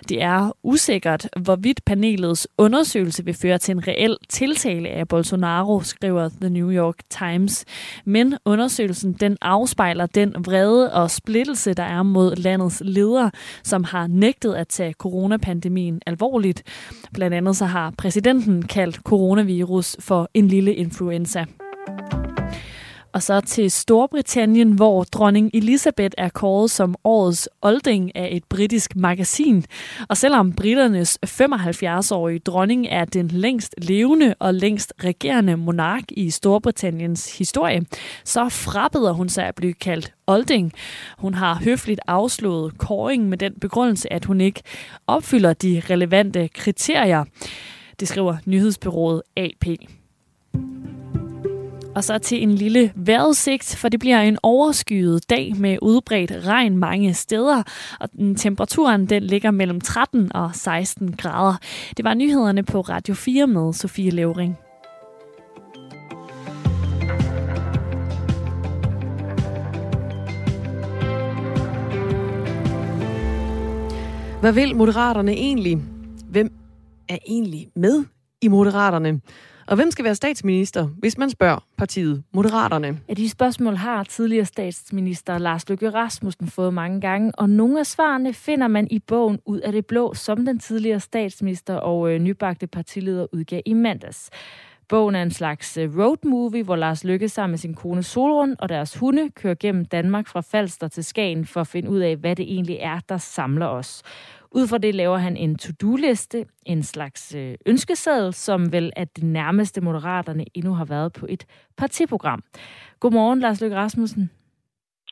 Det 0.08 0.22
er 0.22 0.56
usikkert, 0.62 1.28
hvorvidt 1.42 1.84
panelets 1.84 2.48
undersøgelse 2.58 3.24
vil 3.24 3.34
føre 3.34 3.58
til 3.58 3.72
en 3.72 3.88
reel 3.88 4.16
tiltale 4.28 4.88
af 4.88 5.08
Bolsonaro, 5.08 5.80
skriver 5.80 6.28
The 6.40 6.50
New 6.50 6.72
York 6.72 6.98
Times. 7.10 7.64
Men 8.04 8.34
undersøgelsen 8.44 9.12
den 9.12 9.36
afspejler 9.42 10.06
den 10.06 10.34
vrede 10.38 10.92
og 10.92 11.10
splittelse, 11.10 11.74
der 11.74 11.82
er 11.82 12.02
mod 12.02 12.36
landets 12.36 12.82
ledere, 12.84 13.30
som 13.62 13.84
har 13.84 14.06
nægtet 14.06 14.54
at 14.54 14.68
tage 14.68 14.92
coronapandemien 14.92 16.00
alvorligt. 16.06 16.62
Blandt 17.12 17.36
andet 17.36 17.56
så 17.56 17.64
har 17.64 17.92
præsidenten 17.98 18.62
kaldt 18.62 18.96
coronavirus 18.96 19.96
for 20.00 20.30
en 20.34 20.48
lille 20.48 20.74
influenza. 20.74 21.44
Og 23.14 23.22
så 23.22 23.40
til 23.40 23.70
Storbritannien, 23.70 24.72
hvor 24.72 25.04
dronning 25.04 25.50
Elizabeth 25.54 26.14
er 26.18 26.28
kåret 26.28 26.70
som 26.70 26.94
årets 27.04 27.48
olding 27.62 28.16
af 28.16 28.28
et 28.32 28.44
britisk 28.44 28.96
magasin. 28.96 29.64
Og 30.08 30.16
selvom 30.16 30.52
britternes 30.52 31.18
75-årige 31.26 32.38
dronning 32.38 32.86
er 32.90 33.04
den 33.04 33.28
længst 33.28 33.74
levende 33.78 34.34
og 34.38 34.54
længst 34.54 34.92
regerende 35.04 35.56
monark 35.56 36.02
i 36.10 36.30
Storbritanniens 36.30 37.38
historie, 37.38 37.82
så 38.24 38.48
frabeder 38.48 39.12
hun 39.12 39.28
sig 39.28 39.46
at 39.46 39.54
blive 39.54 39.74
kaldt 39.74 40.12
olding. 40.26 40.72
Hun 41.18 41.34
har 41.34 41.54
høfligt 41.64 42.00
afslået 42.06 42.78
kåringen 42.78 43.30
med 43.30 43.38
den 43.38 43.54
begrundelse, 43.60 44.12
at 44.12 44.24
hun 44.24 44.40
ikke 44.40 44.62
opfylder 45.06 45.52
de 45.52 45.82
relevante 45.90 46.48
kriterier. 46.48 47.24
Det 48.00 48.08
skriver 48.08 48.36
nyhedsbyrået 48.46 49.22
AP. 49.36 49.66
Og 51.94 52.04
så 52.04 52.18
til 52.18 52.42
en 52.42 52.52
lille 52.52 52.92
vejrudsigt, 52.94 53.76
for 53.76 53.88
det 53.88 54.00
bliver 54.00 54.20
en 54.20 54.38
overskyet 54.42 55.30
dag 55.30 55.52
med 55.56 55.78
udbredt 55.82 56.32
regn 56.46 56.76
mange 56.76 57.14
steder, 57.14 57.62
og 58.00 58.08
temperaturen 58.36 59.06
den 59.06 59.22
ligger 59.22 59.50
mellem 59.50 59.80
13 59.80 60.32
og 60.36 60.50
16 60.54 61.12
grader. 61.12 61.56
Det 61.96 62.04
var 62.04 62.14
nyhederne 62.14 62.62
på 62.62 62.80
Radio 62.80 63.14
4 63.14 63.46
med 63.46 63.72
Sofie 63.72 64.10
Levering. 64.10 64.56
Hvad 74.40 74.52
vil 74.52 74.76
Moderaterne 74.76 75.32
egentlig? 75.32 75.78
Hvem 76.28 76.52
er 77.08 77.18
egentlig 77.28 77.68
med 77.76 78.04
i 78.42 78.48
Moderaterne? 78.48 79.20
Og 79.66 79.76
hvem 79.76 79.90
skal 79.90 80.04
være 80.04 80.14
statsminister, 80.14 80.86
hvis 80.98 81.18
man 81.18 81.30
spørger 81.30 81.64
partiet 81.76 82.22
Moderaterne? 82.32 83.00
Ja, 83.08 83.14
de 83.14 83.30
spørgsmål 83.30 83.76
har 83.76 84.04
tidligere 84.04 84.44
statsminister 84.44 85.38
Lars 85.38 85.68
Løkke 85.68 85.90
Rasmussen 85.90 86.48
fået 86.48 86.74
mange 86.74 87.00
gange, 87.00 87.32
og 87.34 87.50
nogle 87.50 87.80
af 87.80 87.86
svarene 87.86 88.32
finder 88.32 88.68
man 88.68 88.88
i 88.90 88.98
bogen 88.98 89.38
Ud 89.46 89.60
af 89.60 89.72
det 89.72 89.86
blå, 89.86 90.14
som 90.14 90.46
den 90.46 90.58
tidligere 90.58 91.00
statsminister 91.00 91.74
og 91.74 92.10
øh, 92.10 92.18
nybagte 92.18 92.66
partileder 92.66 93.26
udgav 93.32 93.62
i 93.66 93.72
mandags. 93.72 94.30
Bogen 94.88 95.14
er 95.14 95.22
en 95.22 95.30
slags 95.30 95.76
øh, 95.76 95.98
road 95.98 96.16
movie, 96.24 96.62
hvor 96.62 96.76
Lars 96.76 97.04
Lykke 97.04 97.28
sammen 97.28 97.52
med 97.52 97.58
sin 97.58 97.74
kone 97.74 98.02
Solrun 98.02 98.56
og 98.58 98.68
deres 98.68 98.96
hunde 98.96 99.30
kører 99.30 99.54
gennem 99.60 99.84
Danmark 99.84 100.28
fra 100.28 100.40
Falster 100.40 100.88
til 100.88 101.04
Skagen 101.04 101.46
for 101.46 101.60
at 101.60 101.66
finde 101.66 101.90
ud 101.90 101.98
af, 101.98 102.16
hvad 102.16 102.36
det 102.36 102.52
egentlig 102.52 102.76
er, 102.80 103.00
der 103.08 103.16
samler 103.16 103.66
os. 103.66 104.02
Ud 104.50 104.66
fra 104.66 104.78
det 104.78 104.94
laver 104.94 105.16
han 105.16 105.36
en 105.36 105.58
to-do-liste, 105.58 106.44
en 106.66 106.82
slags 106.82 107.34
øh, 107.34 107.54
ønskeseddel, 107.66 108.34
som 108.34 108.72
vel 108.72 108.92
er 108.96 109.04
det 109.04 109.24
nærmeste 109.24 109.80
moderaterne 109.80 110.44
endnu 110.54 110.74
har 110.74 110.84
været 110.84 111.12
på 111.12 111.26
et 111.28 111.46
partiprogram. 111.76 112.42
Godmorgen, 113.00 113.40
Lars 113.40 113.60
Løkke 113.60 113.76
Rasmussen. 113.76 114.30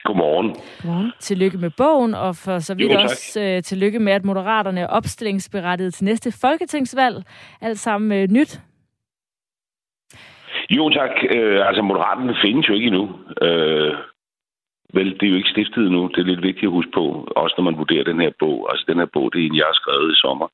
Godmorgen. 0.04 0.56
Godmorgen. 0.82 1.12
Tillykke 1.20 1.58
med 1.58 1.70
bogen, 1.76 2.14
og 2.14 2.36
for 2.36 2.58
så 2.58 2.74
vidt 2.74 2.92
jo, 2.92 3.00
også 3.00 3.40
øh, 3.40 3.62
tillykke 3.62 3.98
med, 3.98 4.12
at 4.12 4.24
Moderaterne 4.24 4.80
er 4.80 4.86
opstillingsberettiget 4.86 5.94
til 5.94 6.04
næste 6.04 6.32
folketingsvalg. 6.32 7.24
Alt 7.60 7.78
sammen 7.78 8.12
øh, 8.12 8.28
nyt. 8.28 8.60
Jo 10.70 10.90
tak. 10.90 11.10
Øh, 11.36 11.66
altså, 11.68 11.82
Moderaterne 11.82 12.36
findes 12.42 12.68
jo 12.68 12.74
ikke 12.74 12.86
endnu. 12.86 13.04
Øh, 13.42 13.94
vel, 14.94 15.14
det 15.18 15.22
er 15.26 15.30
jo 15.30 15.36
ikke 15.36 15.54
stiftet 15.54 15.86
endnu. 15.86 16.08
Det 16.08 16.20
er 16.20 16.30
lidt 16.30 16.42
vigtigt 16.42 16.70
at 16.70 16.76
huske 16.78 16.92
på, 16.94 17.04
også 17.36 17.54
når 17.58 17.64
man 17.64 17.78
vurderer 17.78 18.04
den 18.04 18.20
her 18.20 18.30
bog. 18.38 18.68
Altså, 18.70 18.84
den 18.88 18.98
her 18.98 19.10
bog, 19.12 19.32
det 19.32 19.42
er 19.42 19.46
en, 19.46 19.56
jeg 19.56 19.64
har 19.64 19.80
skrevet 19.82 20.12
i 20.12 20.20
sommer. 20.24 20.48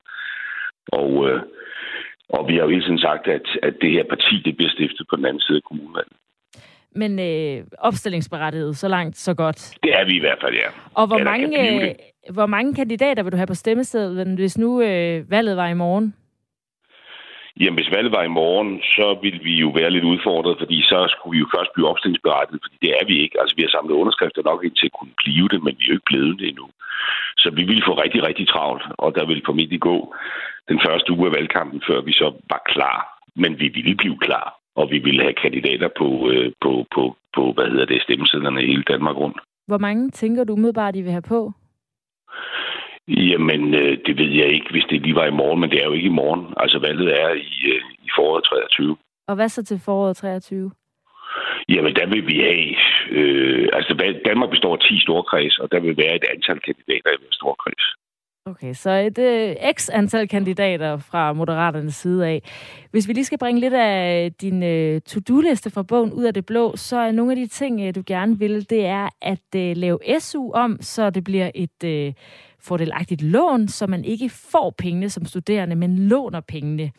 Og, 0.92 1.10
øh, 1.28 1.40
og 2.28 2.48
vi 2.48 2.54
har 2.54 2.62
jo 2.62 2.68
hele 2.68 2.84
tiden 2.84 2.98
sagt, 2.98 3.26
at, 3.26 3.46
at 3.62 3.74
det 3.80 3.90
her 3.90 4.04
parti, 4.12 4.42
det 4.44 4.56
bliver 4.56 4.70
stiftet 4.70 5.06
på 5.10 5.16
den 5.16 5.24
anden 5.24 5.40
side 5.40 5.56
af 5.56 5.62
kommunen 5.62 5.96
men 6.92 7.18
øh, 7.18 7.64
opstillingsberettiget, 7.78 8.76
så 8.76 8.88
langt, 8.88 9.16
så 9.16 9.34
godt. 9.34 9.74
Det 9.82 9.92
er 9.92 10.04
vi 10.04 10.16
i 10.16 10.20
hvert 10.20 10.38
fald, 10.40 10.54
ja. 10.54 10.68
Og 10.94 11.06
hvor, 11.06 11.18
mange, 11.18 11.88
øh, 11.88 11.94
hvor 12.32 12.46
mange 12.46 12.74
kandidater 12.74 13.22
vil 13.22 13.32
du 13.32 13.36
have 13.36 13.46
på 13.46 13.54
stemmesedlen, 13.54 14.34
hvis 14.34 14.58
nu 14.58 14.82
øh, 14.82 15.30
valget 15.30 15.56
var 15.56 15.68
i 15.68 15.74
morgen? 15.74 16.14
Jamen, 17.60 17.78
hvis 17.78 17.94
valget 17.96 18.12
var 18.18 18.24
i 18.26 18.36
morgen, 18.42 18.70
så 18.96 19.06
ville 19.22 19.40
vi 19.48 19.54
jo 19.64 19.68
være 19.78 19.90
lidt 19.94 20.10
udfordret, 20.12 20.56
fordi 20.62 20.78
så 20.82 20.98
skulle 21.12 21.34
vi 21.36 21.42
jo 21.44 21.48
først 21.56 21.70
blive 21.74 21.90
opstillingsberettiget, 21.92 22.62
fordi 22.64 22.76
det 22.84 22.90
er 22.98 23.04
vi 23.10 23.14
ikke. 23.24 23.40
Altså, 23.40 23.54
vi 23.56 23.62
har 23.62 23.72
samlet 23.76 24.00
underskrifter 24.00 24.42
nok 24.50 24.60
ind 24.64 24.76
til 24.76 24.90
at 24.90 24.96
kunne 24.98 25.14
blive 25.22 25.48
det, 25.52 25.60
men 25.64 25.74
vi 25.78 25.84
er 25.84 25.88
jo 25.90 25.96
ikke 25.98 26.10
blevet 26.12 26.38
det 26.40 26.48
endnu. 26.48 26.66
Så 27.42 27.48
vi 27.58 27.62
ville 27.70 27.86
få 27.88 27.92
rigtig, 28.04 28.20
rigtig 28.28 28.46
travlt, 28.48 28.84
og 29.04 29.08
der 29.16 29.24
ville 29.26 29.46
formentlig 29.46 29.80
gå 29.90 29.96
den 30.70 30.80
første 30.86 31.12
uge 31.12 31.26
af 31.28 31.34
valgkampen, 31.38 31.80
før 31.88 32.00
vi 32.08 32.12
så 32.12 32.28
var 32.52 32.62
klar. 32.72 32.98
Men 33.42 33.52
vi 33.60 33.68
ville 33.68 33.96
blive 34.02 34.18
klar 34.26 34.58
og 34.80 34.84
vi 34.92 34.98
ville 35.06 35.22
have 35.22 35.36
kandidater 35.44 35.88
på, 36.00 36.08
øh, 36.32 36.52
på, 36.64 36.72
på, 36.94 37.02
på 37.36 37.42
hvad 37.56 37.68
hedder 37.72 37.88
det, 37.92 38.02
stemmesedlerne 38.02 38.62
i 38.62 38.66
hele 38.72 38.84
Danmark 38.92 39.16
rundt. 39.16 39.38
Hvor 39.66 39.78
mange 39.78 40.10
tænker 40.10 40.44
du 40.44 40.52
umiddelbart, 40.52 40.96
I 40.96 41.02
vil 41.02 41.16
have 41.18 41.28
på? 41.34 41.52
Jamen, 43.08 43.74
øh, 43.74 43.98
det 44.06 44.18
ved 44.18 44.30
jeg 44.40 44.48
ikke, 44.48 44.70
hvis 44.70 44.86
det 44.90 45.02
lige 45.02 45.14
var 45.14 45.26
i 45.26 45.38
morgen, 45.40 45.60
men 45.60 45.70
det 45.70 45.78
er 45.80 45.86
jo 45.86 45.92
ikke 45.92 46.12
i 46.14 46.18
morgen. 46.22 46.54
Altså, 46.56 46.78
valget 46.78 47.20
er 47.22 47.30
i, 47.34 47.54
øh, 47.72 47.80
i 48.06 48.08
foråret 48.16 48.44
23. 48.44 48.96
Og 49.28 49.34
hvad 49.34 49.48
så 49.48 49.64
til 49.64 49.80
foråret 49.84 50.16
23? 50.16 50.70
Jamen, 51.68 51.94
der 51.94 52.06
vil 52.06 52.26
vi 52.26 52.36
have... 52.40 52.76
Øh, 53.10 53.68
altså, 53.72 53.92
Danmark 54.24 54.50
består 54.50 54.72
af 54.72 54.80
10 54.80 55.00
storkreds, 55.00 55.58
og 55.58 55.72
der 55.72 55.80
vil 55.80 55.96
være 55.96 56.14
et 56.16 56.24
antal 56.34 56.60
kandidater 56.60 57.10
i 57.10 57.18
hver 57.20 57.32
storkreds. 57.32 57.84
Okay, 58.50 58.74
så 58.74 58.90
et 58.90 59.18
øh, 59.18 59.72
x 59.74 59.88
antal 59.92 60.28
kandidater 60.28 60.98
fra 60.98 61.32
Moderaternes 61.32 61.94
side 61.94 62.26
af. 62.26 62.42
Hvis 62.90 63.08
vi 63.08 63.12
lige 63.12 63.24
skal 63.24 63.38
bringe 63.38 63.60
lidt 63.60 63.74
af 63.74 64.32
din 64.40 64.62
øh, 64.62 65.00
to-do-liste 65.00 65.70
fra 65.70 65.82
bogen 65.82 66.12
ud 66.12 66.24
af 66.24 66.34
det 66.34 66.46
blå, 66.46 66.76
så 66.76 66.96
er 66.96 67.12
nogle 67.12 67.32
af 67.32 67.36
de 67.36 67.46
ting, 67.46 67.80
øh, 67.80 67.94
du 67.94 68.02
gerne 68.06 68.38
vil, 68.38 68.70
det 68.70 68.86
er 68.86 69.08
at 69.22 69.48
øh, 69.56 69.76
lave 69.76 69.98
SU 70.18 70.52
om, 70.52 70.78
så 70.80 71.10
det 71.10 71.24
bliver 71.24 71.50
et 71.54 71.84
øh, 71.84 72.12
fordelagtigt 72.60 73.22
lån, 73.22 73.68
så 73.68 73.86
man 73.86 74.04
ikke 74.04 74.28
får 74.28 74.74
pengene 74.78 75.10
som 75.10 75.24
studerende, 75.24 75.76
men 75.76 75.98
låner 75.98 76.40
pengene 76.40 76.90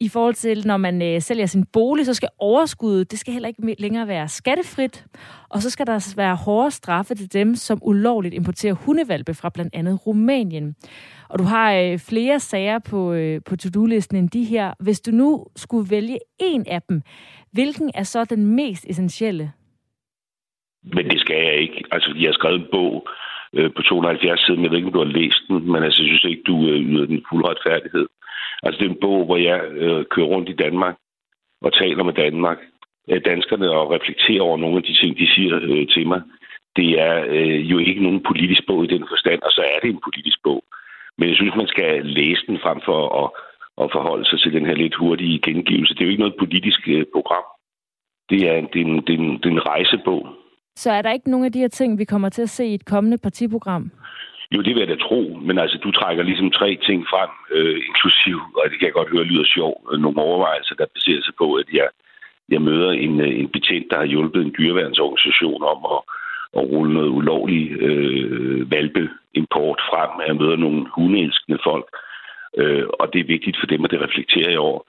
i 0.00 0.08
forhold 0.08 0.34
til, 0.34 0.66
når 0.66 0.76
man 0.76 1.02
øh, 1.02 1.20
sælger 1.20 1.46
sin 1.46 1.64
bolig, 1.72 2.06
så 2.06 2.14
skal 2.14 2.28
overskuddet, 2.38 3.10
det 3.10 3.18
skal 3.18 3.32
heller 3.32 3.48
ikke 3.48 3.76
længere 3.78 4.08
være 4.08 4.28
skattefrit. 4.28 5.04
Og 5.48 5.62
så 5.62 5.70
skal 5.70 5.86
der 5.86 6.14
være 6.16 6.36
hårde 6.36 6.70
straffe 6.70 7.14
til 7.14 7.32
dem, 7.32 7.54
som 7.54 7.78
ulovligt 7.82 8.34
importerer 8.34 8.72
hundevalpe 8.74 9.34
fra 9.34 9.48
blandt 9.48 9.74
andet 9.74 10.06
Rumænien. 10.06 10.76
Og 11.28 11.38
du 11.38 11.44
har 11.44 11.74
øh, 11.74 11.98
flere 11.98 12.40
sager 12.40 12.78
på, 12.78 13.12
øh, 13.12 13.40
på 13.46 13.56
to-do-listen 13.56 14.16
end 14.16 14.30
de 14.30 14.44
her. 14.44 14.74
Hvis 14.80 15.00
du 15.00 15.10
nu 15.10 15.46
skulle 15.56 15.90
vælge 15.90 16.18
en 16.40 16.64
af 16.66 16.82
dem, 16.82 17.02
hvilken 17.52 17.90
er 17.94 18.02
så 18.02 18.24
den 18.24 18.46
mest 18.46 18.86
essentielle? 18.88 19.52
Men 20.82 21.10
det 21.10 21.20
skal 21.20 21.36
jeg 21.36 21.60
ikke. 21.60 21.84
Altså, 21.92 22.14
jeg 22.16 22.28
har 22.28 22.32
skrevet 22.32 22.60
en 22.60 22.66
bog 22.70 23.08
øh, 23.56 23.70
på 23.76 23.82
270 23.82 24.40
siden. 24.46 24.62
Jeg 24.62 24.70
ved 24.70 24.78
ikke, 24.78 24.86
om 24.86 24.92
du 24.92 25.04
har 25.04 25.16
læst 25.20 25.40
den, 25.48 25.72
men 25.72 25.82
altså, 25.82 26.02
jeg 26.02 26.08
synes 26.08 26.24
ikke, 26.24 26.42
du 26.46 26.56
øh, 26.68 26.80
yder 26.90 27.06
den 27.06 27.24
fuld 27.30 27.44
retfærdighed. 27.48 28.06
Altså, 28.62 28.78
det 28.78 28.86
er 28.86 28.90
en 28.90 29.04
bog, 29.06 29.24
hvor 29.24 29.36
jeg 29.36 29.60
øh, 29.82 30.04
kører 30.12 30.26
rundt 30.26 30.48
i 30.48 30.60
Danmark 30.64 30.96
og 31.60 31.72
taler 31.72 32.02
med 32.04 32.12
Danmark, 32.12 32.58
øh, 33.10 33.20
danskerne 33.24 33.70
og 33.70 33.90
reflekterer 33.90 34.42
over 34.42 34.58
nogle 34.58 34.76
af 34.76 34.82
de 34.82 34.94
ting, 35.00 35.18
de 35.18 35.34
siger 35.34 35.58
øh, 35.62 35.86
til 35.88 36.06
mig. 36.06 36.22
Det 36.76 37.00
er 37.00 37.24
øh, 37.28 37.70
jo 37.70 37.78
ikke 37.78 38.02
nogen 38.02 38.22
politisk 38.22 38.62
bog 38.66 38.84
i 38.84 38.92
den 38.94 39.04
forstand, 39.08 39.40
og 39.42 39.52
så 39.52 39.62
er 39.74 39.78
det 39.82 39.90
en 39.90 40.04
politisk 40.06 40.38
bog. 40.42 40.64
Men 41.18 41.28
jeg 41.28 41.36
synes, 41.36 41.54
man 41.56 41.66
skal 41.74 42.06
læse 42.06 42.42
den 42.46 42.58
frem 42.64 42.80
for 42.84 43.00
at, 43.22 43.28
at 43.82 43.92
forholde 43.92 44.24
sig 44.24 44.40
til 44.40 44.52
den 44.52 44.66
her 44.66 44.74
lidt 44.74 44.94
hurtige 44.94 45.38
gengivelse. 45.38 45.94
Det 45.94 46.00
er 46.00 46.04
jo 46.04 46.10
ikke 46.10 46.24
noget 46.24 46.42
politisk 46.42 46.88
øh, 46.88 47.04
program. 47.14 47.46
Det 48.30 48.40
er, 48.48 48.60
det, 48.72 48.80
er 48.80 48.86
en, 48.86 49.00
det, 49.06 49.14
er 49.14 49.18
en, 49.18 49.36
det 49.38 49.46
er 49.46 49.56
en 49.56 49.66
rejsebog. 49.66 50.28
Så 50.82 50.90
er 50.90 51.02
der 51.02 51.12
ikke 51.12 51.30
nogen 51.30 51.46
af 51.46 51.52
de 51.52 51.58
her 51.58 51.68
ting, 51.68 51.98
vi 51.98 52.04
kommer 52.04 52.28
til 52.28 52.42
at 52.42 52.50
se 52.50 52.64
i 52.66 52.74
et 52.74 52.84
kommende 52.84 53.18
partiprogram? 53.18 53.90
Jo, 54.54 54.58
det 54.62 54.74
vil 54.74 54.84
jeg 54.84 54.88
da 54.88 54.96
tro, 54.96 55.20
men 55.46 55.58
altså, 55.58 55.78
du 55.84 55.90
trækker 55.90 56.22
ligesom 56.22 56.50
tre 56.50 56.78
ting 56.86 57.06
frem, 57.12 57.30
øh, 57.50 57.76
inklusiv, 57.88 58.36
og 58.56 58.62
det 58.70 58.78
kan 58.78 58.86
jeg 58.86 58.98
godt 58.98 59.12
høre 59.14 59.30
lyder 59.30 59.44
sjov, 59.44 59.72
øh, 59.92 60.00
nogle 60.00 60.18
overvejelser, 60.18 60.74
der 60.74 60.86
baserer 60.94 61.22
sig 61.22 61.34
på, 61.38 61.54
at 61.54 61.68
jeg, 61.72 61.88
jeg 62.48 62.62
møder 62.62 62.90
en, 62.90 63.20
øh, 63.20 63.40
en 63.40 63.48
betjent, 63.48 63.86
der 63.90 63.96
har 63.96 64.04
hjulpet 64.12 64.42
en 64.42 64.54
dyreværnsorganisation 64.58 65.62
om 65.62 65.78
at, 65.94 66.00
at 66.58 66.62
rulle 66.72 66.94
noget 66.94 67.08
ulovlig 67.18 67.64
øh, 67.88 68.70
valpeimport 68.70 69.80
frem. 69.90 70.10
Jeg 70.28 70.36
møder 70.36 70.56
nogle 70.56 70.86
hundeelskende 70.96 71.58
folk, 71.68 71.86
øh, 72.60 72.86
og 73.00 73.12
det 73.12 73.20
er 73.20 73.32
vigtigt 73.34 73.56
for 73.60 73.66
dem, 73.66 73.84
at 73.84 73.90
det 73.90 74.00
reflekterer 74.06 74.50
jeg 74.50 74.58
over. 74.58 74.82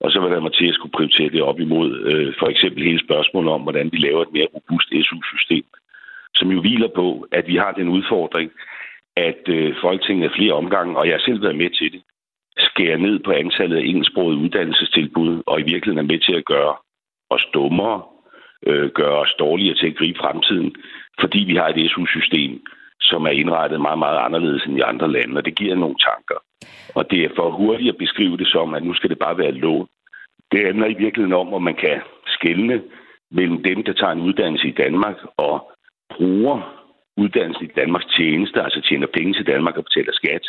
Og 0.00 0.10
så 0.10 0.20
vil 0.20 0.30
der 0.30 0.40
mig 0.40 0.52
til 0.52 0.68
at 0.68 0.74
skulle 0.74 0.92
prioritere 0.92 1.30
det 1.30 1.42
op 1.42 1.60
imod 1.60 1.88
øh, 2.10 2.34
for 2.38 2.46
eksempel 2.46 2.84
hele 2.84 3.06
spørgsmålet 3.06 3.52
om, 3.52 3.62
hvordan 3.62 3.92
vi 3.92 3.98
laver 3.98 4.22
et 4.22 4.32
mere 4.32 4.48
robust 4.54 4.88
SU-system, 5.06 5.64
som 6.34 6.48
jo 6.50 6.60
hviler 6.60 6.88
på, 6.88 7.26
at 7.32 7.46
vi 7.46 7.56
har 7.56 7.72
den 7.72 7.88
udfordring, 7.88 8.50
at 9.16 9.42
øh, 9.48 9.74
Folketinget 9.80 10.24
er 10.26 10.36
flere 10.36 10.52
omgange, 10.52 10.96
og 10.98 11.06
jeg 11.06 11.14
har 11.14 11.24
selv 11.24 11.42
været 11.42 11.56
med 11.56 11.70
til 11.70 11.92
det, 11.92 12.02
skære 12.58 12.98
ned 12.98 13.18
på 13.18 13.30
antallet 13.30 13.76
af 13.76 13.82
engelsksprogede 13.82 14.38
uddannelsestilbud, 14.38 15.42
og 15.46 15.60
i 15.60 15.62
virkeligheden 15.62 16.04
er 16.04 16.12
med 16.12 16.18
til 16.18 16.34
at 16.34 16.44
gøre 16.44 16.74
os 17.30 17.46
dummere, 17.54 18.02
øh, 18.66 18.90
gøre 18.90 19.18
os 19.24 19.34
dårligere 19.38 19.76
til 19.76 19.86
at 19.86 19.96
gribe 19.96 20.18
fremtiden, 20.18 20.74
fordi 21.20 21.44
vi 21.44 21.56
har 21.56 21.68
et 21.68 21.90
SU-system, 21.90 22.60
som 23.00 23.24
er 23.24 23.30
indrettet 23.30 23.80
meget, 23.80 23.98
meget 23.98 24.18
anderledes 24.18 24.64
end 24.64 24.78
i 24.78 24.80
andre 24.80 25.12
lande, 25.12 25.36
og 25.38 25.44
det 25.44 25.54
giver 25.56 25.74
nogle 25.74 25.96
tanker. 26.08 26.38
Og 26.94 27.10
det 27.10 27.24
er 27.24 27.28
for 27.36 27.50
hurtigt 27.50 27.88
at 27.88 27.98
beskrive 27.98 28.36
det 28.36 28.48
som, 28.48 28.74
at 28.74 28.82
nu 28.84 28.94
skal 28.94 29.10
det 29.10 29.18
bare 29.18 29.38
være 29.38 29.52
lån. 29.52 29.86
Det 30.52 30.66
handler 30.66 30.86
i 30.86 31.00
virkeligheden 31.04 31.40
om, 31.42 31.54
om 31.54 31.62
man 31.62 31.74
kan 31.74 32.00
skelne 32.26 32.82
mellem 33.30 33.62
dem, 33.62 33.82
der 33.82 33.92
tager 33.92 34.12
en 34.12 34.20
uddannelse 34.28 34.68
i 34.68 34.78
Danmark 34.82 35.16
og 35.36 35.70
bruger 36.16 36.84
uddannelsen 37.16 37.64
i 37.64 37.74
Danmarks 37.76 38.06
tjeneste, 38.16 38.62
altså 38.62 38.80
tjener 38.80 39.06
penge 39.06 39.34
til 39.34 39.46
Danmark 39.46 39.76
og 39.76 39.84
betaler 39.84 40.12
skat, 40.12 40.44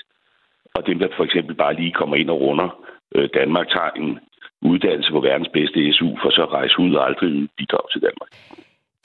og 0.75 0.87
dem, 0.87 0.99
der 0.99 1.07
for 1.17 1.23
eksempel 1.23 1.55
bare 1.55 1.75
lige 1.75 1.91
kommer 1.91 2.15
ind 2.15 2.29
og 2.29 2.41
runder 2.41 2.69
øh, 3.15 3.29
Danmark, 3.33 3.67
tager 3.69 3.89
en 3.89 4.19
uddannelse 4.61 5.11
på 5.11 5.19
verdens 5.19 5.49
bedste 5.53 5.93
SU, 5.93 6.09
for 6.21 6.29
så 6.29 6.41
at 6.43 6.53
rejse 6.53 6.79
ud 6.79 6.93
og 6.95 7.05
aldrig 7.07 7.49
bidrage 7.57 7.89
til 7.91 8.01
Danmark. 8.01 8.31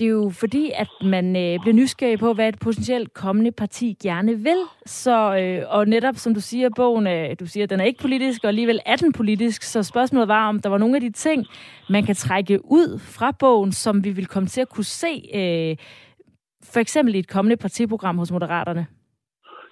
Det 0.00 0.06
er 0.06 0.10
jo 0.10 0.30
fordi, 0.30 0.70
at 0.74 0.88
man 1.04 1.26
øh, 1.36 1.60
bliver 1.60 1.72
nysgerrig 1.72 2.18
på, 2.18 2.32
hvad 2.32 2.48
et 2.48 2.58
potentielt 2.58 3.14
kommende 3.14 3.52
parti 3.52 3.96
gerne 4.02 4.38
vil. 4.38 4.60
Så, 4.86 5.36
øh, 5.36 5.62
og 5.68 5.88
netop, 5.88 6.16
som 6.16 6.34
du 6.34 6.40
siger, 6.40 6.68
bogen, 6.76 7.06
øh, 7.06 7.36
du 7.40 7.46
siger, 7.46 7.66
den 7.66 7.80
er 7.80 7.84
ikke 7.84 8.00
politisk, 8.00 8.44
og 8.44 8.48
alligevel 8.48 8.80
er 8.86 8.96
den 8.96 9.12
politisk. 9.12 9.62
Så 9.62 9.82
spørgsmålet 9.82 10.28
var, 10.28 10.48
om 10.48 10.60
der 10.60 10.68
var 10.68 10.78
nogle 10.78 10.94
af 10.96 11.00
de 11.00 11.10
ting, 11.10 11.46
man 11.90 12.04
kan 12.04 12.14
trække 12.14 12.60
ud 12.64 12.98
fra 12.98 13.30
bogen, 13.30 13.72
som 13.72 14.04
vi 14.04 14.10
vil 14.10 14.26
komme 14.26 14.46
til 14.46 14.60
at 14.60 14.68
kunne 14.68 14.84
se 14.84 15.12
øh, 15.34 15.76
for 16.72 16.80
eksempel 16.80 17.14
i 17.14 17.18
et 17.18 17.28
kommende 17.28 17.56
partiprogram 17.56 18.18
hos 18.18 18.32
Moderaterne? 18.32 18.86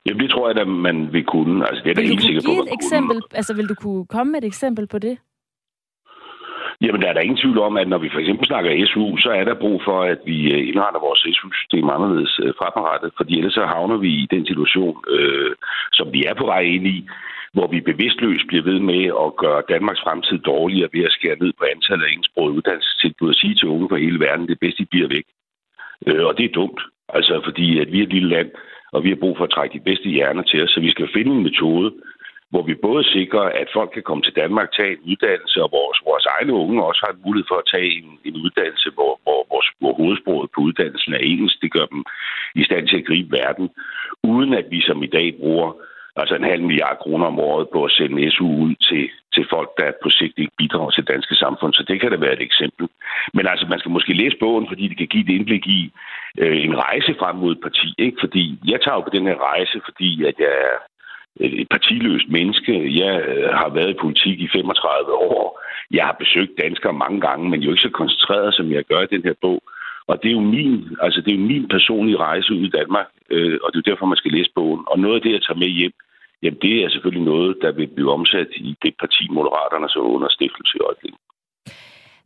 Jamen, 0.06 0.20
det 0.20 0.30
tror 0.30 0.50
jeg, 0.50 0.58
at 0.58 0.68
man 0.68 1.12
vil 1.12 1.24
kunne. 1.24 1.68
Altså, 1.68 1.82
det 1.84 1.90
er 1.90 1.94
vil 1.94 2.04
da 2.04 2.08
helt 2.08 2.22
sikker 2.22 2.42
på, 2.46 2.62
et 2.62 2.68
eksempel, 2.72 3.20
kunne. 3.22 3.36
Altså, 3.36 3.54
vil 3.54 3.68
du 3.68 3.74
kunne 3.74 4.06
komme 4.06 4.32
med 4.32 4.42
et 4.42 4.46
eksempel 4.46 4.86
på 4.86 4.98
det? 4.98 5.18
Jamen, 6.80 7.02
der 7.02 7.08
er 7.08 7.12
der 7.12 7.20
ingen 7.20 7.42
tvivl 7.42 7.58
om, 7.58 7.76
at 7.76 7.88
når 7.88 7.98
vi 7.98 8.08
for 8.12 8.20
eksempel 8.20 8.46
snakker 8.46 8.86
SU, 8.86 9.16
så 9.16 9.30
er 9.30 9.44
der 9.44 9.62
brug 9.64 9.82
for, 9.84 10.02
at 10.02 10.20
vi 10.26 10.52
øh, 10.52 10.68
indretter 10.68 11.00
vores 11.00 11.20
SU-system 11.36 11.90
anderledes 11.90 12.40
øh, 12.44 12.52
fremadrettet, 12.58 13.10
fordi 13.16 13.38
ellers 13.38 13.54
så 13.54 13.64
havner 13.66 13.96
vi 13.96 14.10
i 14.22 14.26
den 14.30 14.46
situation, 14.46 14.96
øh, 15.08 15.52
som 15.92 16.12
vi 16.12 16.24
er 16.24 16.34
på 16.34 16.46
vej 16.46 16.60
ind 16.60 16.86
i, 16.86 16.98
hvor 17.52 17.66
vi 17.66 17.80
bevidstløst 17.80 18.46
bliver 18.48 18.64
ved 18.70 18.80
med 18.80 19.04
at 19.24 19.36
gøre 19.42 19.62
Danmarks 19.68 20.00
fremtid 20.00 20.38
dårligere 20.38 20.88
ved 20.92 21.04
at 21.04 21.12
skære 21.12 21.38
ned 21.42 21.52
på 21.58 21.64
antallet 21.74 22.04
af 22.04 22.10
engelsksprogede 22.10 22.56
uddannelsestilbud 22.56 23.28
og 23.28 23.34
sige 23.34 23.54
til 23.54 23.68
unge 23.68 23.88
fra 23.88 24.02
hele 24.04 24.20
verden, 24.20 24.48
det 24.48 24.58
bedste, 24.60 24.82
de 24.82 24.92
bliver 24.92 25.08
væk. 25.08 25.26
Øh, 26.06 26.24
og 26.28 26.38
det 26.38 26.44
er 26.44 26.58
dumt, 26.60 26.80
altså 27.08 27.40
fordi 27.44 27.78
at 27.82 27.92
vi 27.92 27.98
er 27.98 28.06
et 28.06 28.12
lille 28.16 28.28
land, 28.28 28.50
og 28.92 29.04
vi 29.04 29.08
har 29.08 29.22
brug 29.22 29.36
for 29.36 29.44
at 29.44 29.50
trække 29.50 29.78
de 29.78 29.84
bedste 29.88 30.08
hjerner 30.08 30.42
til 30.42 30.62
os, 30.64 30.70
så 30.70 30.80
vi 30.80 30.90
skal 30.90 31.08
finde 31.14 31.32
en 31.32 31.42
metode, 31.42 31.92
hvor 32.50 32.62
vi 32.62 32.74
både 32.74 33.04
sikrer, 33.16 33.46
at 33.62 33.68
folk 33.76 33.90
kan 33.94 34.02
komme 34.02 34.22
til 34.24 34.36
Danmark, 34.42 34.68
tage 34.72 34.92
en 34.92 35.02
uddannelse, 35.10 35.62
og 35.64 35.70
vores, 35.78 35.98
vores 36.10 36.26
egne 36.36 36.52
unge 36.52 36.84
også 36.84 37.00
har 37.04 37.12
en 37.12 37.22
mulighed 37.26 37.46
for 37.50 37.58
at 37.60 37.70
tage 37.74 37.90
en, 37.98 38.08
en 38.28 38.36
uddannelse, 38.44 38.90
hvor, 38.96 39.12
hvor, 39.24 39.40
hvor, 39.48 39.62
hvor 39.80 39.94
hovedsproget 40.00 40.48
på 40.54 40.60
uddannelsen 40.60 41.12
er 41.14 41.22
engelsk. 41.32 41.56
Det 41.62 41.72
gør 41.72 41.86
dem 41.94 42.04
i 42.54 42.64
stand 42.64 42.88
til 42.88 42.96
at 42.96 43.06
gribe 43.08 43.36
verden, 43.40 43.66
uden 44.22 44.54
at 44.60 44.66
vi 44.70 44.80
som 44.88 45.02
i 45.02 45.10
dag 45.16 45.28
bruger 45.40 45.70
altså 46.20 46.34
en 46.36 46.50
halv 46.52 46.62
milliard 46.62 46.98
kroner 47.04 47.26
om 47.26 47.38
året 47.38 47.66
på 47.72 47.84
at 47.84 47.90
sende 47.90 48.30
SU 48.30 48.48
ud 48.64 48.74
til, 48.88 49.04
til 49.34 49.44
folk, 49.50 49.70
der 49.78 49.98
på 50.02 50.10
sigt 50.10 50.38
ikke 50.38 50.58
bidrager 50.58 50.90
til 50.90 51.04
det 51.04 51.12
danske 51.14 51.34
samfund. 51.34 51.72
Så 51.74 51.82
det 51.88 52.00
kan 52.00 52.10
da 52.10 52.16
være 52.16 52.36
et 52.38 52.46
eksempel. 52.48 52.88
Men 53.34 53.46
altså, 53.46 53.66
man 53.66 53.78
skal 53.78 53.90
måske 53.90 54.12
læse 54.12 54.36
bogen, 54.40 54.66
fordi 54.68 54.88
det 54.88 54.98
kan 54.98 55.06
give 55.06 55.24
et 55.24 55.34
indblik 55.36 55.66
i 55.66 55.92
øh, 56.38 56.64
en 56.66 56.74
rejse 56.78 57.14
frem 57.20 57.36
mod 57.36 57.52
et 57.52 57.62
parti. 57.66 57.88
Ikke? 57.98 58.16
Fordi 58.20 58.58
jeg 58.72 58.80
tager 58.80 58.96
jo 58.98 59.06
på 59.06 59.14
den 59.16 59.26
her 59.26 59.38
rejse, 59.50 59.80
fordi 59.88 60.10
at 60.24 60.34
jeg 60.38 60.54
er 60.70 60.76
et 61.40 61.68
partiløst 61.70 62.28
menneske. 62.28 62.72
Jeg 63.02 63.14
øh, 63.28 63.50
har 63.60 63.68
været 63.68 63.90
i 63.90 64.00
politik 64.00 64.40
i 64.40 64.48
35 64.52 65.12
år. 65.12 65.60
Jeg 65.90 66.04
har 66.04 66.16
besøgt 66.22 66.60
danskere 66.64 66.92
mange 66.92 67.20
gange, 67.20 67.50
men 67.50 67.60
jo 67.60 67.70
ikke 67.70 67.82
så 67.82 67.90
koncentreret, 67.90 68.54
som 68.54 68.72
jeg 68.72 68.84
gør 68.84 69.00
i 69.02 69.12
den 69.14 69.22
her 69.22 69.34
bog. 69.40 69.62
Og 70.06 70.22
det 70.22 70.28
er 70.28 70.36
jo 70.40 70.40
min, 70.40 70.96
altså 71.00 71.20
det 71.20 71.30
er 71.32 71.38
jo 71.38 71.46
min 71.52 71.68
personlige 71.68 72.16
rejse 72.16 72.52
ud 72.52 72.64
i 72.66 72.74
Danmark, 72.78 73.06
øh, 73.30 73.58
og 73.62 73.68
det 73.68 73.76
er 73.76 73.82
jo 73.84 73.90
derfor, 73.90 74.06
man 74.06 74.20
skal 74.22 74.32
læse 74.32 74.50
bogen. 74.54 74.82
Og 74.86 74.98
noget 74.98 75.16
af 75.16 75.22
det, 75.22 75.32
jeg 75.32 75.42
tager 75.42 75.58
med 75.58 75.70
hjem, 75.78 75.92
jamen 76.42 76.58
det 76.62 76.74
er 76.84 76.88
selvfølgelig 76.88 77.24
noget, 77.32 77.58
der 77.62 77.72
vil 77.72 77.86
blive 77.86 78.12
omsat 78.12 78.50
i 78.56 78.76
det 78.82 78.94
parti 79.00 79.24
Moderaterne, 79.30 79.88
så 79.88 79.98
under 79.98 80.28
stiftelse 80.28 80.74
i 80.76 80.84
øjeblikket. 80.88 81.20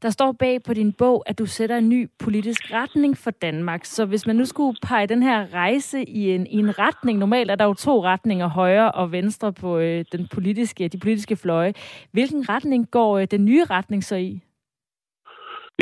Der 0.03 0.11
står 0.11 0.33
bag 0.33 0.59
på 0.67 0.75
din 0.75 0.93
bog, 0.93 1.23
at 1.27 1.39
du 1.39 1.47
sætter 1.47 1.77
en 1.77 1.89
ny 1.89 2.09
politisk 2.25 2.73
retning 2.73 3.17
for 3.17 3.31
Danmark. 3.31 3.85
Så 3.85 4.07
hvis 4.07 4.27
man 4.27 4.37
nu 4.37 4.45
skulle 4.45 4.77
pege 4.89 5.07
den 5.07 5.23
her 5.23 5.55
rejse 5.55 6.05
i 6.09 6.31
en, 6.35 6.47
i 6.47 6.57
en 6.57 6.79
retning, 6.79 7.19
normalt 7.19 7.51
er 7.51 7.55
der 7.55 7.65
jo 7.65 7.75
to 7.75 8.05
retninger, 8.05 8.49
højre 8.49 8.93
og 8.93 9.13
venstre 9.13 9.53
på 9.53 9.79
øh, 9.79 10.05
den 10.13 10.29
politiske, 10.35 10.89
de 10.89 10.99
politiske 10.99 11.37
fløje. 11.37 11.73
Hvilken 12.13 12.49
retning 12.49 12.91
går 12.91 13.19
øh, 13.19 13.27
den 13.31 13.45
nye 13.45 13.65
retning 13.65 14.05
så 14.05 14.17
i? 14.17 14.41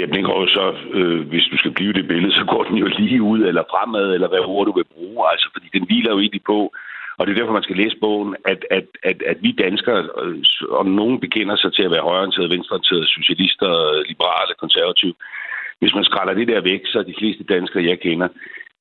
Jamen, 0.00 0.14
den 0.14 0.24
går 0.24 0.40
jo 0.40 0.46
så, 0.46 0.66
øh, 0.98 1.28
hvis 1.28 1.44
du 1.52 1.56
skal 1.56 1.72
blive 1.72 1.92
det 1.92 2.08
billede, 2.08 2.32
så 2.32 2.44
går 2.48 2.64
den 2.64 2.76
jo 2.76 2.86
lige 2.86 3.22
ud 3.22 3.40
eller 3.40 3.62
fremad, 3.70 4.14
eller 4.14 4.28
hvad 4.28 4.38
ord 4.38 4.66
du 4.66 4.72
vil 4.72 4.92
bruge. 4.94 5.30
Altså, 5.32 5.48
fordi 5.54 5.68
den 5.72 5.84
hviler 5.86 6.10
jo 6.12 6.18
egentlig 6.20 6.44
på, 6.46 6.72
og 7.20 7.26
det 7.26 7.32
er 7.32 7.38
derfor, 7.38 7.58
man 7.58 7.68
skal 7.68 7.76
læse 7.76 7.96
bogen, 8.00 8.36
at, 8.52 8.60
at, 8.70 8.86
at, 9.02 9.22
at 9.32 9.38
vi 9.44 9.50
danskere, 9.52 10.08
øh, 10.22 10.42
og 10.78 10.86
nogen 10.86 11.20
bekender 11.20 11.56
sig 11.56 11.72
til 11.72 11.82
at 11.82 11.90
være 11.90 12.08
højreorienterede, 12.08 12.50
venstreorienterede, 12.50 13.06
socialister, 13.06 13.70
liberale, 14.10 14.54
konservative, 14.62 15.14
hvis 15.80 15.94
man 15.94 16.04
skræller 16.04 16.34
det 16.34 16.48
der 16.48 16.60
væk, 16.60 16.82
så 16.86 16.98
er 16.98 17.02
de 17.02 17.18
fleste 17.20 17.44
danskere, 17.44 17.88
jeg 17.90 18.00
kender, 18.00 18.28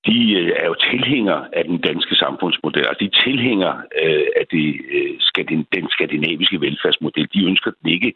de 0.07 0.17
øh, 0.39 0.51
er 0.61 0.65
jo 0.71 0.75
tilhængere 0.89 1.43
af 1.57 1.63
den 1.65 1.77
danske 1.89 2.15
samfundsmodel, 2.15 2.89
og 2.91 2.95
de 2.99 3.05
er 3.05 3.21
tilhængere 3.27 3.77
øh, 4.03 4.27
af 4.39 4.45
det, 4.53 4.67
øh, 4.95 5.63
den 5.75 5.89
skandinaviske 5.95 6.61
velfærdsmodel. 6.61 7.27
De 7.33 7.45
ønsker 7.49 7.71
den 7.81 7.89
ikke 7.89 8.13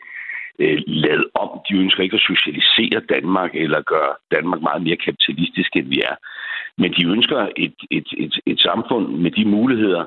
Øh, 0.60 0.80
lavet 0.88 1.26
om. 1.36 1.50
De 1.70 1.74
ønsker 1.78 2.04
ikke 2.04 2.16
at 2.16 2.28
socialisere 2.32 3.00
Danmark 3.10 3.56
eller 3.56 3.82
gøre 3.82 4.14
Danmark 4.32 4.62
meget 4.62 4.84
mere 4.84 4.96
kapitalistisk, 4.96 5.76
end 5.76 5.88
vi 5.88 6.00
er. 6.00 6.16
Men 6.78 6.94
de 6.94 7.08
ønsker 7.08 7.48
et, 7.56 7.76
et, 7.92 8.08
et, 8.18 8.40
et 8.46 8.60
samfund 8.60 9.08
med 9.08 9.32
de 9.32 9.46
muligheder, 9.46 10.04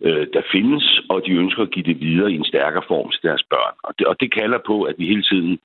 øh, 0.00 0.26
der 0.32 0.42
findes, 0.52 1.00
og 1.08 1.22
de 1.26 1.32
ønsker 1.32 1.62
at 1.62 1.70
give 1.70 1.84
det 1.84 2.00
videre 2.00 2.32
i 2.32 2.36
en 2.36 2.44
stærkere 2.44 2.82
form 2.88 3.10
til 3.10 3.22
deres 3.22 3.42
børn. 3.50 3.74
Og 3.82 3.94
det, 3.98 4.06
og 4.06 4.16
det 4.20 4.34
kalder 4.34 4.58
på, 4.66 4.82
at 4.82 4.94
vi 4.98 5.06
hele 5.06 5.22
tiden 5.22 5.58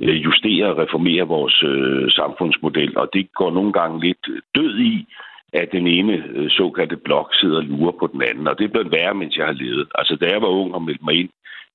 øh, 0.00 0.24
justerer 0.24 0.68
og 0.68 0.78
reformerer 0.78 1.24
vores 1.24 1.62
øh, 1.62 2.10
samfundsmodel, 2.10 2.98
og 2.98 3.10
det 3.12 3.32
går 3.34 3.50
nogle 3.50 3.72
gange 3.72 4.00
lidt 4.00 4.26
død 4.54 4.78
i, 4.78 5.06
at 5.52 5.68
den 5.72 5.86
ene 5.86 6.24
øh, 6.34 6.50
såkaldte 6.50 6.96
blok 6.96 7.34
sidder 7.34 7.56
og 7.56 7.64
lurer 7.64 7.92
på 7.92 8.06
den 8.12 8.22
anden. 8.22 8.48
Og 8.48 8.58
det 8.58 8.64
er 8.64 8.68
blevet 8.74 8.92
værre, 8.92 9.14
mens 9.14 9.36
jeg 9.36 9.46
har 9.46 9.52
levet. 9.52 9.88
Altså, 9.94 10.16
da 10.16 10.26
jeg 10.26 10.42
var 10.42 10.48
ung 10.48 10.74
og 10.74 10.82
meldte 10.82 11.04
mig 11.04 11.14
ind 11.14 11.30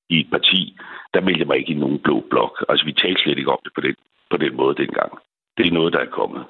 i 0.09 0.19
et 0.19 0.29
parti, 0.31 0.77
der 1.13 1.21
meldte 1.21 1.39
jeg 1.39 1.47
mig 1.47 1.57
ikke 1.57 1.71
i 1.71 1.81
nogen 1.83 1.99
blå 1.99 2.23
blok. 2.29 2.65
Altså, 2.69 2.85
vi 2.85 2.93
talte 2.93 3.21
slet 3.21 3.37
ikke 3.37 3.51
om 3.51 3.59
det 3.63 3.71
på 3.75 3.81
den, 3.81 3.95
på 4.31 4.37
den 4.37 4.55
måde 4.55 4.75
dengang. 4.75 5.11
Det 5.57 5.67
er 5.67 5.71
noget, 5.71 5.93
der 5.93 5.99
er 5.99 6.09
kommet. 6.19 6.43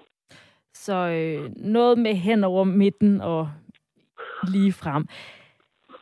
Så 0.74 0.95
øh, 0.95 1.51
noget 1.55 1.97
med 1.97 2.16
hen 2.16 2.43
over 2.43 2.64
midten 2.64 3.22
og 3.22 3.49
lige 4.53 4.74
frem 4.74 5.07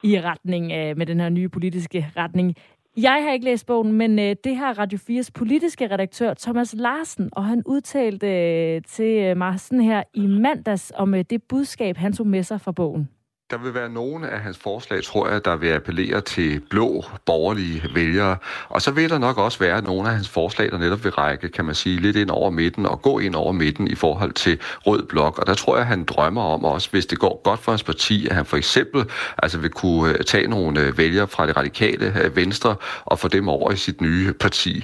i 0.03 0.21
retning 0.21 0.71
af, 0.71 0.95
med 0.95 1.05
den 1.05 1.19
her 1.19 1.29
nye 1.29 1.49
politiske 1.49 2.11
retning. 2.17 2.55
Jeg 2.97 3.23
har 3.23 3.31
ikke 3.31 3.45
læst 3.45 3.65
bogen, 3.65 3.91
men 3.91 4.19
øh, 4.19 4.35
det 4.43 4.55
har 4.55 4.79
Radio 4.79 4.99
4's 5.09 5.29
politiske 5.35 5.87
redaktør 5.91 6.33
Thomas 6.33 6.75
Larsen, 6.77 7.29
og 7.31 7.45
han 7.45 7.63
udtalte 7.65 8.27
øh, 8.27 8.81
til 8.81 9.23
øh, 9.23 9.37
mig 9.37 9.59
sådan 9.59 9.83
her 9.83 10.03
i 10.13 10.27
mandags 10.27 10.93
om 10.95 11.13
øh, 11.13 11.25
det 11.29 11.43
budskab, 11.43 11.97
han 11.97 12.13
tog 12.13 12.27
med 12.27 12.43
sig 12.43 12.61
fra 12.61 12.71
bogen. 12.71 13.09
Der 13.51 13.57
vil 13.57 13.73
være 13.73 13.89
nogle 13.89 14.29
af 14.29 14.39
hans 14.39 14.59
forslag, 14.63 15.03
tror 15.03 15.29
jeg, 15.29 15.45
der 15.45 15.55
vil 15.55 15.67
appellere 15.67 16.21
til 16.21 16.61
blå 16.69 17.03
borgerlige 17.25 17.81
vælgere. 17.95 18.37
Og 18.69 18.81
så 18.81 18.91
vil 18.95 19.09
der 19.09 19.19
nok 19.19 19.37
også 19.37 19.59
være 19.59 19.81
nogle 19.81 20.07
af 20.09 20.15
hans 20.15 20.29
forslag, 20.29 20.71
der 20.71 20.77
netop 20.77 21.03
vil 21.03 21.11
række, 21.11 21.49
kan 21.49 21.65
man 21.65 21.75
sige, 21.75 22.01
lidt 22.01 22.15
ind 22.15 22.29
over 22.29 22.49
midten 22.49 22.85
og 22.85 23.01
gå 23.01 23.19
ind 23.19 23.35
over 23.35 23.51
midten 23.51 23.87
i 23.87 23.95
forhold 23.95 24.31
til 24.31 24.59
rød 24.61 25.03
blok. 25.09 25.39
Og 25.39 25.47
der 25.47 25.53
tror 25.53 25.77
jeg, 25.77 25.85
han 25.87 26.03
drømmer 26.03 26.41
om 26.41 26.65
også, 26.65 26.91
hvis 26.91 27.05
det 27.05 27.19
går 27.19 27.41
godt 27.43 27.59
for 27.59 27.71
hans 27.71 27.83
parti, 27.83 28.27
at 28.29 28.35
han 28.35 28.45
for 28.45 28.57
eksempel 28.57 29.01
altså 29.43 29.59
vil 29.61 29.69
kunne 29.69 30.09
øh, 30.09 30.19
tage 30.25 30.47
nogle 30.47 30.81
øh, 30.81 30.97
vælgere 30.97 31.27
fra 31.27 31.47
det 31.47 31.57
radikale 31.57 32.05
øh, 32.05 32.35
venstre 32.35 32.75
og 33.05 33.19
få 33.19 33.27
dem 33.27 33.49
over 33.49 33.71
i 33.71 33.75
sit 33.75 34.01
nye 34.01 34.33
parti. 34.39 34.81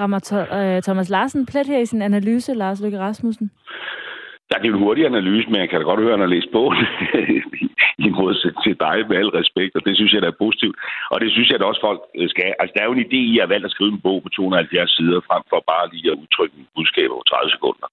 Rammer 0.00 0.20
Thomas 0.80 1.08
Larsen 1.08 1.46
plet 1.46 1.66
her 1.66 1.78
i 1.78 1.86
sin 1.86 2.02
analyse, 2.02 2.54
Lars 2.54 2.80
Løkke 2.80 2.98
Rasmussen? 2.98 3.50
Ja, 4.50 4.56
det 4.62 4.68
er 4.68 4.74
en 4.74 4.78
hurtig 4.78 5.06
analyse, 5.06 5.50
men 5.50 5.60
jeg 5.60 5.68
kan 5.68 5.78
da 5.78 5.84
godt 5.84 6.00
høre, 6.00 6.12
at 6.12 6.18
han 6.18 6.28
har 6.28 6.34
læst 6.34 6.48
bogen 6.52 6.76
i 8.06 8.08
modsætning 8.18 8.62
til 8.64 8.76
dig 8.84 8.96
med 9.08 9.16
al 9.22 9.30
respekt, 9.40 9.72
og 9.76 9.82
det 9.86 9.94
synes 9.96 10.12
jeg, 10.12 10.22
der 10.22 10.30
er 10.30 10.42
positivt. 10.44 10.76
Og 11.12 11.16
det 11.22 11.30
synes 11.32 11.48
jeg, 11.48 11.58
at 11.58 11.68
også 11.70 11.82
folk 11.88 12.00
øh, 12.18 12.28
skal. 12.32 12.54
Altså, 12.60 12.72
der 12.74 12.80
er 12.82 12.88
jo 12.88 12.96
en 12.96 13.06
idé 13.08 13.20
i 13.32 13.38
at 13.38 13.48
valgt 13.52 13.66
at 13.68 13.74
skrive 13.74 13.92
en 13.92 14.04
bog 14.06 14.18
på 14.22 14.28
270 14.28 14.96
sider, 14.96 15.20
frem 15.28 15.42
for 15.50 15.60
bare 15.72 15.90
lige 15.92 16.10
at 16.12 16.20
udtrykke 16.22 16.54
en 16.58 16.68
budskab 16.76 17.08
over 17.10 17.22
30 17.22 17.50
sekunder. 17.56 17.88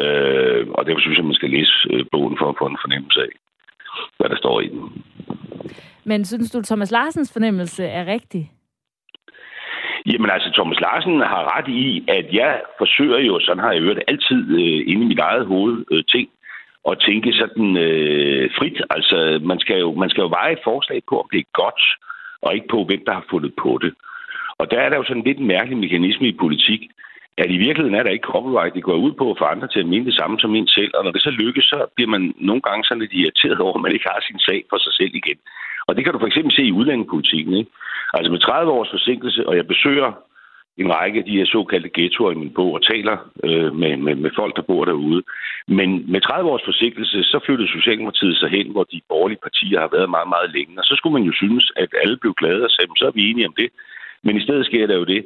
Øh, 0.00 0.62
og 0.76 0.80
derfor 0.86 1.00
synes 1.00 1.18
jeg, 1.18 1.28
man 1.30 1.40
skal 1.40 1.50
læse 1.56 1.74
øh, 1.92 2.04
bogen 2.12 2.36
for 2.40 2.48
at 2.48 2.58
få 2.60 2.66
en 2.66 2.82
fornemmelse 2.84 3.20
af, 3.26 3.32
hvad 4.18 4.28
der 4.32 4.38
står 4.44 4.60
i 4.60 4.68
den. 4.74 4.82
Men 6.04 6.24
synes 6.24 6.50
du, 6.50 6.62
Thomas 6.62 6.90
Larsens 6.90 7.32
fornemmelse 7.32 7.84
er 7.84 8.06
rigtig? 8.06 8.50
Jamen 10.06 10.30
altså, 10.30 10.50
Thomas 10.58 10.80
Larsen 10.80 11.20
har 11.32 11.42
ret 11.56 11.68
i, 11.68 12.04
at 12.08 12.26
jeg 12.32 12.60
forsøger 12.78 13.18
jo, 13.18 13.40
sådan 13.40 13.64
har 13.64 13.72
jeg 13.72 13.82
hørt 13.82 13.98
altid 14.08 14.42
øh, 14.60 14.80
inde 14.90 15.02
i 15.06 15.10
mit 15.12 15.18
eget 15.18 15.46
hoved, 15.46 15.84
øh, 15.92 16.04
ting, 16.08 16.28
at 16.90 16.98
tænke 17.06 17.32
sådan 17.32 17.76
øh, 17.76 18.50
frit. 18.58 18.78
Altså, 18.90 19.40
man 19.50 19.58
skal, 19.60 19.78
jo, 19.80 19.94
man 19.94 20.10
skal 20.10 20.22
jo 20.22 20.28
veje 20.38 20.52
et 20.52 20.64
forslag 20.64 21.00
på, 21.08 21.20
om 21.20 21.28
det 21.32 21.40
er 21.40 21.58
godt, 21.62 21.82
og 22.42 22.54
ikke 22.54 22.68
på, 22.70 22.84
hvem 22.84 23.02
der 23.06 23.12
har 23.12 23.24
fundet 23.30 23.52
på 23.62 23.78
det. 23.82 23.92
Og 24.60 24.70
der 24.70 24.78
er 24.80 24.88
der 24.88 24.96
jo 24.96 25.04
sådan 25.04 25.26
lidt 25.26 25.38
en 25.38 25.46
mærkelig 25.46 25.78
mekanisme 25.78 26.26
i 26.28 26.40
politik, 26.44 26.82
at 27.38 27.50
i 27.50 27.58
virkeligheden 27.66 27.98
er 27.98 28.02
der 28.02 28.16
ikke 28.16 28.30
copyright. 28.32 28.74
Det 28.74 28.82
går 28.82 29.04
ud 29.06 29.12
på 29.12 29.30
at 29.30 29.38
få 29.38 29.44
andre 29.44 29.68
til 29.68 29.80
at 29.80 29.90
mene 29.92 30.04
det 30.04 30.14
samme 30.14 30.40
som 30.40 30.54
en 30.54 30.68
selv. 30.68 30.92
Og 30.94 31.04
når 31.04 31.12
det 31.12 31.22
så 31.22 31.30
lykkes, 31.30 31.64
så 31.64 31.78
bliver 31.94 32.10
man 32.14 32.34
nogle 32.36 32.62
gange 32.62 32.84
sådan 32.84 33.00
lidt 33.00 33.12
irriteret 33.12 33.58
over, 33.58 33.74
at 33.74 33.82
man 33.82 33.92
ikke 33.92 34.08
har 34.12 34.20
sin 34.26 34.38
sag 34.38 34.64
for 34.70 34.78
sig 34.78 34.92
selv 34.92 35.14
igen. 35.14 35.38
Og 35.86 35.96
det 35.96 36.04
kan 36.04 36.12
du 36.12 36.18
for 36.18 36.26
eksempel 36.26 36.52
se 36.54 36.62
i 36.64 36.76
udlændingepolitikken. 36.78 37.54
Ikke? 37.54 37.70
Altså 38.14 38.30
med 38.32 38.40
30 38.40 38.72
års 38.72 38.90
forsinkelse, 38.90 39.48
og 39.48 39.56
jeg 39.56 39.66
besøger 39.66 40.12
en 40.78 40.90
række 40.94 41.18
af 41.18 41.24
de 41.24 41.36
her 41.38 41.46
såkaldte 41.46 41.90
ghettoer 41.94 42.32
i 42.32 42.40
min 42.42 42.54
bog 42.54 42.72
og 42.72 42.82
taler 42.92 43.16
øh, 43.44 43.74
med, 43.74 43.96
med, 43.96 44.14
med 44.14 44.30
folk, 44.36 44.56
der 44.56 44.62
bor 44.62 44.84
derude. 44.84 45.22
Men 45.68 46.12
med 46.12 46.20
30 46.20 46.50
års 46.50 46.64
forsinkelse, 46.64 47.22
så 47.22 47.40
flyttede 47.46 47.68
Socialdemokratiet 47.68 48.36
sig 48.36 48.50
hen, 48.50 48.70
hvor 48.70 48.84
de 48.84 49.00
borgerlige 49.08 49.44
partier 49.46 49.80
har 49.80 49.90
været 49.92 50.10
meget, 50.10 50.28
meget 50.28 50.50
længe. 50.56 50.78
Og 50.80 50.84
så 50.84 50.94
skulle 50.96 51.12
man 51.18 51.28
jo 51.30 51.32
synes, 51.32 51.72
at 51.76 51.90
alle 52.02 52.16
blev 52.16 52.34
glade 52.34 52.64
og 52.64 52.70
sagde, 52.70 52.90
så 52.96 53.06
er 53.06 53.16
vi 53.18 53.30
enige 53.30 53.48
om 53.48 53.54
det. 53.60 53.68
Men 54.24 54.36
i 54.36 54.42
stedet 54.42 54.66
sker 54.66 54.86
der 54.86 54.96
jo 54.96 55.04
det, 55.04 55.22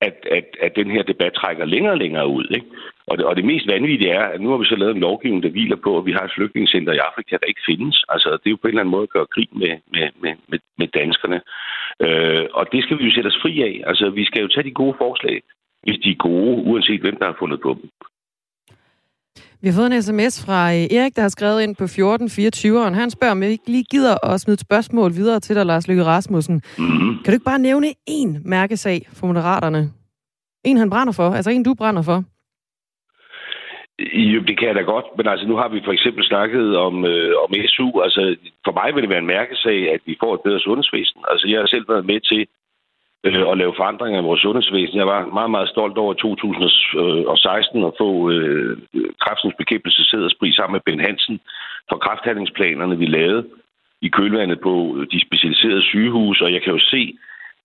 at, 0.00 0.16
at, 0.30 0.46
at 0.60 0.76
den 0.76 0.90
her 0.90 1.02
debat 1.02 1.32
trækker 1.32 1.64
længere 1.64 1.92
og 1.92 1.98
længere 1.98 2.28
ud. 2.28 2.46
Ikke? 2.50 2.66
Og, 3.06 3.18
det, 3.18 3.26
og 3.26 3.36
det 3.36 3.44
mest 3.44 3.66
vanvittige 3.68 4.10
er, 4.10 4.24
at 4.24 4.40
nu 4.40 4.50
har 4.50 4.56
vi 4.56 4.64
så 4.64 4.76
lavet 4.76 4.94
en 4.94 5.00
lovgivning, 5.00 5.42
der 5.42 5.50
hviler 5.50 5.76
på, 5.76 5.98
at 5.98 6.06
vi 6.06 6.12
har 6.12 6.24
et 6.24 6.36
flygtningscenter 6.36 6.92
i 6.92 7.04
Afrika, 7.08 7.36
der 7.40 7.46
ikke 7.46 7.66
findes. 7.66 8.04
Altså, 8.08 8.28
det 8.30 8.46
er 8.46 8.50
jo 8.50 8.62
på 8.62 8.66
en 8.66 8.68
eller 8.68 8.80
anden 8.80 8.96
måde 8.96 9.02
at 9.08 9.14
gøre 9.16 9.32
krig 9.34 9.48
med, 9.52 9.74
med, 9.94 10.08
med, 10.22 10.34
med, 10.48 10.58
med 10.78 10.88
danskerne. 10.88 11.40
Øh, 12.04 12.46
og 12.58 12.64
det 12.72 12.82
skal 12.82 12.98
vi 12.98 13.04
jo 13.04 13.14
sætte 13.14 13.28
os 13.28 13.42
fri 13.42 13.52
af. 13.62 13.74
Altså, 13.90 14.10
vi 14.10 14.24
skal 14.24 14.42
jo 14.42 14.48
tage 14.48 14.68
de 14.68 14.80
gode 14.82 14.94
forslag, 14.98 15.42
hvis 15.82 15.98
de 16.04 16.10
er 16.10 16.24
gode, 16.28 16.56
uanset 16.68 17.00
hvem 17.00 17.16
der 17.16 17.26
har 17.26 17.36
fundet 17.38 17.60
på 17.60 17.70
dem. 17.80 17.90
Vi 19.62 19.68
har 19.68 19.74
fået 19.74 19.92
en 19.92 20.02
sms 20.02 20.44
fra 20.46 20.60
øh, 20.74 20.96
Erik, 20.96 21.16
der 21.16 21.22
har 21.22 21.28
skrevet 21.28 21.62
ind 21.62 21.76
på 21.76 21.84
1424'eren. 21.84 22.94
Han 22.94 23.10
spørger, 23.10 23.32
om 23.32 23.42
jeg 23.42 23.50
ikke 23.50 23.70
lige 23.70 23.84
gider 23.90 24.14
at 24.30 24.40
smide 24.40 24.54
et 24.54 24.60
spørgsmål 24.60 25.10
videre 25.14 25.40
til 25.40 25.56
dig, 25.56 25.66
Lars 25.66 25.88
Løkke 25.88 26.04
Rasmussen. 26.04 26.62
Mm-hmm. 26.78 27.14
Kan 27.22 27.24
du 27.26 27.32
ikke 27.32 27.50
bare 27.52 27.58
nævne 27.58 27.88
én 28.10 28.30
mærkesag 28.44 29.08
for 29.12 29.26
Moderaterne? 29.26 29.90
En, 30.64 30.76
han 30.76 30.90
brænder 30.90 31.12
for, 31.12 31.30
altså 31.30 31.50
en, 31.50 31.62
du 31.62 31.74
brænder 31.74 32.02
for? 32.02 32.24
Jo, 34.32 34.40
det 34.48 34.58
kan 34.58 34.68
jeg 34.68 34.74
da 34.74 34.80
godt, 34.80 35.06
men 35.16 35.26
altså 35.26 35.46
nu 35.46 35.56
har 35.56 35.68
vi 35.68 35.80
for 35.84 35.92
eksempel 35.92 36.24
snakket 36.24 36.76
om, 36.76 37.04
øh, 37.04 37.32
om 37.44 37.50
SU. 37.74 38.00
Altså 38.00 38.36
for 38.64 38.72
mig 38.72 38.94
vil 38.94 39.02
det 39.02 39.10
være 39.10 39.24
en 39.26 39.34
mærkesag, 39.36 39.78
at 39.94 40.00
vi 40.06 40.16
får 40.22 40.34
et 40.34 40.40
bedre 40.40 40.60
sundhedsvæsen. 40.60 41.20
Altså 41.30 41.48
jeg 41.48 41.60
har 41.60 41.66
selv 41.66 41.88
været 41.88 42.06
med 42.06 42.20
til 42.20 42.46
øh, 43.24 43.46
og 43.46 43.56
lave 43.56 43.74
forandringer 43.76 44.20
i 44.20 44.28
vores 44.28 44.40
sundhedsvæsen. 44.40 44.98
Jeg 44.98 45.06
var 45.06 45.26
meget, 45.26 45.50
meget 45.50 45.68
stolt 45.68 45.98
over 45.98 46.14
2016 46.14 47.80
øh, 47.80 47.86
at 47.86 47.92
få 47.98 48.30
øh, 48.30 48.78
kræftens 49.20 49.54
bekæmpelse 49.58 50.04
sæderspris 50.04 50.54
sammen 50.54 50.74
med 50.76 50.86
Ben 50.86 51.06
Hansen 51.06 51.40
for 51.88 51.96
kræfthandlingsplanerne, 51.96 52.98
vi 52.98 53.06
lavede. 53.06 53.46
i 54.02 54.08
kølvandet 54.08 54.60
på 54.60 54.72
de 55.12 55.26
specialiserede 55.26 55.82
sygehuse, 55.82 56.44
og 56.44 56.52
jeg 56.52 56.62
kan 56.62 56.72
jo 56.72 56.78
se, 56.78 57.18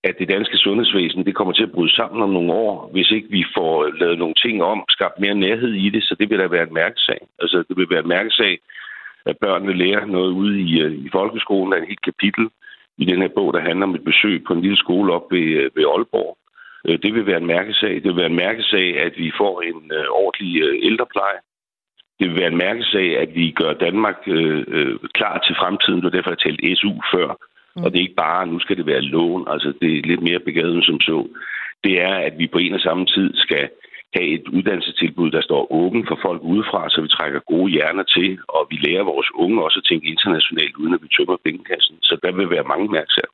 at 0.03 0.15
det 0.19 0.29
danske 0.29 0.57
sundhedsvæsen 0.57 1.25
det 1.25 1.35
kommer 1.35 1.53
til 1.53 1.63
at 1.63 1.71
bryde 1.71 1.95
sammen 1.95 2.23
om 2.23 2.29
nogle 2.29 2.53
år, 2.53 2.89
hvis 2.93 3.11
ikke 3.11 3.27
vi 3.29 3.45
får 3.57 3.85
øh, 3.85 3.93
lavet 3.99 4.17
nogle 4.19 4.33
ting 4.33 4.63
om, 4.63 4.83
skabt 4.89 5.19
mere 5.19 5.35
nærhed 5.35 5.73
i 5.73 5.89
det, 5.89 6.03
så 6.03 6.15
det 6.19 6.29
vil 6.29 6.39
da 6.39 6.47
være 6.47 6.67
en 6.67 6.73
mærkesag. 6.73 7.19
Altså, 7.41 7.57
det 7.67 7.77
vil 7.77 7.89
være 7.89 7.99
en 7.99 8.15
mærkesag, 8.17 8.59
at 9.25 9.37
børnene 9.37 9.73
lærer 9.73 10.05
noget 10.05 10.31
ude 10.31 10.61
i, 10.61 10.81
øh, 10.81 10.93
i 11.05 11.09
folkeskolen. 11.11 11.71
Der 11.71 11.77
er 11.77 11.81
et 11.81 11.87
helt 11.87 12.09
kapitel 12.11 12.49
i 12.97 13.05
den 13.05 13.21
her 13.21 13.31
bog, 13.35 13.53
der 13.53 13.59
handler 13.59 13.85
om 13.85 13.95
et 13.95 14.03
besøg 14.03 14.43
på 14.43 14.53
en 14.53 14.61
lille 14.61 14.77
skole 14.77 15.13
op 15.13 15.31
ved, 15.31 15.47
øh, 15.59 15.69
ved 15.75 15.83
Aalborg. 15.93 16.37
Øh, 16.87 16.99
det 17.03 17.13
vil 17.13 17.25
være 17.25 17.37
en 17.37 17.51
mærkesag. 17.55 17.93
Det 17.95 18.03
vil 18.03 18.15
være 18.15 18.33
en 18.33 18.41
mærkesag, 18.45 18.99
at 18.99 19.13
vi 19.17 19.31
får 19.37 19.61
en 19.61 19.91
øh, 19.97 20.05
ordentlig 20.09 20.61
øh, 20.61 20.75
ældrepleje. 20.87 21.39
Det 22.19 22.29
vil 22.29 22.39
være 22.39 22.51
en 22.51 22.63
mærkesag, 22.67 23.17
at 23.17 23.35
vi 23.35 23.51
gør 23.51 23.73
Danmark 23.73 24.19
øh, 24.27 24.63
øh, 24.67 24.99
klar 25.13 25.37
til 25.45 25.55
fremtiden. 25.55 25.97
Det 25.97 26.03
var 26.03 26.17
derfor, 26.17 26.31
jeg 26.31 26.39
talte 26.39 26.75
SU 26.75 26.93
før. 27.13 27.27
Mm. 27.75 27.83
Og 27.83 27.91
det 27.91 27.97
er 27.97 28.07
ikke 28.07 28.23
bare, 28.27 28.47
nu 28.47 28.59
skal 28.59 28.77
det 28.77 28.85
være 28.85 29.01
lån. 29.01 29.47
Altså, 29.47 29.73
det 29.81 29.97
er 29.97 30.07
lidt 30.11 30.21
mere 30.21 30.39
begavet 30.39 30.85
som 30.85 30.99
så. 30.99 31.27
Det 31.83 32.01
er, 32.01 32.15
at 32.27 32.33
vi 32.37 32.47
på 32.47 32.57
en 32.57 32.73
og 32.73 32.79
samme 32.79 33.05
tid 33.05 33.29
skal 33.35 33.69
have 34.15 34.27
et 34.37 34.47
uddannelsestilbud, 34.55 35.31
der 35.31 35.41
står 35.41 35.61
åben 35.81 36.03
for 36.09 36.17
folk 36.25 36.41
udefra, 36.53 36.89
så 36.89 37.01
vi 37.01 37.07
trækker 37.07 37.39
gode 37.39 37.71
hjerner 37.71 38.03
til, 38.03 38.39
og 38.47 38.67
vi 38.71 38.75
lærer 38.85 39.03
vores 39.13 39.29
unge 39.43 39.63
også 39.65 39.79
at 39.79 39.87
tænke 39.89 40.07
internationalt, 40.07 40.75
uden 40.75 40.93
at 40.93 41.03
vi 41.03 41.09
tømmer 41.17 41.37
pengekassen. 41.45 41.95
Så 42.01 42.13
der 42.23 42.31
vil 42.31 42.49
være 42.49 42.71
mange 42.73 42.87
mærksager. 42.97 43.31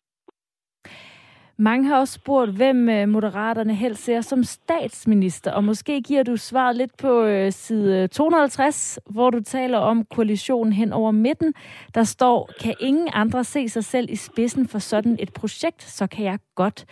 Mange 1.61 1.88
har 1.88 1.99
også 1.99 2.13
spurgt, 2.13 2.51
hvem 2.51 2.89
øh, 2.89 3.07
Moderaterne 3.07 3.75
helst 3.75 4.03
ser 4.03 4.21
som 4.21 4.43
statsminister, 4.43 5.51
og 5.51 5.63
måske 5.63 6.01
giver 6.01 6.23
du 6.23 6.38
svaret 6.38 6.75
lidt 6.75 6.97
på 6.97 7.23
øh, 7.23 7.51
side 7.51 8.03
øh, 8.03 8.09
250, 8.09 8.99
hvor 9.09 9.30
du 9.30 9.39
taler 9.39 9.77
om 9.77 10.05
koalitionen 10.05 10.73
hen 10.73 10.93
over 10.93 11.11
midten. 11.11 11.53
Der 11.93 12.03
står, 12.03 12.49
kan 12.61 12.75
ingen 12.80 13.09
andre 13.13 13.43
se 13.43 13.69
sig 13.69 13.84
selv 13.84 14.09
i 14.09 14.15
spidsen 14.15 14.67
for 14.67 14.80
sådan 14.80 15.17
et 15.19 15.34
projekt, 15.34 15.84
så 15.84 16.07
kan 16.07 16.25
jeg 16.25 16.39
godt. 16.55 16.86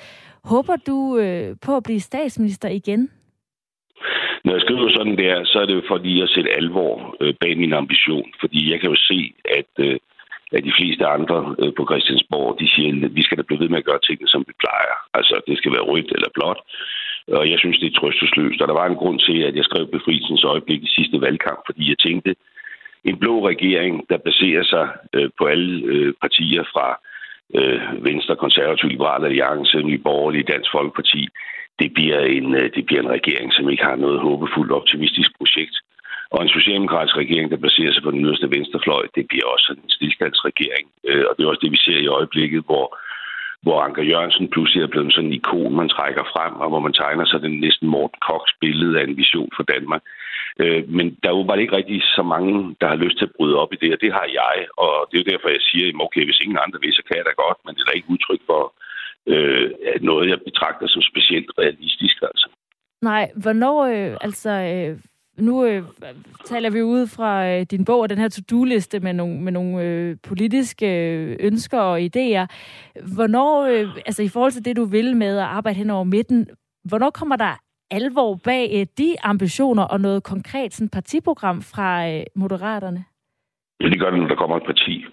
Håber 0.43 0.75
du 0.75 1.21
på 1.61 1.77
at 1.77 1.83
blive 1.83 1.99
statsminister 1.99 2.69
igen? 2.69 3.09
Når 4.43 4.53
jeg 4.53 4.61
skriver 4.61 4.89
sådan 4.89 5.17
der, 5.17 5.45
så 5.45 5.59
er 5.59 5.65
det 5.65 5.75
jo 5.75 5.81
fordi 5.87 6.21
at 6.21 6.29
sætte 6.29 6.57
alvor 6.59 7.15
øh, 7.21 7.33
bag 7.41 7.57
min 7.57 7.73
ambition. 7.73 8.29
Fordi 8.39 8.71
jeg 8.71 8.79
kan 8.79 8.89
jo 8.89 8.95
se, 8.95 9.33
at 9.59 9.71
øh, 9.85 9.97
at 10.51 10.63
de 10.63 10.77
fleste 10.79 11.05
andre 11.05 11.55
øh, 11.61 11.71
på 11.77 11.83
Christiansborg, 11.89 12.59
de 12.59 12.67
siger, 12.73 13.05
at 13.05 13.15
vi 13.15 13.23
skal 13.23 13.37
da 13.37 13.43
blive 13.47 13.59
ved 13.63 13.69
med 13.69 13.81
at 13.81 13.89
gøre 13.89 14.05
tingene, 14.07 14.29
som 14.33 14.43
vi 14.47 14.53
plejer. 14.63 14.95
Altså, 15.13 15.35
det 15.47 15.57
skal 15.57 15.71
være 15.71 15.89
rødt 15.91 16.11
eller 16.15 16.29
blåt. 16.35 16.59
Og 17.39 17.49
jeg 17.51 17.59
synes, 17.59 17.79
det 17.79 17.87
er 17.87 17.99
trøstesløst. 17.99 18.61
Og 18.61 18.67
der 18.67 18.73
var 18.81 18.87
en 18.87 19.01
grund 19.01 19.19
til, 19.19 19.37
at 19.49 19.55
jeg 19.55 19.63
skrev 19.63 19.87
befrielsens 19.87 20.43
øjeblik 20.43 20.83
i 20.83 20.95
sidste 20.97 21.21
valgkamp, 21.21 21.59
fordi 21.65 21.89
jeg 21.89 21.97
tænkte, 21.97 22.35
en 23.03 23.17
blå 23.19 23.47
regering, 23.47 24.05
der 24.09 24.17
baserer 24.17 24.63
sig 24.63 24.85
på 25.37 25.45
alle 25.45 26.13
partier 26.21 26.63
fra 26.73 26.87
Venstre, 28.09 28.35
Konservativ, 28.35 28.89
Liberal 28.89 29.25
Alliance, 29.25 29.77
Nye 29.77 29.97
Borgerlige, 29.97 30.49
Dansk 30.53 30.71
Folkeparti, 30.71 31.27
det 31.80 31.93
bliver, 31.93 32.19
en, 32.19 32.55
øh, 32.55 32.69
det 32.75 32.86
bliver 32.86 33.01
en 33.01 33.15
regering, 33.17 33.53
som 33.53 33.69
ikke 33.69 33.84
har 33.84 33.95
noget 33.95 34.19
håbefuldt 34.19 34.71
optimistisk 34.71 35.32
projekt. 35.38 35.75
Og 36.32 36.39
en 36.41 36.55
socialdemokratisk 36.57 37.17
regering, 37.17 37.51
der 37.51 37.65
baserer 37.65 37.93
sig 37.93 38.03
på 38.03 38.11
den 38.11 38.25
yderste 38.25 38.51
venstrefløj, 38.55 39.03
det 39.15 39.28
bliver 39.28 39.45
også 39.45 39.75
en 39.78 39.89
stillstandsregering. 39.89 40.88
Øh, 41.09 41.23
og 41.30 41.34
det 41.36 41.43
er 41.43 41.49
også 41.49 41.63
det, 41.63 41.71
vi 41.71 41.86
ser 41.86 41.99
i 41.99 42.13
øjeblikket, 42.17 42.61
hvor, 42.69 42.86
hvor 43.61 43.82
Anker 43.82 44.03
Jørgensen 44.11 44.47
pludselig 44.49 44.84
er 44.84 44.93
blevet 44.93 45.13
sådan 45.13 45.30
en 45.30 45.34
ikon, 45.34 45.75
man 45.75 45.89
trækker 45.89 46.23
frem, 46.34 46.53
og 46.63 46.69
hvor 46.69 46.80
man 46.80 46.93
tegner 46.93 47.25
sig 47.25 47.41
den 47.41 47.59
næsten 47.59 47.88
Morten 47.88 48.19
Koks 48.28 48.53
billede 48.61 48.99
af 48.99 49.03
en 49.03 49.17
vision 49.17 49.49
for 49.55 49.63
Danmark. 49.63 50.03
Øh, 50.61 50.84
men 50.97 51.05
der 51.21 51.30
er 51.30 51.38
åbenbart 51.38 51.59
ikke 51.59 51.75
rigtig 51.75 52.01
så 52.17 52.23
mange, 52.23 52.75
der 52.82 52.88
har 52.88 53.03
lyst 53.03 53.17
til 53.17 53.25
at 53.25 53.36
bryde 53.38 53.59
op 53.63 53.73
i 53.73 53.82
det, 53.82 53.93
og 53.93 54.01
det 54.01 54.11
har 54.13 54.28
jeg. 54.41 54.55
Og 54.84 54.93
det 55.07 55.15
er 55.15 55.23
jo 55.23 55.32
derfor, 55.32 55.47
jeg 55.49 55.63
siger, 55.69 55.86
okay, 56.05 56.23
hvis 56.25 56.41
ingen 56.43 56.59
andre 56.65 56.80
vil, 56.82 56.93
så 56.93 57.03
kan 57.07 57.17
jeg 57.17 57.25
da 57.25 57.34
godt, 57.45 57.57
men 57.65 57.75
det 57.75 57.82
er 57.82 57.89
da 57.89 57.97
ikke 57.97 58.13
udtryk 58.15 58.41
for 58.49 58.61
øh, 59.28 59.71
noget, 60.01 60.30
jeg 60.30 60.39
betragter 60.45 60.88
som 60.88 61.01
specielt 61.01 61.51
realistisk. 61.59 62.17
Altså. 62.21 62.47
Nej, 63.01 63.32
hvornår, 63.36 63.86
øh, 63.86 64.17
altså, 64.21 64.49
øh, 64.49 64.99
nu 65.38 65.65
øh, 65.65 65.84
taler 66.45 66.69
vi 66.69 66.82
ud 66.82 67.07
fra 67.07 67.47
øh, 67.49 67.61
din 67.71 67.86
bog 67.86 67.99
og 67.99 68.09
den 68.09 68.17
her 68.17 68.30
to-do-liste 68.30 68.99
med 68.99 69.13
nogle, 69.13 69.41
med 69.41 69.51
nogle 69.51 69.84
øh, 69.84 70.17
politiske 70.28 71.09
øh, 71.09 71.38
ønsker 71.39 71.80
og 71.80 71.99
idéer. 71.99 72.45
Hvornår, 73.15 73.65
øh, 73.65 73.89
altså 74.05 74.23
i 74.23 74.28
forhold 74.28 74.51
til 74.51 74.65
det, 74.65 74.75
du 74.75 74.86
vil 74.86 75.15
med 75.15 75.38
at 75.38 75.43
arbejde 75.43 75.78
hen 75.78 75.89
over 75.89 76.03
midten, 76.03 76.47
hvornår 76.84 77.09
kommer 77.09 77.36
der 77.36 77.59
alvor 77.91 78.39
bag 78.43 78.69
øh, 78.73 78.86
de 78.97 79.15
ambitioner 79.23 79.84
og 79.84 80.01
noget 80.01 80.23
konkret 80.23 80.73
sådan 80.73 80.89
partiprogram 80.89 81.61
fra 81.61 82.09
øh, 82.11 82.23
Moderaterne? 82.36 83.05
Ja, 83.82 83.89
det 83.89 83.99
gør 83.99 84.09
det, 84.09 84.19
når 84.19 84.28
der 84.28 84.36
kommer 84.36 84.57
et 84.57 84.63
parti. 84.65 85.05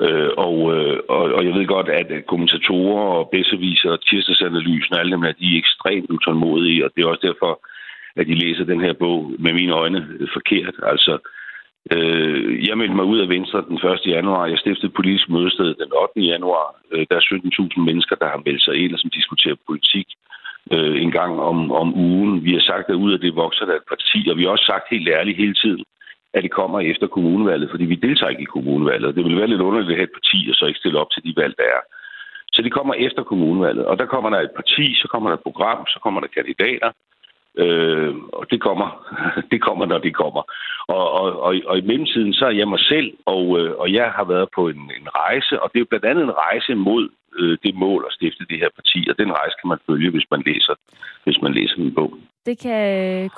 Øh, 0.00 0.30
og, 0.36 0.56
øh, 0.74 0.98
og, 1.08 1.22
og 1.36 1.44
jeg 1.46 1.54
ved 1.54 1.66
godt, 1.66 1.88
at 1.88 2.10
øh, 2.10 2.22
kommentatorer 2.22 3.04
og 3.18 3.28
bedseviser 3.32 3.90
og 3.90 4.00
tirsdagsanalysen 4.06 4.94
og 4.94 5.00
alle 5.00 5.12
dem 5.12 5.22
her, 5.22 5.32
de 5.32 5.54
er 5.54 5.58
ekstremt 5.58 6.10
utålmodige, 6.10 6.84
og 6.84 6.90
det 6.94 7.02
er 7.02 7.08
også 7.08 7.26
derfor, 7.30 7.52
at 8.16 8.26
de 8.26 8.34
læser 8.34 8.64
den 8.64 8.80
her 8.80 8.92
bog 8.92 9.32
med 9.38 9.52
mine 9.52 9.72
øjne 9.72 10.08
øh, 10.20 10.28
forkert. 10.32 10.74
Altså, 10.82 11.18
øh, 11.94 12.68
jeg 12.68 12.78
meldte 12.78 12.96
mig 12.96 13.04
ud 13.04 13.18
af 13.18 13.28
Venstre 13.28 13.64
den 13.68 13.76
1. 13.76 14.06
januar. 14.06 14.46
Jeg 14.46 14.58
stiftede 14.58 14.86
et 14.86 14.98
politisk 14.98 15.28
mødested 15.28 15.74
den 15.82 15.90
8. 16.16 16.20
januar. 16.32 16.66
Øh, 16.92 17.06
der 17.10 17.16
er 17.16 17.70
17.000 17.76 17.80
mennesker, 17.88 18.16
der 18.16 18.28
har 18.28 18.42
meldt 18.46 18.62
sig 18.64 18.74
ind 18.74 18.92
og 18.94 18.98
som 18.98 19.10
diskuterer 19.10 19.64
politik 19.66 20.06
øh, 20.72 21.02
en 21.02 21.10
gang 21.10 21.40
om, 21.40 21.72
om 21.72 21.88
ugen. 21.94 22.44
Vi 22.44 22.52
har 22.52 22.60
sagt, 22.60 22.88
at 22.88 23.02
ud 23.04 23.12
af 23.12 23.20
det 23.20 23.36
vokser 23.36 23.64
der 23.66 23.74
et 23.74 23.88
parti, 23.88 24.28
og 24.30 24.36
vi 24.38 24.42
har 24.42 24.50
også 24.50 24.66
sagt 24.72 24.86
helt 24.90 25.08
ærligt 25.08 25.38
hele 25.38 25.54
tiden, 25.54 25.84
at 26.34 26.42
det 26.42 26.50
kommer 26.50 26.80
efter 26.80 27.06
kommunevalget, 27.06 27.70
fordi 27.70 27.84
vi 27.84 27.94
deltager 27.94 28.30
ikke 28.30 28.42
i 28.42 28.54
kommunevalget. 28.54 29.14
Det 29.16 29.24
vil 29.24 29.36
være 29.36 29.52
lidt 29.52 29.60
underligt 29.60 29.90
at 29.90 29.96
have 29.96 30.10
et 30.10 30.18
parti, 30.18 30.38
og 30.50 30.54
så 30.54 30.66
ikke 30.66 30.78
stille 30.78 30.98
op 30.98 31.10
til 31.10 31.24
de 31.24 31.34
valg, 31.36 31.54
der 31.58 31.64
er. 31.76 31.82
Så 32.52 32.62
det 32.62 32.72
kommer 32.72 32.94
efter 32.94 33.22
kommunevalget. 33.22 33.84
Og 33.86 33.98
der 33.98 34.06
kommer 34.06 34.30
der 34.30 34.40
et 34.40 34.56
parti, 34.56 34.94
så 34.94 35.08
kommer 35.08 35.28
der 35.30 35.36
et 35.36 35.46
program, 35.48 35.86
så 35.86 35.98
kommer 36.02 36.20
der 36.20 36.28
kandidater, 36.36 36.90
Øh, 37.58 38.14
og 38.32 38.50
det 38.50 38.60
kommer, 38.60 38.88
det 39.50 39.60
kommer, 39.62 39.86
når 39.86 39.98
det 39.98 40.14
kommer. 40.14 40.42
Og, 40.88 41.10
og, 41.10 41.40
og, 41.40 41.54
og 41.66 41.78
i 41.78 41.80
mellemtiden, 41.80 42.34
så 42.34 42.46
er 42.46 42.50
jeg 42.60 42.68
mig 42.68 42.80
selv, 42.80 43.12
og, 43.26 43.60
øh, 43.60 43.72
og 43.78 43.92
jeg 43.92 44.10
har 44.10 44.24
været 44.24 44.48
på 44.54 44.68
en, 44.68 44.82
en 45.00 45.08
rejse, 45.14 45.62
og 45.62 45.70
det 45.72 45.78
er 45.78 45.84
jo 45.84 45.90
blandt 45.90 46.06
andet 46.06 46.24
en 46.24 46.38
rejse 46.46 46.74
mod 46.74 47.08
øh, 47.38 47.58
det 47.64 47.74
mål 47.74 48.04
at 48.08 48.14
stifte 48.14 48.44
det 48.50 48.58
her 48.58 48.68
parti, 48.78 49.06
og 49.10 49.18
den 49.18 49.32
rejse 49.32 49.56
kan 49.60 49.68
man 49.68 49.78
følge, 49.86 50.10
hvis 50.10 50.30
man 50.30 50.42
læser, 50.46 50.74
hvis 51.24 51.38
man 51.42 51.52
læser 51.52 51.78
min 51.78 51.94
bog. 51.94 52.12
Det 52.46 52.58
kan 52.58 53.30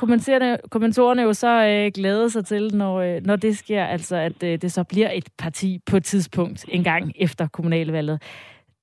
kommentatorerne 0.71 1.23
jo 1.23 1.33
så 1.33 1.67
øh, 1.67 1.93
glæde 1.95 2.31
sig 2.31 2.47
til, 2.47 2.75
når, 2.75 3.01
øh, 3.01 3.21
når 3.25 3.37
det 3.37 3.59
sker, 3.59 3.85
altså 3.85 4.17
at 4.17 4.43
øh, 4.43 4.59
det 4.63 4.73
så 4.73 4.85
bliver 4.85 5.11
et 5.11 5.29
parti 5.39 5.79
på 5.91 5.97
et 5.97 6.05
tidspunkt 6.05 6.65
en 6.69 6.85
gang 6.85 7.13
efter 7.17 7.49
kommunalvalget. 7.53 8.23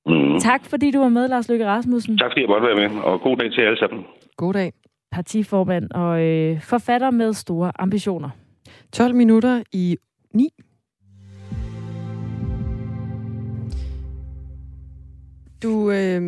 Mm. 0.05 0.39
Tak 0.39 0.65
fordi 0.65 0.91
du 0.91 0.99
var 0.99 1.09
med, 1.09 1.27
Lars 1.27 1.49
Løkke 1.49 1.65
Rasmussen. 1.65 2.17
Tak 2.17 2.31
fordi 2.31 2.41
jeg 2.41 2.49
måtte 2.49 2.67
være 2.67 2.89
med, 2.89 3.01
og 3.01 3.21
god 3.21 3.37
dag 3.37 3.51
til 3.51 3.61
alle 3.61 3.77
sammen. 3.77 4.05
God 4.37 4.53
dag 4.53 4.73
partiformand 5.11 5.91
og 5.91 6.21
øh, 6.21 6.61
forfatter 6.61 7.11
med 7.11 7.33
store 7.33 7.71
ambitioner. 7.79 8.29
12 8.93 9.15
minutter 9.15 9.63
i 9.71 9.97
9. 10.33 10.49
Du, 15.63 15.91
øh, 15.91 16.21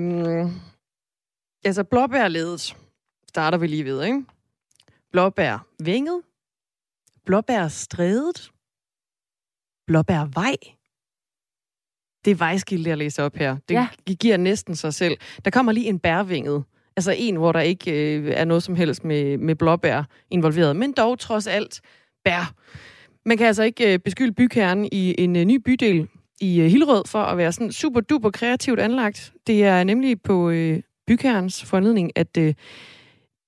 altså 1.65 1.83
blåbærledet 1.83 2.75
starter 3.29 3.57
vi 3.57 3.67
lige 3.67 3.85
ved, 3.85 4.03
ikke? 4.03 4.23
Blåbær 5.11 5.67
vinget, 5.79 6.21
blåbær 7.25 7.67
strædet, 7.67 8.51
blåbær 9.87 10.25
vej. 10.33 10.55
Det 12.25 12.31
er 12.31 12.35
vejskilte, 12.35 12.89
jeg 12.89 12.97
læser 12.97 13.23
op 13.23 13.35
her. 13.35 13.57
Det 13.69 13.75
ja. 13.75 13.87
giver 14.19 14.37
næsten 14.37 14.75
sig 14.75 14.93
selv. 14.93 15.17
Der 15.45 15.51
kommer 15.51 15.71
lige 15.71 15.89
en 15.89 15.99
bærvinget. 15.99 16.63
Altså 16.95 17.15
en, 17.17 17.35
hvor 17.35 17.51
der 17.51 17.59
ikke 17.59 18.17
øh, 18.17 18.31
er 18.35 18.45
noget 18.45 18.63
som 18.63 18.75
helst 18.75 19.03
med, 19.03 19.37
med 19.37 19.55
blåbær 19.55 20.03
involveret, 20.29 20.75
men 20.75 20.91
dog 20.91 21.19
trods 21.19 21.47
alt 21.47 21.81
bær. 22.23 22.53
Man 23.25 23.37
kan 23.37 23.47
altså 23.47 23.63
ikke 23.63 23.93
øh, 23.93 23.99
beskylde 23.99 24.33
bygherren 24.33 24.89
i 24.91 25.15
en 25.17 25.35
øh, 25.35 25.45
ny 25.45 25.55
bydel 25.55 26.07
i 26.41 26.61
øh, 26.61 26.67
Hillerød 26.67 27.03
for 27.07 27.19
at 27.19 27.37
være 27.37 27.51
sådan 27.51 27.71
super 27.71 28.01
duper 28.01 28.29
kreativt 28.29 28.79
anlagt. 28.79 29.33
Det 29.47 29.63
er 29.63 29.83
nemlig 29.83 30.21
på 30.21 30.49
øh, 30.49 30.81
bygherrens 31.07 31.65
forledning, 31.65 32.11
at 32.15 32.37
øh, 32.37 32.53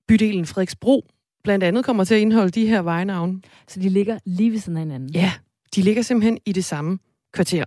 bydelen 0.10 0.45
Frederiksbro 0.45 1.05
blandt 1.43 1.64
andet 1.64 1.86
kommer 1.86 2.03
til 2.03 2.16
at 2.16 2.22
indeholde 2.22 2.51
de 2.51 2.68
her 2.68 2.82
vejnavne. 2.82 3.41
Så 3.68 3.80
de 3.80 3.89
ligger 3.89 4.20
lige 4.26 4.51
ved 4.51 4.60
siden 4.60 4.78
af 4.78 4.84
hinanden? 4.84 5.10
Ja, 5.10 5.32
de 5.76 5.82
ligger 5.82 6.01
simpelthen 6.01 6.38
i 6.45 6.51
det 6.51 6.66
samme 6.66 6.99
kvarter. 7.34 7.64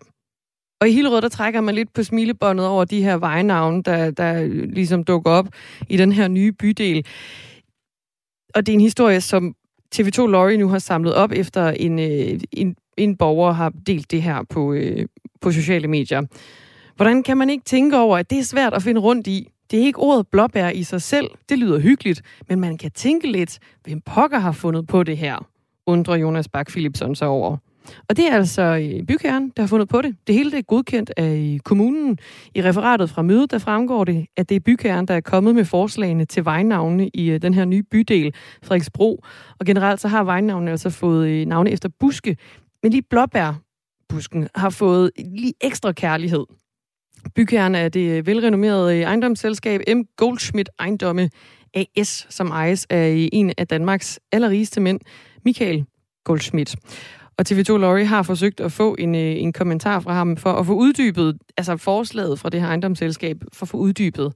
Og 0.81 0.89
i 0.89 0.93
Hillerød, 0.93 1.23
der 1.23 1.29
trækker 1.29 1.61
man 1.61 1.75
lidt 1.75 1.93
på 1.93 2.03
smilebåndet 2.03 2.67
over 2.67 2.85
de 2.85 3.03
her 3.03 3.17
vejnavne, 3.17 3.83
der, 3.83 4.11
der 4.11 4.47
ligesom 4.47 5.05
dukker 5.05 5.31
op 5.31 5.49
i 5.89 5.97
den 5.97 6.13
her 6.13 6.29
nye 6.29 6.53
bydel. 6.53 7.07
Og 8.55 8.67
det 8.67 8.73
er 8.73 8.75
en 8.75 8.81
historie, 8.81 9.21
som 9.21 9.55
TV2 9.95 10.27
Lorry 10.27 10.53
nu 10.53 10.69
har 10.69 10.79
samlet 10.79 11.15
op, 11.15 11.33
efter 11.33 11.71
en, 11.71 11.99
øh, 11.99 12.41
en, 12.53 12.77
en 12.97 13.17
borger 13.17 13.53
har 13.53 13.73
delt 13.87 14.11
det 14.11 14.23
her 14.23 14.43
på, 14.51 14.73
øh, 14.73 15.07
på 15.41 15.53
sociale 15.53 15.89
medier. 15.89 16.23
Hvordan 16.97 17.23
kan 17.23 17.37
man 17.37 17.51
ikke 17.51 17.65
tænke 17.65 17.99
over, 17.99 18.19
at 18.19 18.31
det 18.31 18.39
er 18.39 18.43
svært 18.43 18.75
at 18.75 18.83
finde 18.83 19.01
rundt 19.01 19.27
i? 19.27 19.52
Det 19.73 19.81
er 19.81 19.85
ikke 19.85 19.99
ordet 19.99 20.27
blåbær 20.27 20.69
i 20.69 20.83
sig 20.83 21.03
selv. 21.03 21.31
Det 21.49 21.59
lyder 21.59 21.79
hyggeligt, 21.79 22.23
men 22.49 22.61
man 22.61 22.79
kan 22.79 22.91
tænke 22.91 23.33
lidt, 23.33 23.59
hvem 23.85 24.01
pokker 24.01 24.39
har 24.39 24.53
fundet 24.53 24.87
på 24.87 25.03
det 25.03 25.17
her, 25.17 25.49
undrer 25.87 26.17
Jonas 26.17 26.49
Bak 26.49 26.69
Philipson 26.69 27.15
sig 27.15 27.29
over. 27.29 27.57
Og 28.09 28.17
det 28.17 28.29
er 28.29 28.35
altså 28.35 28.63
øh, 28.63 29.07
bygherren, 29.07 29.53
der 29.57 29.63
har 29.63 29.67
fundet 29.67 29.89
på 29.89 30.03
det. 30.03 30.17
Det 30.27 30.35
hele 30.35 30.51
det 30.51 30.59
er 30.59 30.63
godkendt 30.63 31.13
af 31.17 31.53
øh, 31.55 31.59
kommunen. 31.61 32.19
I 32.55 32.63
referatet 32.63 33.11
fra 33.11 33.23
mødet, 33.23 33.51
der 33.51 33.59
fremgår 33.59 34.05
det, 34.05 34.27
at 34.37 34.49
det 34.49 34.55
er 34.55 34.61
bygherren, 34.61 35.09
der 35.09 35.15
er 35.15 35.21
kommet 35.21 35.55
med 35.55 35.65
forslagene 35.65 36.25
til 36.25 36.45
vejnavne 36.45 37.09
i 37.15 37.31
øh, 37.31 37.43
den 37.43 37.55
her 37.55 37.65
nye 37.65 37.83
bydel, 37.83 38.35
Frederiksbro. 38.63 39.25
Og 39.61 39.67
generelt 39.67 40.01
så 40.01 40.09
har 40.09 40.25
vejnavnene 40.25 40.71
altså 40.71 40.91
fået 40.91 41.29
øh, 41.29 41.47
navne 41.47 41.71
efter 41.71 41.89
buske. 42.01 42.37
Men 42.83 42.93
lige 42.93 43.03
blåbærbusken 43.11 44.49
har 44.55 44.71
fået 44.71 45.11
lige 45.19 45.55
ekstra 45.61 45.93
kærlighed. 45.93 46.45
Bygherren 47.35 47.75
er 47.75 47.89
det 47.89 48.27
velrenommerede 48.27 49.03
ejendomsselskab 49.03 49.81
M. 49.89 50.01
Goldschmidt 50.17 50.71
Ejendomme 50.79 51.31
AS, 51.75 52.27
som 52.31 52.51
ejes 52.51 52.87
af 52.91 53.29
en 53.33 53.53
af 53.59 53.67
Danmarks 53.67 54.21
allerrigeste 54.33 54.81
mænd, 54.81 55.01
Michael 55.45 55.85
Goldschmidt. 56.25 56.77
Og 57.39 57.45
TV2 57.49 57.77
Lorry 57.77 58.05
har 58.05 58.23
forsøgt 58.23 58.61
at 58.61 58.73
få 58.73 58.97
en, 58.99 59.15
øh, 59.15 59.21
en 59.21 59.53
kommentar 59.53 60.01
fra 60.01 60.13
ham 60.13 60.37
for 60.37 60.53
at 60.53 60.67
få 60.67 60.75
uddybet, 60.75 61.39
altså 61.57 61.77
forslaget 61.77 62.39
fra 62.39 62.49
det 62.49 62.61
her 62.61 62.69
ejendomsselskab, 62.69 63.37
for 63.53 63.65
at 63.65 63.69
få 63.69 63.77
uddybet, 63.77 64.33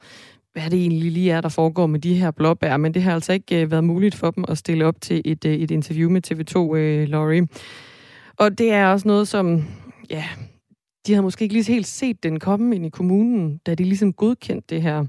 hvad 0.53 0.71
det 0.71 0.81
egentlig 0.81 1.13
lige 1.13 1.31
er, 1.31 1.41
der 1.41 1.49
foregår 1.49 1.87
med 1.87 2.01
de 2.01 2.15
her 2.15 2.31
blåbær. 2.31 2.77
Men 2.77 2.95
det 2.95 3.03
har 3.03 3.15
altså 3.15 3.33
ikke 3.33 3.63
øh, 3.63 3.71
været 3.71 3.85
muligt 3.85 4.15
for 4.15 4.31
dem 4.31 4.45
at 4.49 4.59
stille 4.59 4.87
op 4.87 5.01
til 5.01 5.23
et, 5.25 5.45
øh, 5.45 5.55
et 5.55 5.71
interview 5.71 6.11
med 6.11 6.21
TV2 6.27 6.77
øh, 6.77 7.09
Lorry. 7.09 7.47
Og 8.37 8.59
det 8.59 8.73
er 8.73 8.87
også 8.87 9.09
noget, 9.09 9.29
som, 9.29 9.65
ja, 10.11 10.25
de 11.07 11.13
havde 11.13 11.23
måske 11.23 11.43
ikke 11.43 11.55
lige 11.55 11.73
helt 11.73 11.87
set 11.87 12.23
den 12.23 12.41
komme 12.41 12.75
ind 12.75 12.87
i 12.87 12.89
kommunen, 12.89 13.61
da 13.67 13.75
de 13.75 13.85
ligesom 13.85 14.13
godkendte 14.13 14.75
det 14.75 14.83
her. 14.83 15.05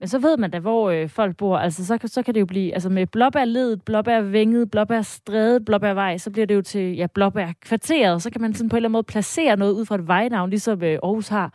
Men 0.00 0.08
så 0.08 0.18
ved 0.18 0.36
man 0.36 0.50
da, 0.50 0.58
hvor 0.58 0.90
øh, 0.90 1.08
folk 1.08 1.36
bor. 1.36 1.58
Altså, 1.58 1.86
så, 1.86 1.98
så 2.04 2.22
kan 2.22 2.34
det 2.34 2.40
jo 2.40 2.46
blive, 2.46 2.74
altså 2.74 2.88
med 2.88 3.06
blåbærledet, 3.06 3.82
blåbærvænget, 3.82 4.70
blåbærstræde, 4.70 5.60
blåbærvej, 5.60 6.18
så 6.18 6.30
bliver 6.30 6.46
det 6.46 6.54
jo 6.54 6.62
til, 6.62 6.96
ja, 6.96 7.06
blåbærkvarteret. 7.06 8.22
Så 8.22 8.30
kan 8.30 8.40
man 8.40 8.54
sådan 8.54 8.68
på 8.68 8.76
en 8.76 8.78
eller 8.78 8.88
anden 8.88 8.92
måde 8.92 9.02
placere 9.02 9.56
noget 9.56 9.72
ud 9.72 9.84
fra 9.84 9.94
et 9.94 10.06
vejnavn, 10.06 10.50
ligesom 10.50 10.82
øh, 10.82 10.98
Aarhus 11.02 11.28
har 11.28 11.52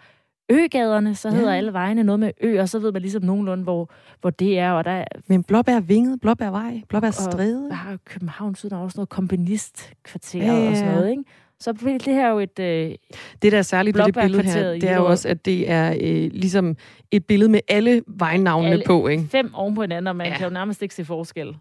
øgaderne, 0.52 1.16
så 1.16 1.30
hedder 1.30 1.52
ja. 1.52 1.58
alle 1.58 1.74
vejene 1.74 2.04
noget 2.04 2.20
med 2.20 2.32
ø, 2.42 2.62
og 2.62 2.70
så 2.70 2.80
ved 2.80 2.92
man 2.92 3.02
ligesom 3.02 3.24
nogenlunde, 3.24 3.64
hvor, 3.64 3.92
hvor 4.22 4.30
det 4.30 4.60
er. 4.60 4.72
Og 4.72 4.86
der, 4.86 5.04
Men 5.28 5.44
blåbærvinget, 5.44 6.22
blåbærvej, 6.22 6.82
blåbærstræde. 6.90 7.68
Og 7.70 7.78
har 7.78 7.98
København, 8.06 8.54
der 8.54 8.76
er 8.76 8.80
også 8.80 8.98
noget 8.98 9.10
komponistkvarter 9.10 10.46
ja, 10.46 10.64
ja. 10.64 10.70
og 10.70 10.78
sådan 10.78 10.94
noget, 10.94 11.10
ikke? 11.10 11.24
Så 11.62 11.72
det 11.72 12.14
her 12.14 12.28
er 12.28 12.32
jo 12.32 12.40
et 12.40 12.60
øh, 12.60 12.96
Det, 13.42 13.52
der 13.52 13.58
er 13.58 13.62
særligt 13.62 13.98
ved 13.98 14.06
det 14.06 14.16
billede 14.22 14.44
her, 14.44 14.72
det 14.72 14.84
er 14.84 14.96
jo 14.96 15.06
også, 15.06 15.28
at 15.30 15.46
det 15.46 15.70
er 15.70 15.96
øh, 16.02 16.30
ligesom 16.34 16.76
et 17.12 17.26
billede 17.26 17.52
med 17.52 17.60
alle 17.68 18.04
vejnavnene 18.08 18.72
alle 18.72 18.84
på. 18.88 19.08
Ikke? 19.08 19.24
Fem 19.32 19.54
oven 19.54 19.76
på 19.76 19.82
hinanden, 19.82 20.08
og 20.08 20.16
man 20.16 20.28
ja. 20.28 20.38
kan 20.38 20.48
jo 20.48 20.54
nærmest 20.54 20.82
ikke 20.82 20.96
se 20.96 21.06
forskel. 21.06 21.56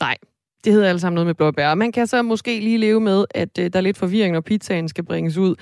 Nej, 0.00 0.16
det 0.64 0.72
hedder 0.72 0.88
alle 0.88 1.00
sammen 1.00 1.14
noget 1.14 1.26
med 1.26 1.34
blåbær. 1.34 1.74
Man 1.74 1.92
kan 1.92 2.06
så 2.06 2.22
måske 2.22 2.60
lige 2.60 2.78
leve 2.78 3.00
med, 3.00 3.24
at 3.30 3.58
øh, 3.58 3.70
der 3.72 3.78
er 3.78 3.80
lidt 3.80 3.98
forvirring, 3.98 4.32
når 4.32 4.40
pizzaen 4.40 4.88
skal 4.88 5.04
bringes 5.04 5.36
ud. 5.36 5.54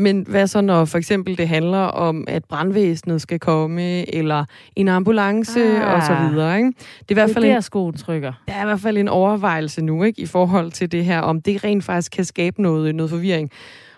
Men 0.00 0.24
hvad 0.28 0.46
så, 0.46 0.60
når 0.60 0.84
for 0.84 0.98
eksempel 0.98 1.38
det 1.38 1.48
handler 1.48 1.78
om, 1.78 2.24
at 2.28 2.44
brandvæsenet 2.44 3.22
skal 3.22 3.38
komme, 3.38 4.14
eller 4.14 4.44
en 4.76 4.88
ambulance 4.88 5.60
ah, 5.60 5.94
og 5.94 6.02
så 6.02 6.28
videre, 6.28 6.56
ikke? 6.56 6.72
Det 6.98 7.08
er 7.08 7.12
i 7.12 7.14
hvert 7.14 7.30
fald 7.30 7.44
det 7.44 7.54
en, 7.54 7.62
skoen 7.62 7.94
trykker. 7.94 8.32
Der 8.48 8.54
er 8.54 8.62
i 8.62 8.64
hvert 8.64 8.80
fald 8.80 8.98
en 8.98 9.08
overvejelse 9.08 9.82
nu, 9.82 10.02
ikke? 10.02 10.22
I 10.22 10.26
forhold 10.26 10.72
til 10.72 10.92
det 10.92 11.04
her, 11.04 11.20
om 11.20 11.42
det 11.42 11.64
rent 11.64 11.84
faktisk 11.84 12.12
kan 12.12 12.24
skabe 12.24 12.62
noget, 12.62 12.94
noget 12.94 13.10
forvirring. 13.10 13.50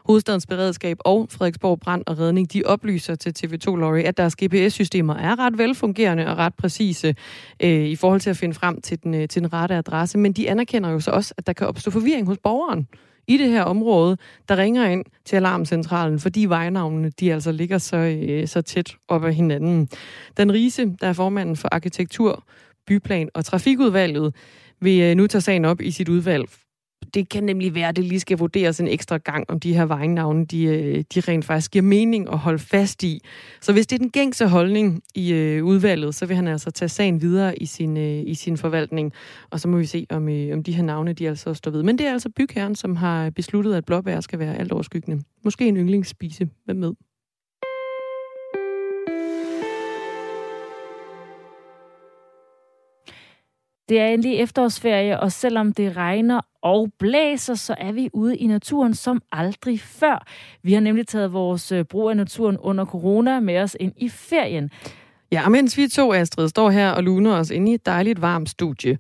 Hovedstadens 0.07 0.47
Beredskab 0.47 0.97
og 1.01 1.27
Frederiksborg 1.31 1.81
Brand 1.81 2.03
og 2.07 2.19
Redning, 2.19 2.53
de 2.53 2.63
oplyser 2.67 3.15
til 3.15 3.35
TV2 3.39 3.77
Lorry, 3.77 4.03
at 4.03 4.17
deres 4.17 4.37
GPS-systemer 4.37 5.15
er 5.15 5.39
ret 5.39 5.59
velfungerende 5.59 6.27
og 6.27 6.39
ret 6.39 6.55
præcise 6.55 7.15
øh, 7.63 7.71
i 7.71 7.97
forhold 7.97 8.21
til 8.21 8.31
at 8.31 8.37
finde 8.37 8.55
frem 8.55 8.81
til 8.81 9.03
den, 9.03 9.15
øh, 9.15 9.29
til 9.29 9.43
den 9.43 9.53
rette 9.53 9.75
adresse. 9.75 10.19
Men 10.19 10.33
de 10.33 10.51
anerkender 10.51 10.91
jo 10.91 11.01
så 11.01 11.11
også, 11.11 11.35
at 11.39 11.47
der 11.47 11.53
kan 11.53 11.67
opstå 11.67 11.91
forvirring 11.91 12.27
hos 12.27 12.39
borgeren 12.43 12.87
i 13.35 13.37
det 13.37 13.51
her 13.51 13.63
område, 13.63 14.17
der 14.49 14.57
ringer 14.57 14.89
ind 14.89 15.05
til 15.25 15.37
alarmcentralen, 15.37 16.21
fordi 16.21 16.47
vejnavnene 16.47 17.11
de 17.21 17.33
altså 17.33 17.53
ligger 17.53 17.79
så, 17.79 17.97
øh, 17.97 18.49
så 18.49 18.63
tæt 18.63 18.97
op 19.09 19.25
ad 19.25 19.33
hinanden. 19.33 19.89
Den 20.37 20.53
Riese, 20.53 20.97
der 21.01 21.07
er 21.07 21.13
formanden 21.13 21.57
for 21.57 21.69
Arkitektur, 21.73 22.45
Byplan 22.87 23.29
og 23.35 23.45
Trafikudvalget, 23.45 24.35
vil 24.81 25.01
øh, 25.01 25.15
nu 25.15 25.27
tage 25.27 25.43
sagen 25.43 25.65
op 25.65 25.81
i 25.81 25.91
sit 25.91 26.09
udvalg 26.09 26.49
det 27.15 27.29
kan 27.29 27.45
nemlig 27.45 27.75
være, 27.75 27.89
at 27.89 27.97
det 27.97 28.05
lige 28.05 28.21
skal 28.21 28.39
vurderes 28.39 28.81
en 28.81 28.89
ekstra 28.89 29.17
gang, 29.17 29.51
om 29.51 29.61
de 29.61 29.75
her 29.75 29.85
vejnavne, 29.85 30.45
de, 30.47 30.65
øh, 30.65 31.05
de 31.15 31.21
rent 31.21 31.45
faktisk 31.45 31.71
giver 31.71 31.83
mening 31.83 32.29
at 32.33 32.39
holde 32.39 32.59
fast 32.59 33.03
i. 33.03 33.21
Så 33.61 33.73
hvis 33.73 33.87
det 33.87 33.97
er 33.97 33.99
den 33.99 34.11
gængse 34.11 34.49
holdning 34.49 35.03
i 35.15 35.33
øh, 35.33 35.65
udvalget, 35.65 36.15
så 36.15 36.27
vil 36.27 36.37
han 36.37 36.49
altså 36.49 36.71
tage 36.71 36.89
sagen 36.89 37.21
videre 37.21 37.59
i 37.59 37.67
sin, 37.67 37.97
øh, 37.97 38.23
i 38.27 38.35
sin 38.35 38.57
forvaltning, 38.57 39.13
og 39.51 39.61
så 39.61 39.69
må 39.69 39.79
vi 39.79 39.87
se, 39.87 40.07
om, 40.11 40.29
øh, 40.29 40.53
om 40.53 40.63
de 40.63 40.73
her 40.73 40.83
navne, 40.83 41.13
de 41.13 41.29
altså 41.29 41.55
står 41.55 41.71
ved. 41.71 41.83
Men 41.83 41.99
det 41.99 42.07
er 42.07 42.13
altså 42.13 42.29
bygherren, 42.29 42.75
som 42.75 42.97
har 42.97 43.31
besluttet, 43.31 43.75
at 43.75 43.85
blåbær 43.85 44.21
skal 44.21 44.39
være 44.39 44.59
alt 44.59 44.73
overskyggende. 44.73 45.23
Måske 45.45 45.69
en 45.69 45.77
yndlingsspise. 45.77 46.49
Hvem 46.65 46.77
med? 46.77 46.93
Det 53.89 54.01
er 54.01 54.07
endelig 54.07 54.39
efterårsferie, 54.39 55.21
og 55.21 55.33
selvom 55.33 55.73
det 55.73 55.97
regner 55.97 56.41
og 56.63 56.93
blæser, 56.99 57.55
så 57.55 57.75
er 57.79 57.93
vi 57.93 58.11
ude 58.13 58.37
i 58.37 58.47
naturen 58.47 58.95
som 58.95 59.23
aldrig 59.33 59.81
før. 59.81 60.27
Vi 60.63 60.73
har 60.73 60.81
nemlig 60.81 61.07
taget 61.07 61.33
vores 61.33 61.73
øh, 61.73 61.85
brug 61.85 62.11
af 62.11 62.17
naturen 62.17 62.59
under 62.59 62.85
corona 62.85 63.41
med 63.41 63.59
os 63.59 63.77
ind 63.81 63.93
i 63.97 64.09
ferien. 64.09 64.71
Ja, 65.33 65.45
og 65.45 65.53
mens 65.53 65.77
vi 65.77 65.89
to, 65.89 66.13
Astrid, 66.13 66.49
står 66.49 66.71
her 66.71 66.91
og 66.91 67.03
luner 67.03 67.37
os 67.37 67.51
ind 67.51 67.69
i 67.69 67.75
et 67.75 67.87
dejligt 67.87 68.21
varmt 68.23 68.51
studie, 68.51 68.99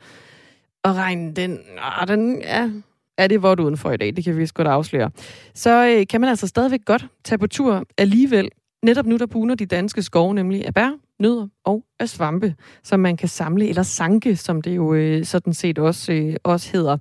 og 0.82 0.96
regnen, 0.96 1.36
den, 1.36 1.58
ah, 1.78 2.08
den 2.08 2.42
ja, 2.42 2.70
er 3.18 3.26
det 3.26 3.42
vådt 3.42 3.60
udenfor 3.60 3.90
i 3.90 3.96
dag, 3.96 4.16
det 4.16 4.24
kan 4.24 4.36
vi 4.36 4.48
godt 4.54 4.68
afsløre, 4.68 5.10
så 5.54 5.96
øh, 5.98 6.06
kan 6.06 6.20
man 6.20 6.30
altså 6.30 6.46
stadigvæk 6.46 6.80
godt 6.84 7.06
tage 7.24 7.38
på 7.38 7.46
tur 7.46 7.84
alligevel. 7.98 8.48
Netop 8.82 9.06
nu, 9.06 9.16
der 9.16 9.26
buner 9.26 9.54
de 9.54 9.66
danske 9.66 10.02
skove 10.02 10.34
nemlig 10.34 10.66
af 10.66 10.74
bær, 10.74 10.90
nødder 11.22 11.46
og 11.64 11.84
af 12.00 12.08
svampe, 12.08 12.54
som 12.82 13.00
man 13.00 13.16
kan 13.16 13.28
samle, 13.28 13.68
eller 13.68 13.82
sanke, 13.82 14.36
som 14.36 14.62
det 14.62 14.76
jo 14.76 14.94
øh, 14.94 15.24
sådan 15.24 15.54
set 15.54 15.78
også, 15.78 16.12
øh, 16.12 16.36
også 16.44 16.70
hedder. 16.72 16.98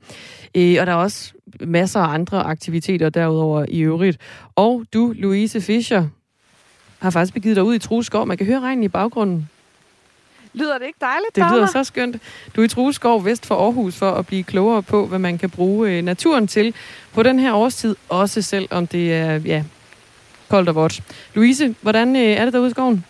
Øh, 0.55 0.78
og 0.80 0.88
der 0.88 0.91
er 0.91 0.95
også 0.95 1.34
masser 1.59 1.99
af 1.99 2.13
andre 2.13 2.43
aktiviteter 2.43 3.09
derudover 3.09 3.65
i 3.69 3.80
øvrigt. 3.80 4.17
Og 4.55 4.86
du, 4.93 5.13
Louise 5.17 5.61
Fischer, 5.61 6.07
har 6.99 7.09
faktisk 7.09 7.34
begivet 7.34 7.55
dig 7.55 7.63
ud 7.63 7.76
i 7.76 7.80
Trueskov. 7.80 8.28
Man 8.28 8.38
kan 8.38 8.45
høre 8.45 8.59
regnen 8.59 8.84
i 8.84 8.88
baggrunden. 8.88 9.49
Lyder 10.53 10.78
det 10.78 10.86
ikke 10.86 10.99
dejligt, 11.01 11.36
Det 11.36 11.45
lyder 11.53 11.65
så 11.65 11.84
skønt. 11.84 12.17
Du 12.55 12.61
er 12.61 12.65
i 12.65 12.67
Trueskov 12.67 13.26
vest 13.26 13.45
for 13.45 13.55
Aarhus 13.55 13.95
for 13.95 14.11
at 14.11 14.28
blive 14.28 14.43
klogere 14.43 14.84
på, 14.84 15.07
hvad 15.07 15.19
man 15.19 15.38
kan 15.38 15.49
bruge 15.49 16.01
naturen 16.01 16.47
til 16.47 16.74
på 17.13 17.24
den 17.24 17.39
her 17.39 17.53
årstid, 17.53 17.95
også 18.09 18.41
selv 18.41 18.67
om 18.72 18.88
det 18.88 19.13
er 19.13 19.36
ja, 19.36 19.63
koldt 20.49 20.69
og 20.69 20.76
vådt. 20.76 21.03
Louise, 21.34 21.76
hvordan 21.82 22.15
er 22.15 22.45
det 22.45 22.53
derude 22.53 22.67
i 22.67 22.72
skoven? 22.72 23.05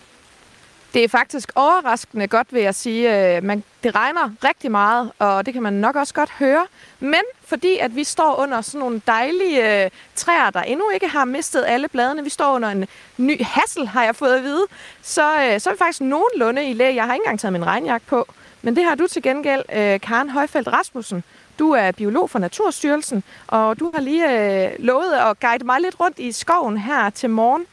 Det 0.94 1.04
er 1.04 1.08
faktisk 1.08 1.52
overraskende 1.56 2.28
godt, 2.28 2.54
vil 2.54 2.62
jeg 2.62 2.76
sige. 2.76 3.36
Øh, 3.36 3.44
man, 3.44 3.64
det 3.84 3.96
regner 3.96 4.32
rigtig 4.44 4.72
meget, 4.72 5.12
og 5.20 5.46
det 5.46 5.54
kan 5.54 5.64
man 5.64 5.74
nok 5.74 5.96
også 5.96 6.14
godt 6.14 6.30
høre. 6.30 6.66
Men 7.00 7.22
fordi 7.46 7.78
at 7.78 7.96
vi 7.96 8.04
står 8.04 8.40
under 8.40 8.62
sådan 8.62 8.80
nogle 8.80 9.02
dejlige 9.08 9.84
øh, 9.84 9.90
træer, 10.16 10.50
der 10.50 10.62
endnu 10.62 10.90
ikke 10.94 11.08
har 11.08 11.26
mistet 11.26 11.66
alle 11.68 11.88
bladene, 11.88 12.24
vi 12.24 12.30
står 12.30 12.56
under 12.56 12.70
en 12.70 12.88
ny 13.18 13.44
hassel, 13.44 13.88
har 13.88 14.04
jeg 14.04 14.16
fået 14.16 14.36
at 14.36 14.44
vide, 14.44 14.66
så, 15.02 15.44
øh, 15.44 15.60
så 15.60 15.70
er 15.70 15.74
vi 15.74 15.78
faktisk 15.78 16.02
nogenlunde 16.02 16.70
i 16.70 16.74
læge. 16.74 16.96
Jeg 16.96 17.06
har 17.06 17.14
ikke 17.14 17.24
engang 17.24 17.40
taget 17.40 17.54
min 17.54 17.66
regnjakke 17.66 18.08
på. 18.08 18.28
Men 18.62 18.76
det 18.76 18.84
har 18.84 18.96
du 18.96 19.08
til 19.08 19.22
gengæld, 19.22 19.64
øh, 19.74 20.00
Karen 20.00 20.30
Højfeldt 20.30 20.68
Rasmussen. 20.68 21.24
Du 21.60 21.72
er 21.72 21.92
biolog 21.92 22.30
for 22.30 22.40
Naturstyrelsen, 22.40 23.24
og 23.48 23.80
du 23.80 23.92
har 23.94 24.02
lige 24.02 24.66
øh, 24.66 24.72
lovet 24.80 25.14
at 25.14 25.40
guide 25.40 25.66
mig 25.66 25.82
lidt 25.82 26.00
rundt 26.00 26.20
i 26.20 26.32
skoven 26.32 26.78
her 26.78 27.10
til 27.10 27.30
morgen. 27.30 27.66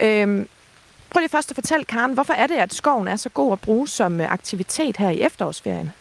Øh, 0.00 0.46
Prøv 1.12 1.20
lige 1.20 1.30
først 1.30 1.50
at 1.50 1.54
fortælle, 1.54 1.84
Karen, 1.84 2.14
hvorfor 2.14 2.32
er 2.32 2.46
det, 2.46 2.54
at 2.54 2.74
skoven 2.74 3.08
er 3.08 3.16
så 3.16 3.28
god 3.28 3.52
at 3.52 3.60
bruge 3.60 3.88
som 3.88 4.20
øh, 4.20 4.32
aktivitet 4.32 4.96
her 4.96 5.10
i 5.10 5.20
efterårsferien? 5.20 5.92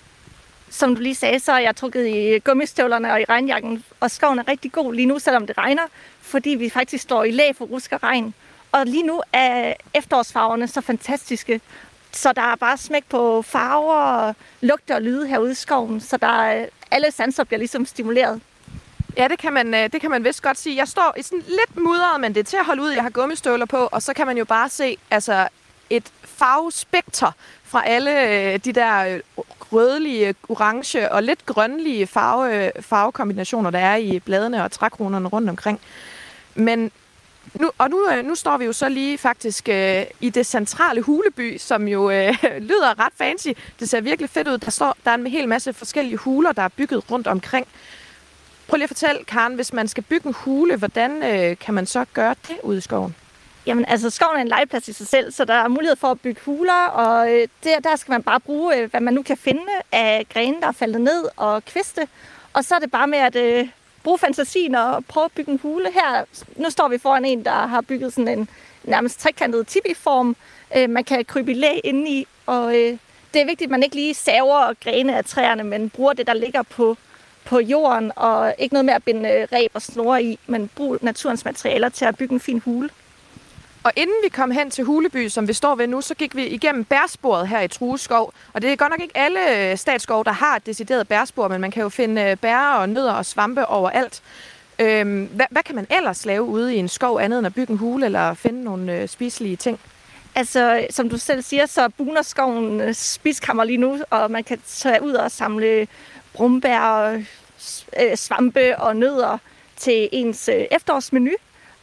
Som 0.69 0.95
du 0.95 1.01
lige 1.01 1.15
sagde, 1.15 1.39
så 1.39 1.51
er 1.51 1.59
jeg 1.59 1.75
trukket 1.75 2.07
i 2.07 2.27
øh, 2.27 2.41
gummistøvlerne 2.43 3.13
og 3.13 3.21
i 3.21 3.25
regnjakken, 3.29 3.83
og 3.99 4.11
skoven 4.11 4.39
er 4.39 4.47
rigtig 4.47 4.71
god 4.71 4.93
lige 4.93 5.05
nu, 5.05 5.19
selvom 5.19 5.47
det 5.47 5.57
regner, 5.57 5.83
fordi 6.21 6.49
vi 6.49 6.69
faktisk 6.69 7.03
står 7.03 7.23
i 7.23 7.31
lag 7.31 7.55
for 7.55 7.65
rusk 7.65 7.91
og 7.91 8.03
regn. 8.03 8.33
Og 8.71 8.85
lige 8.85 9.03
nu 9.03 9.21
er 9.33 9.73
efterårsfarverne 9.93 10.67
så 10.67 10.81
fantastiske, 10.81 11.61
så 12.11 12.33
der 12.33 12.41
er 12.41 12.55
bare 12.55 12.77
smæk 12.77 13.03
på 13.09 13.41
farver, 13.41 14.33
lugter 14.61 14.95
og 14.95 15.01
lyde 15.01 15.27
herude 15.27 15.51
i 15.51 15.55
skoven, 15.55 16.01
så 16.01 16.17
der 16.17 16.27
er, 16.27 16.65
alle 16.91 17.11
sanser 17.11 17.43
bliver 17.43 17.59
ligesom 17.59 17.85
stimuleret. 17.85 18.41
Ja, 19.17 19.27
det 19.27 19.39
kan, 19.39 19.53
man, 19.53 19.73
øh, 19.73 19.89
det 19.93 20.01
kan 20.01 20.09
man 20.09 20.23
vist 20.23 20.41
godt 20.41 20.57
sige. 20.57 20.75
Jeg 20.75 20.87
står 20.87 21.13
i 21.17 21.21
sådan 21.21 21.43
lidt 21.47 21.77
mudret, 21.77 22.21
men 22.21 22.35
det 22.35 22.39
er 22.39 22.43
til 22.43 22.57
at 22.57 22.65
holde 22.65 22.81
ud. 22.81 22.89
Jeg 22.89 23.03
har 23.03 23.09
gummistøvler 23.09 23.65
på, 23.65 23.89
og 23.91 24.01
så 24.01 24.13
kan 24.13 24.27
man 24.27 24.37
jo 24.37 24.45
bare 24.45 24.69
se 24.69 24.97
altså, 25.11 25.47
et 25.89 26.11
farvespekter 26.23 27.31
fra 27.63 27.87
alle 27.87 28.29
øh, 28.29 28.59
de 28.65 28.73
der 28.73 29.05
øh, 29.05 29.19
rødlige, 29.73 30.35
orange 30.49 31.11
og 31.11 31.23
lidt 31.23 31.45
grønlige 31.45 32.07
farve, 32.07 32.71
farvekombinationer, 32.81 33.69
der 33.69 33.79
er 33.79 33.95
i 33.95 34.19
bladene 34.19 34.63
og 34.63 34.71
trækronerne 34.71 35.27
rundt 35.27 35.49
omkring. 35.49 35.79
Men 36.55 36.91
nu, 37.53 37.71
og 37.77 37.89
nu, 37.89 38.07
nu 38.23 38.35
står 38.35 38.57
vi 38.57 38.65
jo 38.65 38.73
så 38.73 38.89
lige 38.89 39.17
faktisk 39.17 39.69
øh, 39.69 40.03
i 40.21 40.29
det 40.29 40.45
centrale 40.45 41.01
huleby, 41.01 41.57
som 41.57 41.87
jo 41.87 42.09
øh, 42.09 42.35
lyder 42.69 43.05
ret 43.05 43.13
fancy. 43.17 43.49
Det 43.79 43.89
ser 43.89 44.01
virkelig 44.01 44.29
fedt 44.29 44.47
ud. 44.47 44.57
Der 44.57 44.71
står 44.71 44.97
der 45.05 45.11
er 45.11 45.15
en 45.15 45.27
hel 45.27 45.47
masse 45.47 45.73
forskellige 45.73 46.17
huler, 46.17 46.51
der 46.51 46.61
er 46.61 46.67
bygget 46.67 47.11
rundt 47.11 47.27
omkring. 47.27 47.67
Prøv 48.71 48.77
lige 48.77 48.83
at 48.83 48.89
fortælle, 48.89 49.23
Karen, 49.23 49.55
hvis 49.55 49.73
man 49.73 49.87
skal 49.87 50.03
bygge 50.03 50.27
en 50.27 50.33
hule, 50.33 50.75
hvordan 50.75 51.23
øh, 51.23 51.57
kan 51.57 51.73
man 51.73 51.85
så 51.85 52.05
gøre 52.13 52.35
det 52.47 52.57
ude 52.63 52.77
i 52.77 52.81
skoven? 52.81 53.15
Jamen, 53.65 53.85
altså, 53.87 54.09
skoven 54.09 54.37
er 54.37 54.41
en 54.41 54.47
legeplads 54.47 54.87
i 54.87 54.93
sig 54.93 55.07
selv, 55.07 55.31
så 55.31 55.45
der 55.45 55.53
er 55.53 55.67
mulighed 55.67 55.95
for 55.95 56.07
at 56.07 56.21
bygge 56.21 56.41
huler, 56.45 56.85
og 56.85 57.31
øh, 57.31 57.47
der, 57.63 57.79
der 57.79 57.95
skal 57.95 58.11
man 58.11 58.23
bare 58.23 58.39
bruge, 58.39 58.77
øh, 58.77 58.91
hvad 58.91 59.01
man 59.01 59.13
nu 59.13 59.23
kan 59.23 59.37
finde 59.37 59.61
af 59.91 60.25
grene, 60.33 60.61
der 60.61 60.67
er 60.67 60.71
faldet 60.71 61.01
ned, 61.01 61.25
og 61.37 61.65
kviste. 61.65 62.07
Og 62.53 62.63
så 62.63 62.75
er 62.75 62.79
det 62.79 62.91
bare 62.91 63.07
med 63.07 63.19
at 63.19 63.35
øh, 63.35 63.67
bruge 64.03 64.17
fantasien 64.17 64.75
og 64.75 65.05
prøve 65.05 65.25
at 65.25 65.31
bygge 65.31 65.51
en 65.51 65.59
hule. 65.61 65.91
Her, 65.93 66.25
nu 66.55 66.69
står 66.69 66.87
vi 66.87 66.97
foran 66.97 67.25
en, 67.25 67.45
der 67.45 67.67
har 67.67 67.81
bygget 67.81 68.13
sådan 68.13 68.39
en 68.39 68.49
nærmest 68.83 69.19
trekantet 69.19 69.67
tibi-form. 69.67 70.35
Øh, 70.77 70.89
man 70.89 71.03
kan 71.03 71.25
krybe 71.25 71.51
i 71.51 71.55
læ 71.55 71.79
indeni, 71.83 72.27
og 72.45 72.75
øh, 72.79 72.97
det 73.33 73.41
er 73.41 73.45
vigtigt, 73.45 73.67
at 73.67 73.71
man 73.71 73.83
ikke 73.83 73.95
lige 73.95 74.13
saver 74.13 74.73
grene 74.83 75.17
af 75.17 75.25
træerne, 75.25 75.63
men 75.63 75.89
bruger 75.89 76.13
det, 76.13 76.27
der 76.27 76.33
ligger 76.33 76.61
på, 76.61 76.97
på 77.45 77.59
jorden, 77.59 78.11
og 78.15 78.55
ikke 78.57 78.73
noget 78.73 78.85
med 78.85 78.93
at 78.93 79.03
binde 79.03 79.29
øh, 79.29 79.47
reb 79.53 79.71
og 79.73 79.81
snore 79.81 80.23
i, 80.23 80.39
men 80.47 80.69
brug 80.75 80.97
naturens 81.01 81.45
materialer 81.45 81.89
til 81.89 82.05
at 82.05 82.17
bygge 82.17 82.33
en 82.33 82.39
fin 82.39 82.59
hule. 82.59 82.89
Og 83.83 83.91
inden 83.95 84.15
vi 84.23 84.29
kom 84.29 84.51
hen 84.51 84.71
til 84.71 84.83
Huleby, 84.83 85.27
som 85.27 85.47
vi 85.47 85.53
står 85.53 85.75
ved 85.75 85.87
nu, 85.87 86.01
så 86.01 86.15
gik 86.15 86.35
vi 86.35 86.47
igennem 86.47 86.85
bærsporet 86.85 87.47
her 87.47 87.61
i 87.61 87.67
Trueskov. 87.67 88.33
Og 88.53 88.61
det 88.61 88.71
er 88.71 88.75
godt 88.75 88.89
nok 88.89 89.01
ikke 89.01 89.17
alle 89.17 89.71
øh, 89.71 89.77
statsskov, 89.77 90.25
der 90.25 90.31
har 90.31 90.55
et 90.55 90.65
decideret 90.65 91.07
bærspor, 91.07 91.47
men 91.47 91.61
man 91.61 91.71
kan 91.71 91.83
jo 91.83 91.89
finde 91.89 92.21
øh, 92.21 92.37
bær 92.37 92.73
og 92.73 92.89
nødder 92.89 93.13
og 93.13 93.25
svampe 93.25 93.65
overalt. 93.65 94.21
Øhm, 94.79 95.29
hvad, 95.33 95.45
hvad 95.51 95.63
kan 95.63 95.75
man 95.75 95.87
ellers 95.97 96.25
lave 96.25 96.43
ude 96.43 96.75
i 96.75 96.77
en 96.77 96.87
skov 96.87 97.19
andet 97.19 97.37
end 97.37 97.47
at 97.47 97.53
bygge 97.53 97.71
en 97.71 97.77
hule 97.77 98.05
eller 98.05 98.33
finde 98.33 98.63
nogle 98.63 98.93
øh, 98.93 99.07
spiselige 99.07 99.55
ting? 99.55 99.79
Altså, 100.35 100.87
som 100.89 101.09
du 101.09 101.17
selv 101.17 101.41
siger, 101.41 101.65
så 101.65 101.89
buner 101.89 102.21
skoven 102.21 102.93
spiskammer 102.93 103.63
lige 103.63 103.77
nu, 103.77 103.99
og 104.09 104.31
man 104.31 104.43
kan 104.43 104.59
tage 104.67 105.03
ud 105.03 105.13
og 105.13 105.31
samle 105.31 105.87
brumbær, 106.33 107.13
øh, 108.01 108.15
svampe 108.15 108.77
og 108.77 108.95
nødder 108.95 109.37
til 109.77 110.09
ens 110.11 110.49
øh, 110.49 110.65
efterårsmenu 110.71 111.31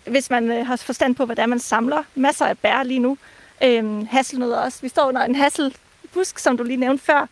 hvis 0.09 0.31
man 0.31 0.51
øh, 0.51 0.67
har 0.67 0.77
forstand 0.77 1.15
på, 1.15 1.25
hvordan 1.25 1.49
man 1.49 1.59
samler 1.59 2.03
masser 2.15 2.47
af 2.47 2.59
bær 2.59 2.83
lige 2.83 3.01
nu. 3.01 3.19
Øhm, 3.65 4.07
hasselnødder 4.07 4.59
også. 4.59 4.79
Vi 4.83 4.89
står 4.89 5.09
under 5.09 5.23
en 5.23 5.35
hasselbusk, 5.35 6.39
som 6.39 6.57
du 6.57 6.63
lige 6.63 6.77
nævnte 6.77 7.05
før. 7.05 7.29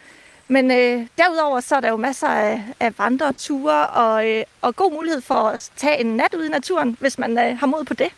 Men 0.48 0.70
øh, 0.70 1.06
derudover 1.18 1.60
så 1.60 1.76
er 1.76 1.80
der 1.80 1.88
jo 1.88 1.96
masser 1.96 2.28
af, 2.28 2.62
af 2.80 2.98
vandreture 2.98 3.86
og, 3.86 4.28
øh, 4.28 4.44
og 4.62 4.76
god 4.76 4.92
mulighed 4.92 5.20
for 5.20 5.34
at 5.34 5.70
tage 5.76 6.00
en 6.00 6.06
nat 6.06 6.34
ud 6.34 6.44
i 6.44 6.48
naturen, 6.48 6.96
hvis 7.00 7.18
man 7.18 7.38
øh, 7.38 7.58
har 7.58 7.66
mod 7.66 7.84
på 7.84 7.94
det. 7.94 8.12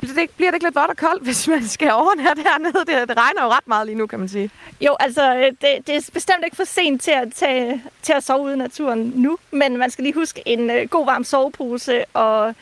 Bliver 0.00 0.14
det, 0.14 0.30
bliver 0.30 0.50
det 0.50 0.56
ikke 0.56 0.66
lidt 0.66 0.74
vådt 0.74 0.90
og 0.90 0.96
koldt, 0.96 1.22
hvis 1.28 1.48
man 1.48 1.64
skal 1.64 1.90
overnatte 1.90 2.42
hernede? 2.42 2.78
Det, 2.86 3.08
det 3.08 3.16
regner 3.16 3.42
jo 3.42 3.48
ret 3.48 3.68
meget 3.68 3.86
lige 3.86 3.98
nu, 3.98 4.06
kan 4.06 4.18
man 4.18 4.28
sige. 4.28 4.50
Jo, 4.80 4.96
altså, 5.00 5.34
øh, 5.36 5.44
det, 5.44 5.86
det 5.86 5.96
er 5.96 6.10
bestemt 6.12 6.44
ikke 6.44 6.56
for 6.56 6.64
sent 6.64 7.02
til 7.02 7.10
at, 7.10 7.32
tage, 7.34 7.82
til 8.02 8.12
at 8.12 8.24
sove 8.24 8.42
ude 8.44 8.54
i 8.54 8.56
naturen 8.56 9.12
nu, 9.16 9.38
men 9.50 9.76
man 9.76 9.90
skal 9.90 10.02
lige 10.02 10.14
huske 10.14 10.42
en 10.46 10.70
øh, 10.70 10.88
god 10.88 11.06
varm 11.06 11.24
sovepose 11.24 12.04
og 12.14 12.54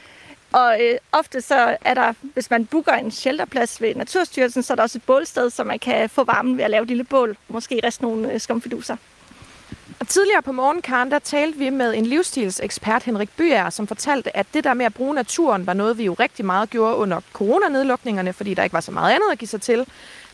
og 0.52 0.82
øh, 0.82 0.98
ofte 1.12 1.40
så 1.40 1.76
er 1.80 1.94
der, 1.94 2.12
hvis 2.34 2.50
man 2.50 2.66
booker 2.66 2.92
en 2.92 3.10
shelterplads 3.10 3.80
ved 3.80 3.94
Naturstyrelsen, 3.94 4.62
så 4.62 4.72
er 4.72 4.74
der 4.74 4.82
også 4.82 4.98
et 4.98 5.02
bålsted, 5.02 5.50
så 5.50 5.64
man 5.64 5.78
kan 5.78 6.10
få 6.10 6.24
varmen 6.24 6.56
ved 6.56 6.64
at 6.64 6.70
lave 6.70 6.82
et 6.82 6.88
lille 6.88 7.04
bål. 7.04 7.36
Måske 7.48 7.80
rest 7.84 8.02
nogle 8.02 8.32
øh, 8.32 8.40
skumfiduser. 8.40 8.96
Og 10.00 10.08
tidligere 10.08 10.42
på 10.42 10.52
morgen, 10.52 10.82
Karen, 10.82 11.10
der 11.10 11.18
talte 11.18 11.58
vi 11.58 11.70
med 11.70 11.94
en 11.94 12.06
livsstilsekspert, 12.06 13.02
Henrik 13.02 13.30
Byer, 13.36 13.70
som 13.70 13.86
fortalte, 13.86 14.36
at 14.36 14.46
det 14.54 14.64
der 14.64 14.74
med 14.74 14.86
at 14.86 14.94
bruge 14.94 15.14
naturen 15.14 15.66
var 15.66 15.72
noget, 15.72 15.98
vi 15.98 16.04
jo 16.04 16.12
rigtig 16.12 16.44
meget 16.44 16.70
gjorde 16.70 16.96
under 16.96 17.20
coronanedlukningerne, 17.32 18.32
fordi 18.32 18.54
der 18.54 18.62
ikke 18.62 18.74
var 18.74 18.80
så 18.80 18.92
meget 18.92 19.14
andet 19.14 19.32
at 19.32 19.38
give 19.38 19.48
sig 19.48 19.60
til. 19.60 19.86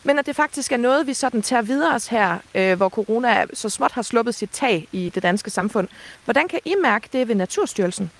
Men 0.03 0.19
at 0.19 0.25
det 0.25 0.35
faktisk 0.35 0.71
er 0.71 0.77
noget, 0.77 1.07
vi 1.07 1.13
sådan 1.13 1.41
tager 1.41 1.61
videre 1.61 1.95
os 1.95 2.07
her, 2.07 2.37
øh, 2.55 2.77
hvor 2.77 2.89
corona 2.89 3.45
så 3.53 3.69
småt 3.69 3.91
har 3.91 4.01
sluppet 4.01 4.35
sit 4.35 4.49
tag 4.49 4.87
i 4.91 5.11
det 5.15 5.23
danske 5.23 5.49
samfund. 5.49 5.87
Hvordan 6.25 6.47
kan 6.47 6.59
I 6.65 6.75
mærke 6.81 7.09
det 7.13 7.27
ved 7.27 7.35
Naturstyrelsen? 7.35 8.11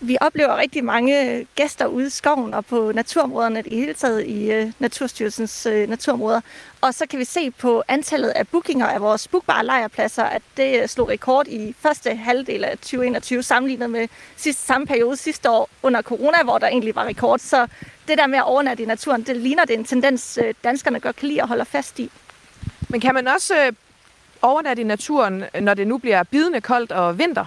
Vi 0.00 0.16
oplever 0.20 0.56
rigtig 0.56 0.84
mange 0.84 1.46
gæster 1.54 1.86
ude 1.86 2.06
i 2.06 2.10
skoven 2.10 2.54
og 2.54 2.66
på 2.66 2.92
naturområderne 2.92 3.62
i 3.66 3.76
hele 3.76 3.94
taget 3.94 4.26
i 4.26 4.62
uh, 4.62 4.70
Naturstyrelsens 4.78 5.66
uh, 5.66 5.88
naturområder. 5.88 6.40
Og 6.80 6.94
så 6.94 7.06
kan 7.06 7.18
vi 7.18 7.24
se 7.24 7.50
på 7.50 7.82
antallet 7.88 8.28
af 8.28 8.48
bookinger 8.48 8.86
af 8.86 9.00
vores 9.00 9.28
bookbare 9.28 9.64
lejrpladser, 9.64 10.24
at 10.24 10.42
det 10.56 10.90
slog 10.90 11.08
rekord 11.08 11.46
i 11.48 11.74
første 11.80 12.14
halvdel 12.14 12.64
af 12.64 12.78
2021 12.78 13.42
sammenlignet 13.42 13.90
med 13.90 14.08
sidste, 14.36 14.62
samme 14.62 14.86
periode 14.86 15.16
sidste 15.16 15.50
år 15.50 15.68
under 15.82 16.02
corona, 16.02 16.42
hvor 16.44 16.58
der 16.58 16.66
egentlig 16.66 16.94
var 16.94 17.04
rekord. 17.04 17.38
Så 17.38 17.66
det 18.08 18.18
der 18.18 18.26
med 18.26 18.38
at 18.38 18.44
overnatte 18.44 18.82
i 18.82 18.86
naturen, 18.86 19.22
det 19.22 19.36
ligner 19.36 19.64
det 19.64 19.74
en 19.74 19.84
tendens, 19.84 20.38
danskerne 20.64 21.00
godt 21.00 21.16
kan 21.16 21.28
lide 21.28 21.42
og 21.42 21.48
holder 21.48 21.64
fast 21.64 21.98
i. 21.98 22.10
Men 22.88 23.00
kan 23.00 23.14
man 23.14 23.28
også 23.28 23.72
overnatte 24.42 24.82
i 24.82 24.84
naturen, 24.84 25.44
når 25.60 25.74
det 25.74 25.86
nu 25.86 25.98
bliver 25.98 26.22
bidende 26.22 26.60
koldt 26.60 26.92
og 26.92 27.18
vinter? 27.18 27.44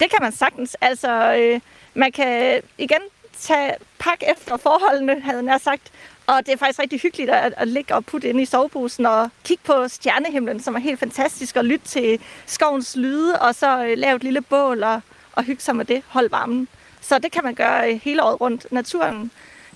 Det 0.00 0.10
kan 0.10 0.18
man 0.22 0.32
sagtens. 0.32 0.76
Altså, 0.80 1.34
øh, 1.34 1.60
man 1.94 2.12
kan 2.12 2.62
igen 2.78 3.00
tage 3.38 3.74
pak 3.98 4.22
efter 4.30 4.56
forholdene, 4.56 5.20
havde 5.20 5.44
jeg 5.44 5.60
sagt. 5.60 5.92
Og 6.26 6.46
det 6.46 6.52
er 6.52 6.56
faktisk 6.56 6.78
rigtig 6.78 7.00
hyggeligt 7.00 7.30
at, 7.30 7.54
at 7.56 7.68
ligge 7.68 7.94
og 7.94 8.04
putte 8.04 8.28
ind 8.28 8.40
i 8.40 8.44
soveposen 8.44 9.06
og 9.06 9.30
kigge 9.44 9.62
på 9.64 9.88
stjernehimlen, 9.88 10.60
som 10.60 10.74
er 10.74 10.78
helt 10.78 11.00
fantastisk, 11.00 11.56
og 11.56 11.64
lytte 11.64 11.86
til 11.86 12.20
skovens 12.46 12.96
lyde, 12.96 13.38
og 13.40 13.54
så 13.54 13.84
øh, 13.84 13.98
lave 13.98 14.16
et 14.16 14.24
lille 14.24 14.40
bål 14.40 14.82
og, 14.82 15.00
og 15.32 15.44
hygge 15.44 15.62
sig 15.62 15.76
med 15.76 15.84
det, 15.84 16.02
holde 16.08 16.30
varmen. 16.30 16.68
Så 17.00 17.18
det 17.18 17.32
kan 17.32 17.44
man 17.44 17.54
gøre 17.54 17.92
øh, 17.92 18.00
hele 18.02 18.22
året 18.22 18.40
rundt. 18.40 18.72
Naturen 18.72 19.30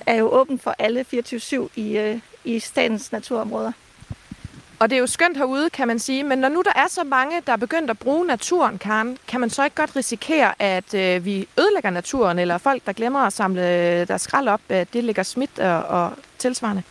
er 0.07 0.15
jo 0.15 0.29
åben 0.29 0.59
for 0.59 0.75
alle 0.79 1.05
24-7 1.15 1.69
i, 1.77 1.99
øh, 1.99 2.19
i 2.45 2.59
statens 2.59 3.12
naturområder. 3.12 3.73
Og 4.85 4.91
det 4.91 4.97
er 4.97 5.01
jo 5.01 5.07
skønt 5.07 5.37
herude, 5.37 5.70
kan 5.70 5.89
man 5.89 5.99
sige. 5.99 6.24
Men 6.24 6.39
når 6.39 6.49
nu 6.49 6.62
der 6.62 6.72
er 6.76 6.89
så 6.89 7.05
mange, 7.05 7.43
der 7.47 7.53
er 7.53 7.57
begyndt 7.57 7.91
at 7.91 7.99
bruge 7.99 8.26
naturen, 8.26 8.78
Karen, 8.78 9.18
kan 9.28 9.41
man 9.41 9.51
så 9.51 9.64
ikke 9.64 9.76
godt 9.76 9.97
risikere, 9.97 10.62
at 10.62 10.95
øh, 10.95 11.24
vi 11.24 11.49
ødelægger 11.59 11.91
naturen, 11.91 12.39
eller 12.39 12.59
folk, 12.59 12.87
der 12.87 12.93
glemmer 12.93 13.20
at 13.20 13.32
samle 13.32 13.62
øh, 13.62 14.09
deres 14.09 14.22
skrald 14.22 14.49
op, 14.49 14.61
at 14.68 14.93
det 14.93 15.05
ligger 15.05 15.22
smidt 15.22 15.59
og, 15.59 15.82
og 15.82 16.12
tilsvarende? 16.39 16.82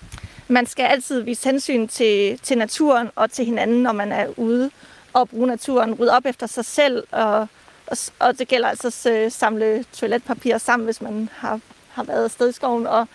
Man 0.48 0.66
skal 0.66 0.84
altid 0.84 1.22
vise 1.22 1.50
hensyn 1.50 1.88
til, 1.88 2.40
til 2.40 2.58
naturen 2.58 3.10
og 3.16 3.32
til 3.32 3.46
hinanden, 3.46 3.84
når 3.84 3.92
man 3.92 4.12
er 4.12 4.28
ude 4.38 4.72
og 5.14 5.30
bruge 5.30 5.48
naturen. 5.48 5.94
Rydde 5.94 6.12
op 6.12 6.26
efter 6.26 6.48
sig 6.48 6.66
selv, 6.66 7.04
og, 7.12 7.48
og, 7.88 7.98
og 8.20 8.40
det 8.40 8.48
gælder 8.48 8.68
altså 8.68 9.10
at 9.10 9.16
øh, 9.16 9.32
samle 9.32 9.86
toiletpapir 9.94 10.58
sammen, 10.58 10.86
hvis 10.86 11.02
man 11.02 11.30
har, 11.34 11.60
har 11.92 12.04
været 12.04 12.24
afsted 12.24 12.50
i 12.50 12.54
skoven. 12.54 12.88
Og 12.88 13.08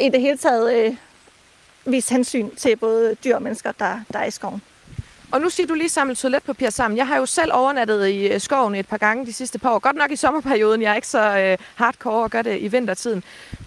i 0.00 0.08
det 0.08 0.20
hele 0.20 0.38
taget 0.38 0.74
øh, 0.74 0.96
vise 1.86 2.14
hensyn 2.14 2.50
til 2.50 2.76
både 2.76 3.16
dyr 3.24 3.34
og 3.34 3.42
mennesker, 3.42 3.72
der, 3.72 4.00
der 4.12 4.18
er 4.18 4.24
i 4.24 4.30
skoven. 4.30 4.62
Og 5.34 5.40
nu 5.40 5.50
siger 5.50 5.66
du 5.66 5.74
lige 5.74 5.88
samlet 5.88 6.18
toiletpapir 6.18 6.70
sammen. 6.70 6.98
Jeg 6.98 7.06
har 7.06 7.16
jo 7.16 7.26
selv 7.26 7.50
overnattet 7.54 8.08
i 8.08 8.26
øh, 8.26 8.40
skoven 8.40 8.74
et 8.74 8.88
par 8.88 8.96
gange 8.96 9.26
de 9.26 9.32
sidste 9.32 9.58
par 9.58 9.70
år. 9.70 9.78
Godt 9.78 9.96
nok 9.96 10.10
i 10.10 10.16
sommerperioden. 10.16 10.82
Jeg 10.82 10.90
er 10.90 10.94
ikke 10.94 11.08
så 11.08 11.38
øh, 11.38 11.58
hardcore 11.74 12.24
og 12.24 12.30
gør 12.30 12.42
det 12.42 12.60
i 12.60 12.68
vintertiden. 12.68 13.24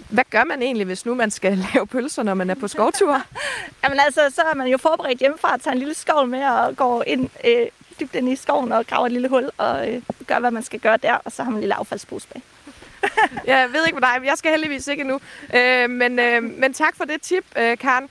Hvad 0.09 0.23
gør 0.29 0.43
man 0.43 0.61
egentlig, 0.61 0.85
hvis 0.85 1.05
nu 1.05 1.15
man 1.15 1.31
skal 1.31 1.57
lave 1.73 1.87
pølser, 1.87 2.23
når 2.23 2.33
man 2.33 2.49
er 2.49 2.55
på 2.55 2.67
skovtur? 2.67 3.21
Jamen 3.83 3.99
altså, 4.05 4.21
så 4.35 4.41
er 4.41 4.55
man 4.55 4.67
jo 4.67 4.77
forberedt 4.77 5.19
hjemmefra 5.19 5.53
at 5.53 5.61
tage 5.61 5.73
en 5.73 5.79
lille 5.79 5.93
skål 5.93 6.27
med 6.27 6.43
og 6.43 6.75
gå 6.75 7.01
ind 7.01 7.29
øh, 7.45 7.67
dybt 7.99 8.15
ind 8.15 8.29
i 8.29 8.35
skoven 8.35 8.71
og 8.71 8.87
grave 8.87 9.05
et 9.05 9.11
lille 9.11 9.27
hul 9.27 9.49
og 9.57 9.89
øh, 9.93 10.01
gøre, 10.27 10.39
hvad 10.39 10.51
man 10.51 10.63
skal 10.63 10.79
gøre 10.79 10.97
der. 10.97 11.13
Og 11.13 11.31
så 11.31 11.43
har 11.43 11.49
man 11.49 11.57
en 11.57 11.61
lille 11.61 11.75
affaldspose 11.75 12.27
bag. 12.27 12.41
jeg 13.45 13.69
ved 13.73 13.85
ikke 13.85 13.95
med 13.95 14.07
dig, 14.07 14.15
men 14.19 14.25
jeg 14.27 14.37
skal 14.37 14.51
heldigvis 14.51 14.87
ikke 14.87 15.03
nu. 15.03 15.19
Øh, 15.55 15.89
men, 15.89 16.19
øh, 16.19 16.43
men 16.43 16.73
tak 16.73 16.95
for 16.95 17.05
det 17.05 17.21
tip, 17.21 17.45
øh, 17.57 17.77
Karen. 17.77 18.09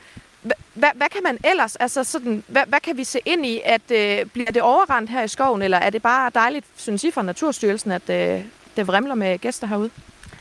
Hvad, 0.75 0.89
hvad 0.95 1.09
kan 1.09 1.23
man 1.23 1.39
ellers, 1.45 1.77
altså 1.77 2.05
sådan, 2.05 2.45
hvad, 2.47 2.63
hvad 2.67 2.81
kan 2.81 2.97
vi 2.97 3.05
se 3.05 3.21
ind 3.25 3.47
i, 3.47 3.61
at 3.65 3.91
øh, 3.91 4.27
bliver 4.27 4.53
det 4.53 4.63
overrendt 4.63 5.11
her 5.11 5.23
i 5.23 5.29
skoven, 5.29 5.63
eller 5.63 5.79
er 5.79 5.91
det 5.91 6.03
bare 6.03 6.31
dejligt, 6.35 6.67
synes 6.77 7.05
I 7.05 7.11
fra 7.11 7.23
Naturstyrelsen, 7.23 7.91
at 7.91 8.11
øh, 8.11 8.45
det 8.77 8.87
vrimler 8.87 9.15
med 9.15 9.39
gæster 9.39 9.67
herude? 9.67 9.91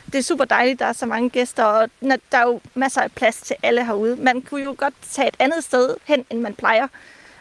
Det 0.06 0.18
er 0.18 0.22
super 0.22 0.44
dejligt, 0.44 0.78
der 0.78 0.86
er 0.86 0.92
så 0.92 1.06
mange 1.06 1.30
gæster, 1.30 1.64
og 1.64 1.90
der 2.02 2.38
er 2.38 2.42
jo 2.42 2.60
masser 2.74 3.00
af 3.00 3.12
plads 3.12 3.40
til 3.40 3.56
alle 3.62 3.86
herude. 3.86 4.16
Man 4.16 4.42
kunne 4.42 4.64
jo 4.64 4.74
godt 4.78 4.94
tage 5.10 5.28
et 5.28 5.36
andet 5.38 5.64
sted 5.64 5.94
hen, 6.04 6.24
end 6.30 6.40
man 6.40 6.54
plejer 6.54 6.88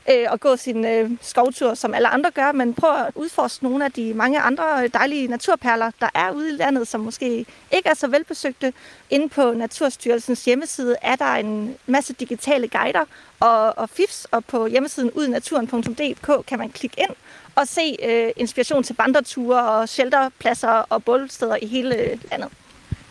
øh, 0.10 0.26
og 0.30 0.40
gå 0.40 0.56
sin 0.56 0.86
øh, 0.86 1.12
skovtur, 1.22 1.74
som 1.74 1.94
alle 1.94 2.08
andre 2.08 2.32
gør, 2.32 2.52
men 2.52 2.74
prøv 2.74 2.96
at 2.96 3.12
udforske 3.16 3.64
nogle 3.64 3.86
af 3.86 3.92
de 3.92 4.14
mange 4.14 4.40
andre 4.40 4.84
øh, 4.84 4.90
dejlige 4.94 5.28
naturperler, 5.28 5.92
der 6.00 6.10
er 6.14 6.32
ude 6.32 6.50
i 6.50 6.58
landet, 6.58 6.88
som 6.88 7.02
måske 7.02 7.46
ikke 7.72 7.90
er 7.90 7.94
så 7.94 8.08
velbesøgte. 8.08 8.74
Inde 9.10 9.30
på 9.30 9.54
Naturstyrelsens 9.54 10.46
hjemmeside 10.46 10.96
er 11.02 11.16
der 11.16 11.26
en 11.34 11.76
masse 11.86 12.14
digitale 12.14 12.68
guider 12.68 13.06
og, 13.40 13.78
og 13.78 13.90
fifs, 13.90 14.28
og 14.32 14.46
på 14.46 14.68
hjemmesiden 14.68 15.12
udnaturen.dk 15.12 16.46
kan 16.48 16.60
man 16.60 16.70
klikke 16.70 17.00
ind 17.00 17.16
og 17.56 17.68
se 17.68 17.96
øh, 18.04 18.32
inspiration 18.36 18.84
til 18.84 18.96
vandreture 18.98 19.70
og 19.70 19.90
shelterpladser 19.90 20.70
og 20.70 21.04
bålsteder 21.04 21.58
i 21.62 21.66
hele 21.66 21.96
øh, 21.96 22.18
landet. 22.32 22.50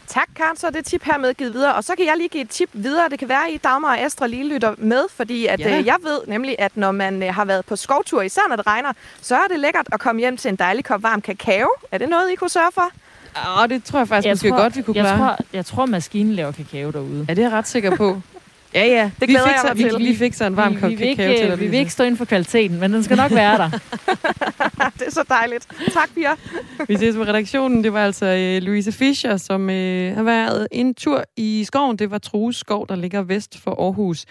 Tak, 0.06 0.28
Karen. 0.36 0.56
Så 0.56 0.66
er 0.66 0.70
det 0.70 0.84
tip 0.84 1.06
med 1.20 1.34
givet 1.34 1.54
videre. 1.54 1.74
Og 1.74 1.84
så 1.84 1.94
kan 1.96 2.06
jeg 2.06 2.14
lige 2.16 2.28
give 2.28 2.42
et 2.42 2.50
tip 2.50 2.68
videre. 2.72 3.08
Det 3.08 3.18
kan 3.18 3.28
være, 3.28 3.46
at 3.48 3.54
I 3.54 3.56
Dagmar 3.56 3.88
og 3.88 3.98
Astra 4.00 4.26
lige 4.26 4.48
lytter 4.48 4.74
med, 4.78 5.02
fordi 5.10 5.46
at, 5.46 5.60
ja. 5.60 5.78
øh, 5.78 5.86
jeg 5.86 5.96
ved 6.02 6.20
nemlig, 6.26 6.56
at 6.58 6.76
når 6.76 6.92
man 6.92 7.22
øh, 7.22 7.34
har 7.34 7.44
været 7.44 7.64
på 7.64 7.76
skovtur, 7.76 8.22
især 8.22 8.42
når 8.48 8.56
det 8.56 8.66
regner, 8.66 8.92
så 9.20 9.34
er 9.36 9.46
det 9.50 9.60
lækkert 9.60 9.88
at 9.92 10.00
komme 10.00 10.20
hjem 10.20 10.36
til 10.36 10.48
en 10.48 10.56
dejlig 10.56 10.84
kop 10.84 11.02
varm 11.02 11.20
kakao. 11.20 11.68
Er 11.92 11.98
det 11.98 12.08
noget, 12.08 12.32
I 12.32 12.34
kunne 12.34 12.50
sørge 12.50 12.72
for? 12.72 12.90
Ja, 13.36 13.66
det 13.66 13.84
tror 13.84 13.98
jeg 13.98 14.08
faktisk 14.08 14.26
jeg 14.26 14.32
måske 14.32 14.48
tror, 14.48 14.56
godt, 14.56 14.76
vi 14.76 14.82
kunne 14.82 14.96
jeg 14.96 15.04
klare. 15.04 15.18
Tror, 15.18 15.44
jeg 15.52 15.66
tror, 15.66 15.86
maskinen 15.86 16.32
laver 16.32 16.52
kakao 16.52 16.90
derude. 16.90 17.26
Ja, 17.28 17.34
det 17.34 17.44
er 17.44 17.48
jeg 17.48 17.58
ret 17.58 17.68
sikker 17.68 17.96
på. 17.96 18.20
Ja, 18.74 18.86
ja. 18.86 19.10
Det 19.20 19.28
vi 19.28 19.32
glæder 19.32 19.46
fik 19.46 19.52
jeg 19.52 19.60
så, 19.60 19.68
mig 19.68 19.76
vi, 19.76 19.82
til. 19.82 20.12
vi 20.12 20.16
fik 20.16 20.34
så 20.34 20.44
en 20.44 20.56
varm 20.56 20.74
vi, 20.74 20.80
kop 20.80 20.90
vi, 20.90 20.94
vil 20.94 21.08
kakao 21.08 21.30
ikke, 21.30 21.42
til 21.42 21.50
dig. 21.50 21.60
vi 21.60 21.66
vil 21.66 21.78
ikke 21.78 21.90
stå 21.90 22.04
inden 22.04 22.16
for 22.16 22.24
kvaliteten, 22.24 22.80
men 22.80 22.92
den 22.92 23.02
skal 23.02 23.16
nok 23.16 23.30
være 23.30 23.58
der. 23.58 23.70
det 24.98 25.06
er 25.06 25.10
så 25.10 25.24
dejligt. 25.28 25.66
Tak, 25.92 26.14
Pia. 26.14 26.30
Vi 26.88 26.96
ses 26.96 27.16
på 27.16 27.22
redaktionen. 27.22 27.84
Det 27.84 27.92
var 27.92 28.04
altså 28.04 28.26
øh, 28.26 28.62
Louise 28.62 28.92
Fischer, 28.92 29.36
som 29.36 29.70
øh, 29.70 30.16
har 30.16 30.22
været 30.22 30.68
en 30.72 30.94
tur 30.94 31.24
i 31.36 31.64
skoven. 31.64 31.96
Det 31.96 32.10
var 32.10 32.18
Troes 32.18 32.56
skov, 32.56 32.86
der 32.88 32.96
ligger 32.96 33.22
vest 33.22 33.58
for 33.58 33.70
Aarhus. 33.70 34.24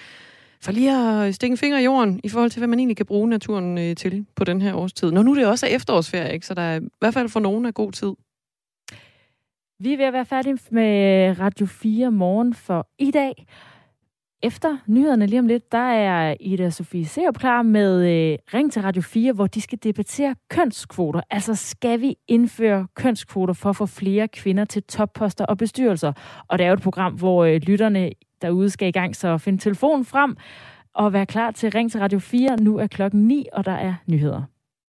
For 0.62 0.72
lige 0.72 1.26
at 1.26 1.36
stikke 1.36 1.54
en 1.54 1.58
finger 1.58 1.80
i 1.80 1.84
jorden 1.84 2.20
i 2.24 2.30
forhold 2.30 2.52
til, 2.52 2.60
hvad 2.60 2.68
man 2.68 2.80
egentlig 2.80 2.98
kan 2.98 3.06
bruge 3.06 3.30
naturen 3.30 3.78
øh, 3.78 3.96
til 3.96 4.26
på 4.36 4.44
den 4.44 4.62
her 4.62 4.74
årstid. 4.74 5.12
Når 5.12 5.24
nu 5.24 5.36
det 5.36 5.46
også 5.46 5.66
er 5.66 5.70
efterårsferie, 5.70 6.34
ikke? 6.34 6.46
så 6.46 6.54
der 6.54 6.62
er 6.62 6.80
i 6.80 6.88
hvert 7.00 7.14
fald 7.14 7.30
for 7.30 7.40
nogen 7.40 7.66
af 7.66 7.74
god 7.74 7.92
tid. 7.92 8.12
Vi 9.80 9.94
er 9.94 9.98
ved 9.98 10.06
at 10.06 10.14
være 10.14 10.26
færdige 10.26 10.58
med 10.70 11.40
Radio 11.40 11.66
4 11.66 12.12
morgen 12.12 12.54
for 12.54 12.88
i 13.00 13.12
dag. 13.12 13.46
Efter 14.46 14.78
nyhederne 14.88 15.26
lige 15.26 15.40
om 15.40 15.48
lidt, 15.48 15.72
der 15.72 15.78
er 15.78 16.36
Ida 16.40 16.70
Sofie 16.70 17.06
Serup 17.06 17.38
klar 17.38 17.62
med 17.62 18.02
øh, 18.02 18.38
Ring 18.54 18.72
til 18.72 18.82
Radio 18.82 19.02
4, 19.02 19.34
hvor 19.34 19.48
de 19.48 19.62
skal 19.62 19.80
debattere 19.84 20.36
kønskvoter. 20.50 21.22
Altså, 21.30 21.56
skal 21.56 22.02
vi 22.02 22.16
indføre 22.28 22.88
kønskvoter 22.96 23.54
for 23.54 23.70
at 23.70 23.76
få 23.76 23.86
flere 23.86 24.28
kvinder 24.28 24.66
til 24.66 24.84
topposter 24.84 25.46
og 25.46 25.58
bestyrelser? 25.58 26.14
Og 26.48 26.58
det 26.58 26.66
er 26.66 26.68
jo 26.68 26.74
et 26.74 26.82
program, 26.82 27.14
hvor 27.14 27.44
øh, 27.44 27.62
lytterne 27.62 28.12
derude 28.42 28.70
skal 28.70 28.88
i 28.88 28.92
gang, 28.92 29.16
så 29.16 29.38
find 29.38 29.60
telefonen 29.60 30.06
frem 30.06 30.38
og 30.94 31.14
vær 31.14 31.26
klar 31.26 31.52
til 31.52 31.72
Ring 31.72 31.92
til 31.92 32.00
Radio 32.00 32.20
4. 32.20 32.58
Nu 32.62 32.78
er 32.78 32.88
klokken 32.88 33.28
9, 33.28 33.46
og 33.54 33.66
der 33.66 33.72
er 33.72 33.94
nyheder. 34.08 34.53